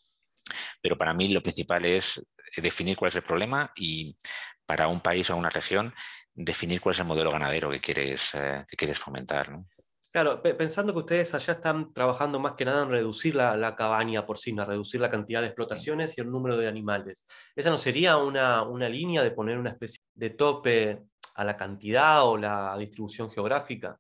pero 0.84 0.98
para 0.98 1.14
mí 1.14 1.30
lo 1.30 1.42
principal 1.42 1.86
es 1.86 2.22
definir 2.58 2.98
cuál 2.98 3.08
es 3.08 3.16
el 3.16 3.24
problema 3.24 3.72
y 3.78 4.18
para 4.66 4.90
un 4.90 5.00
país 5.00 5.30
o 5.30 5.38
una 5.38 5.50
región 5.50 5.94
definir 6.34 6.82
cuál 6.82 6.94
es 6.94 7.00
el 7.00 7.08
modelo 7.08 7.32
ganadero 7.32 7.72
que 7.72 7.80
quieres, 7.80 8.36
eh, 8.36 8.66
que 8.68 8.76
quieres 8.76 9.00
fomentar. 9.00 9.50
¿no? 9.50 9.66
Claro, 10.12 10.42
pensando 10.42 10.92
que 10.92 11.00
ustedes 11.00 11.34
allá 11.34 11.54
están 11.54 11.94
trabajando 11.94 12.38
más 12.38 12.54
que 12.54 12.66
nada 12.66 12.84
en 12.84 12.90
reducir 12.90 13.34
la, 13.36 13.76
cabaña 13.78 14.26
porcina, 14.26 14.66
reducir 14.66 15.00
la 15.00 15.10
cantidad 15.10 15.40
de 15.40 15.48
explotaciones 15.48 16.18
y 16.18 16.22
el 16.22 16.30
número 16.30 16.58
de 16.58 16.68
animales. 16.68 17.26
¿Esa 17.56 17.70
no 17.70 17.78
sería 17.78 18.18
una, 18.18 18.64
una 18.64 18.90
línea 18.90 19.24
de 19.24 19.32
poner 19.32 19.58
una 19.58 19.70
especie 19.70 20.02
de 20.14 20.32
tope 20.32 21.02
a 21.34 21.46
la 21.46 21.56
cantidad 21.56 22.26
o 22.26 22.38
la 22.38 22.76
distribución 22.78 23.32
geográfica? 23.32 23.98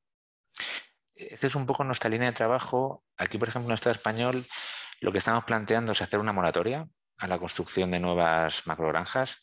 Esta 1.15 1.47
es 1.47 1.55
un 1.55 1.65
poco 1.65 1.85
nuestra 1.85 2.09
línea 2.09 2.27
de 2.27 2.35
trabajo. 2.35 3.03
Aquí, 3.17 3.37
por 3.37 3.47
ejemplo, 3.47 3.71
en 3.71 3.75
Estado 3.75 3.95
español, 3.95 4.45
lo 5.01 5.11
que 5.11 5.17
estamos 5.17 5.43
planteando 5.45 5.91
es 5.91 6.01
hacer 6.01 6.19
una 6.19 6.33
moratoria 6.33 6.87
a 7.17 7.27
la 7.27 7.39
construcción 7.39 7.91
de 7.91 7.99
nuevas 7.99 8.65
macrogranjas 8.65 9.37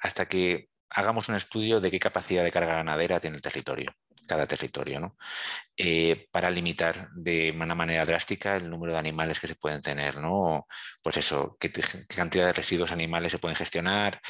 hasta 0.00 0.26
que 0.26 0.68
hagamos 0.90 1.28
un 1.28 1.34
estudio 1.34 1.80
de 1.80 1.90
qué 1.90 1.98
capacidad 1.98 2.44
de 2.44 2.52
carga 2.52 2.74
ganadera 2.74 3.20
tiene 3.20 3.36
el 3.36 3.42
territorio 3.42 3.94
cada 4.26 4.46
territorio. 4.46 5.16
Eh, 5.76 6.28
para 6.30 6.50
limitar 6.50 7.08
de 7.14 7.52
una 7.56 7.74
manera 7.74 8.04
drástica 8.04 8.56
el 8.56 8.70
número 8.70 8.92
de 8.92 8.98
animales 8.98 9.40
que 9.40 9.48
se 9.48 9.56
pueden 9.56 9.82
tener, 9.82 10.18
¿no? 10.18 10.66
Pues 11.02 11.16
eso, 11.16 11.56
qué, 11.60 11.70
cantidad 12.08 12.46
de 12.46 12.52
residuos 12.52 12.92
animales 12.92 13.32
se 13.32 13.38
pueden 13.38 13.56
gestionar, 13.56 14.20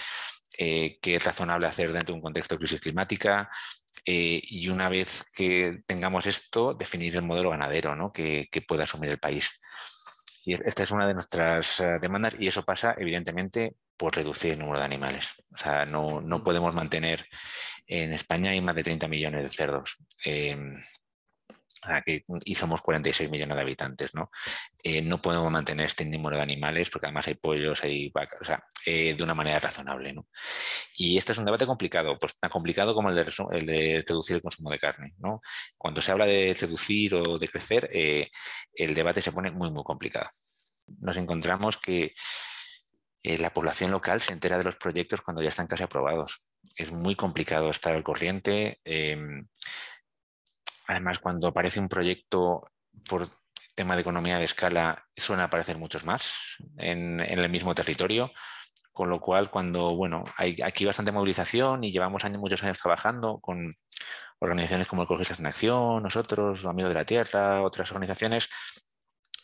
eh, 0.59 0.99
qué 1.01 1.17
es 1.17 1.25
razonable 1.25 1.67
hacer 1.67 1.93
dentro 1.93 2.13
de 2.15 2.19
un 2.19 2.23
contexto 2.23 2.55
de 2.55 2.59
crisis 2.61 2.81
climática, 2.81 3.51
eh, 4.07 4.41
y 4.43 4.69
una 4.69 4.89
vez 4.89 5.25
que 5.35 5.83
tengamos 5.87 6.27
esto, 6.27 6.75
definir 6.75 7.17
el 7.17 7.23
modelo 7.23 7.51
ganadero 7.51 7.95
¿no? 7.97 8.13
que, 8.13 8.49
que 8.51 8.63
pueda 8.63 8.85
asumir 8.85 9.11
el 9.11 9.19
país. 9.19 9.61
Y 10.45 10.55
esta 10.55 10.83
es 10.83 10.91
una 10.91 11.07
de 11.07 11.15
nuestras 11.15 11.83
demandas 12.01 12.35
y 12.39 12.49
eso 12.49 12.63
pasa, 12.65 12.95
evidentemente, 12.99 13.77
por 13.97 14.15
reducir 14.15 14.53
el 14.53 14.59
número 14.59 14.79
de 14.79 14.85
animales. 14.85 15.35
O 15.53 15.57
sea, 15.57 15.87
no, 15.87 16.21
no 16.21 16.45
podemos 16.45 16.75
mantener 16.75 17.27
en 17.87 18.13
España 18.13 18.51
hay 18.51 18.61
más 18.61 18.75
de 18.75 18.85
30 18.85 19.09
millones 19.09 19.45
de 19.45 19.51
cerdos. 19.51 19.97
Em, 22.07 22.23
y 22.45 22.55
somos 22.55 22.81
46 22.81 23.31
millones 23.31 23.57
de 23.57 23.63
habitantes, 23.63 24.15
¿no? 24.15 24.31
Eh, 24.83 25.03
no 25.03 25.21
podemos 25.21 25.51
mantener 25.51 25.87
este 25.87 26.05
número 26.05 26.37
de 26.37 26.43
animales 26.43 26.91
porque 26.91 27.07
además 27.07 27.27
hay 27.29 27.35
pollos, 27.35 27.83
hay 27.83 28.11
vacas, 28.11 28.41
o 28.41 28.45
sea, 28.45 28.63
eh, 28.87 29.15
de 29.15 29.25
una 29.25 29.35
manera 29.35 29.59
razonable, 29.59 30.13
¿no? 30.13 30.27
Y 30.97 31.19
este 31.19 31.33
es 31.33 31.39
un 31.39 31.45
debate 31.45 31.67
complicado, 31.67 32.19
pues 32.19 32.39
tan 32.39 32.51
complicado 32.51 32.95
como 32.95 33.11
el 33.11 33.17
de, 33.17 33.33
el 33.53 33.67
de 33.67 34.05
reducir 34.07 34.37
el 34.37 34.43
consumo 34.43 34.71
de 34.71 34.79
carne, 34.79 35.15
¿no? 35.19 35.41
Cuando 35.77 36.03
se 36.03 36.13
habla 36.13 36.27
de 36.27 36.57
reducir 36.59 37.15
o 37.15 37.39
de 37.39 37.49
crecer, 37.49 37.89
eh, 37.93 38.31
el 38.75 38.95
debate 38.95 39.23
se 39.23 39.33
pone 39.33 39.51
muy, 39.51 39.71
muy 39.71 39.85
complicado. 39.85 40.29
Nos 41.01 41.17
encontramos 41.17 41.79
que 41.79 42.15
la 43.23 43.55
población 43.55 43.91
local 43.91 44.21
se 44.21 44.33
entera 44.33 44.59
de 44.59 44.65
los 44.65 44.77
proyectos 44.77 45.23
cuando 45.23 45.43
ya 45.43 45.49
están 45.49 45.67
casi 45.67 45.83
aprobados 45.83 46.51
es 46.77 46.93
muy 46.93 47.15
complicado 47.15 47.71
estar 47.71 47.95
al 47.95 48.03
corriente. 48.03 48.81
Em, 48.85 49.47
además, 50.87 51.19
cuando 51.19 51.49
aparece 51.49 51.81
un 51.81 51.89
proyecto 51.89 52.63
por 53.09 53.29
tema 53.75 53.95
de 53.95 54.03
economía 54.03 54.39
de 54.39 54.45
escala, 54.45 55.07
suelen 55.17 55.45
aparecer 55.45 55.79
muchos 55.79 56.05
más 56.05 56.57
en, 56.79 57.21
el 57.21 57.51
mismo 57.51 57.75
territorio. 57.75 58.31
Con 58.93 59.11
lo 59.11 59.21
cual, 59.21 59.51
cuando, 59.51 59.97
bueno, 59.97 60.25
hay 60.37 60.57
aquí 60.63 60.85
bastante 60.85 61.11
movilización 61.11 61.83
y 61.83 61.91
llevamos 61.91 62.25
años, 62.25 62.39
muchos 62.39 62.63
años 62.63 62.79
trabajando 62.79 63.41
con 63.41 63.73
organizaciones 64.39 64.87
como 64.87 65.03
Ecologistas 65.03 65.41
en 65.41 65.47
Acción, 65.47 66.03
nosotros, 66.03 66.65
Amigos 66.65 66.91
de 66.91 67.01
la 67.01 67.05
Tierra, 67.05 67.63
otras 67.63 67.91
organizaciones, 67.91 68.49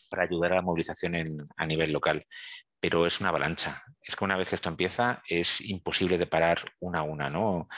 para 0.09 0.23
ayudar 0.23 0.53
a 0.53 0.55
la 0.55 0.61
movilización 0.61 1.49
a 1.57 1.65
nivel 1.65 1.91
local 1.91 2.25
pero 2.81 3.05
es 3.05 3.21
una 3.21 3.29
avalancha. 3.29 3.83
Es 4.03 4.15
que 4.15 4.25
una 4.25 4.35
vez 4.35 4.49
que 4.49 4.55
esto 4.55 4.67
empieza 4.67 5.21
es 5.27 5.61
imposible 5.61 6.17
de 6.17 6.25
parar 6.27 6.59
una 6.79 6.99
a 6.99 7.03
una, 7.03 7.29
¿no? 7.29 7.69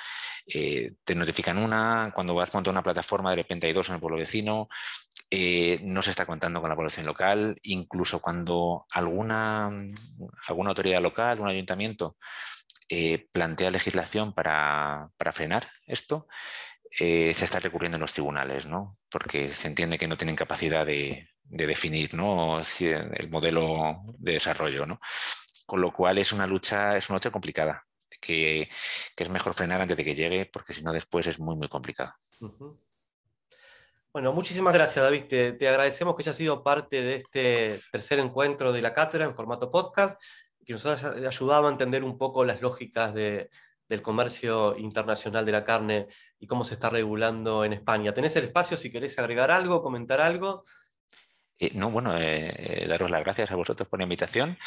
Eh, 0.47 0.93
te 1.03 1.13
notifican 1.13 1.57
una, 1.57 2.11
cuando 2.15 2.33
vas 2.33 2.53
montando 2.53 2.71
una 2.71 2.83
plataforma 2.83 3.29
de 3.29 3.35
repente 3.35 3.67
hay 3.67 3.73
dos 3.73 3.89
en 3.89 3.95
el 3.95 4.01
pueblo 4.01 4.17
vecino, 4.17 4.69
eh, 5.29 5.79
no 5.83 6.01
se 6.01 6.11
está 6.11 6.25
contando 6.25 6.61
con 6.61 6.69
la 6.69 6.75
población 6.75 7.05
local, 7.05 7.59
incluso 7.63 8.21
cuando 8.21 8.85
alguna, 8.93 9.69
alguna 10.47 10.69
autoridad 10.69 11.01
local, 11.01 11.39
un 11.39 11.49
ayuntamiento, 11.49 12.17
eh, 12.89 13.27
plantea 13.31 13.71
legislación 13.71 14.33
para, 14.33 15.09
para 15.17 15.31
frenar 15.33 15.69
esto, 15.87 16.27
se 16.95 17.31
está 17.31 17.59
recurriendo 17.59 17.97
en 17.97 18.01
los 18.01 18.13
tribunales, 18.13 18.65
¿no? 18.65 18.97
porque 19.09 19.49
se 19.49 19.67
entiende 19.67 19.97
que 19.97 20.07
no 20.07 20.17
tienen 20.17 20.35
capacidad 20.35 20.85
de, 20.85 21.27
de 21.43 21.67
definir 21.67 22.13
¿no? 22.13 22.61
el 22.79 23.29
modelo 23.29 24.01
de 24.17 24.33
desarrollo. 24.33 24.85
¿no? 24.85 24.99
Con 25.65 25.81
lo 25.81 25.91
cual 25.91 26.17
es 26.17 26.31
una 26.31 26.47
lucha, 26.47 26.97
es 26.97 27.09
una 27.09 27.17
lucha 27.17 27.31
complicada, 27.31 27.85
que, 28.19 28.69
es 29.15 29.29
mejor 29.29 29.53
frenar 29.53 29.81
antes 29.81 29.97
de 29.97 30.03
que 30.03 30.15
llegue, 30.15 30.49
porque 30.51 30.73
si 30.73 30.83
no 30.83 30.91
después 30.91 31.27
es 31.27 31.39
muy, 31.39 31.55
muy 31.55 31.67
complicado. 31.67 32.11
Bueno, 34.11 34.33
muchísimas 34.33 34.73
gracias, 34.73 35.03
David. 35.03 35.25
Te, 35.27 35.67
agradecemos 35.67 36.15
que 36.15 36.23
hayas 36.23 36.37
sido 36.37 36.63
parte 36.63 37.01
de 37.01 37.15
este 37.15 37.81
tercer 37.91 38.19
encuentro 38.19 38.71
de 38.71 38.81
la 38.81 38.93
cátedra 38.93 39.25
en 39.25 39.35
formato 39.35 39.71
podcast, 39.71 40.21
que 40.65 40.73
nos 40.73 40.85
haya 40.85 41.27
ayudado 41.27 41.67
a 41.67 41.71
entender 41.71 42.03
un 42.03 42.17
poco 42.17 42.45
las 42.45 42.61
lógicas 42.61 43.13
del 43.13 44.01
comercio 44.01 44.77
internacional 44.77 45.45
de 45.45 45.51
la 45.51 45.65
carne 45.65 46.07
y 46.43 46.47
cómo 46.47 46.65
se 46.65 46.73
está 46.73 46.89
regulando 46.89 47.63
en 47.63 47.71
España. 47.71 48.13
Tenés 48.13 48.35
el 48.35 48.43
espacio 48.43 48.75
si 48.75 48.91
querés 48.91 49.17
agregar 49.17 49.49
algo, 49.49 49.81
comentar 49.81 50.19
algo. 50.19 50.65
Eh, 51.57 51.71
no, 51.73 51.89
bueno, 51.89 52.17
eh, 52.17 52.53
eh, 52.57 52.85
daros 52.85 53.09
las 53.09 53.23
gracias 53.23 53.49
a 53.49 53.55
vosotros 53.55 53.87
por 53.87 53.99
la 53.99 54.03
invitación, 54.03 54.57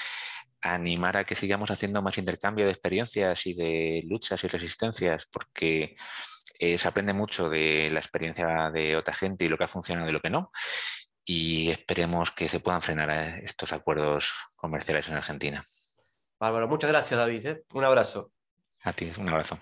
animar 0.62 1.18
a 1.18 1.24
que 1.24 1.34
sigamos 1.34 1.70
haciendo 1.70 2.00
más 2.00 2.16
intercambio 2.16 2.64
de 2.64 2.70
experiencias 2.70 3.46
y 3.46 3.52
de 3.52 4.02
luchas 4.08 4.42
y 4.42 4.48
resistencias, 4.48 5.28
porque 5.30 5.96
se 6.58 6.88
aprende 6.88 7.12
mucho 7.12 7.50
de 7.50 7.90
la 7.92 8.00
experiencia 8.00 8.70
de 8.72 8.96
otra 8.96 9.12
gente 9.12 9.44
y 9.44 9.48
lo 9.50 9.58
que 9.58 9.64
ha 9.64 9.68
funcionado 9.68 10.08
y 10.08 10.12
lo 10.12 10.20
que 10.20 10.30
no, 10.30 10.50
y 11.26 11.68
esperemos 11.68 12.30
que 12.30 12.48
se 12.48 12.60
puedan 12.60 12.80
frenar 12.80 13.10
estos 13.10 13.74
acuerdos 13.74 14.32
comerciales 14.54 15.06
en 15.08 15.16
Argentina. 15.16 15.62
Bárbaro, 16.40 16.68
muchas 16.68 16.90
gracias 16.90 17.18
David, 17.18 17.58
un 17.74 17.84
abrazo. 17.84 18.32
A 18.82 18.94
ti, 18.94 19.12
un 19.18 19.28
abrazo. 19.28 19.58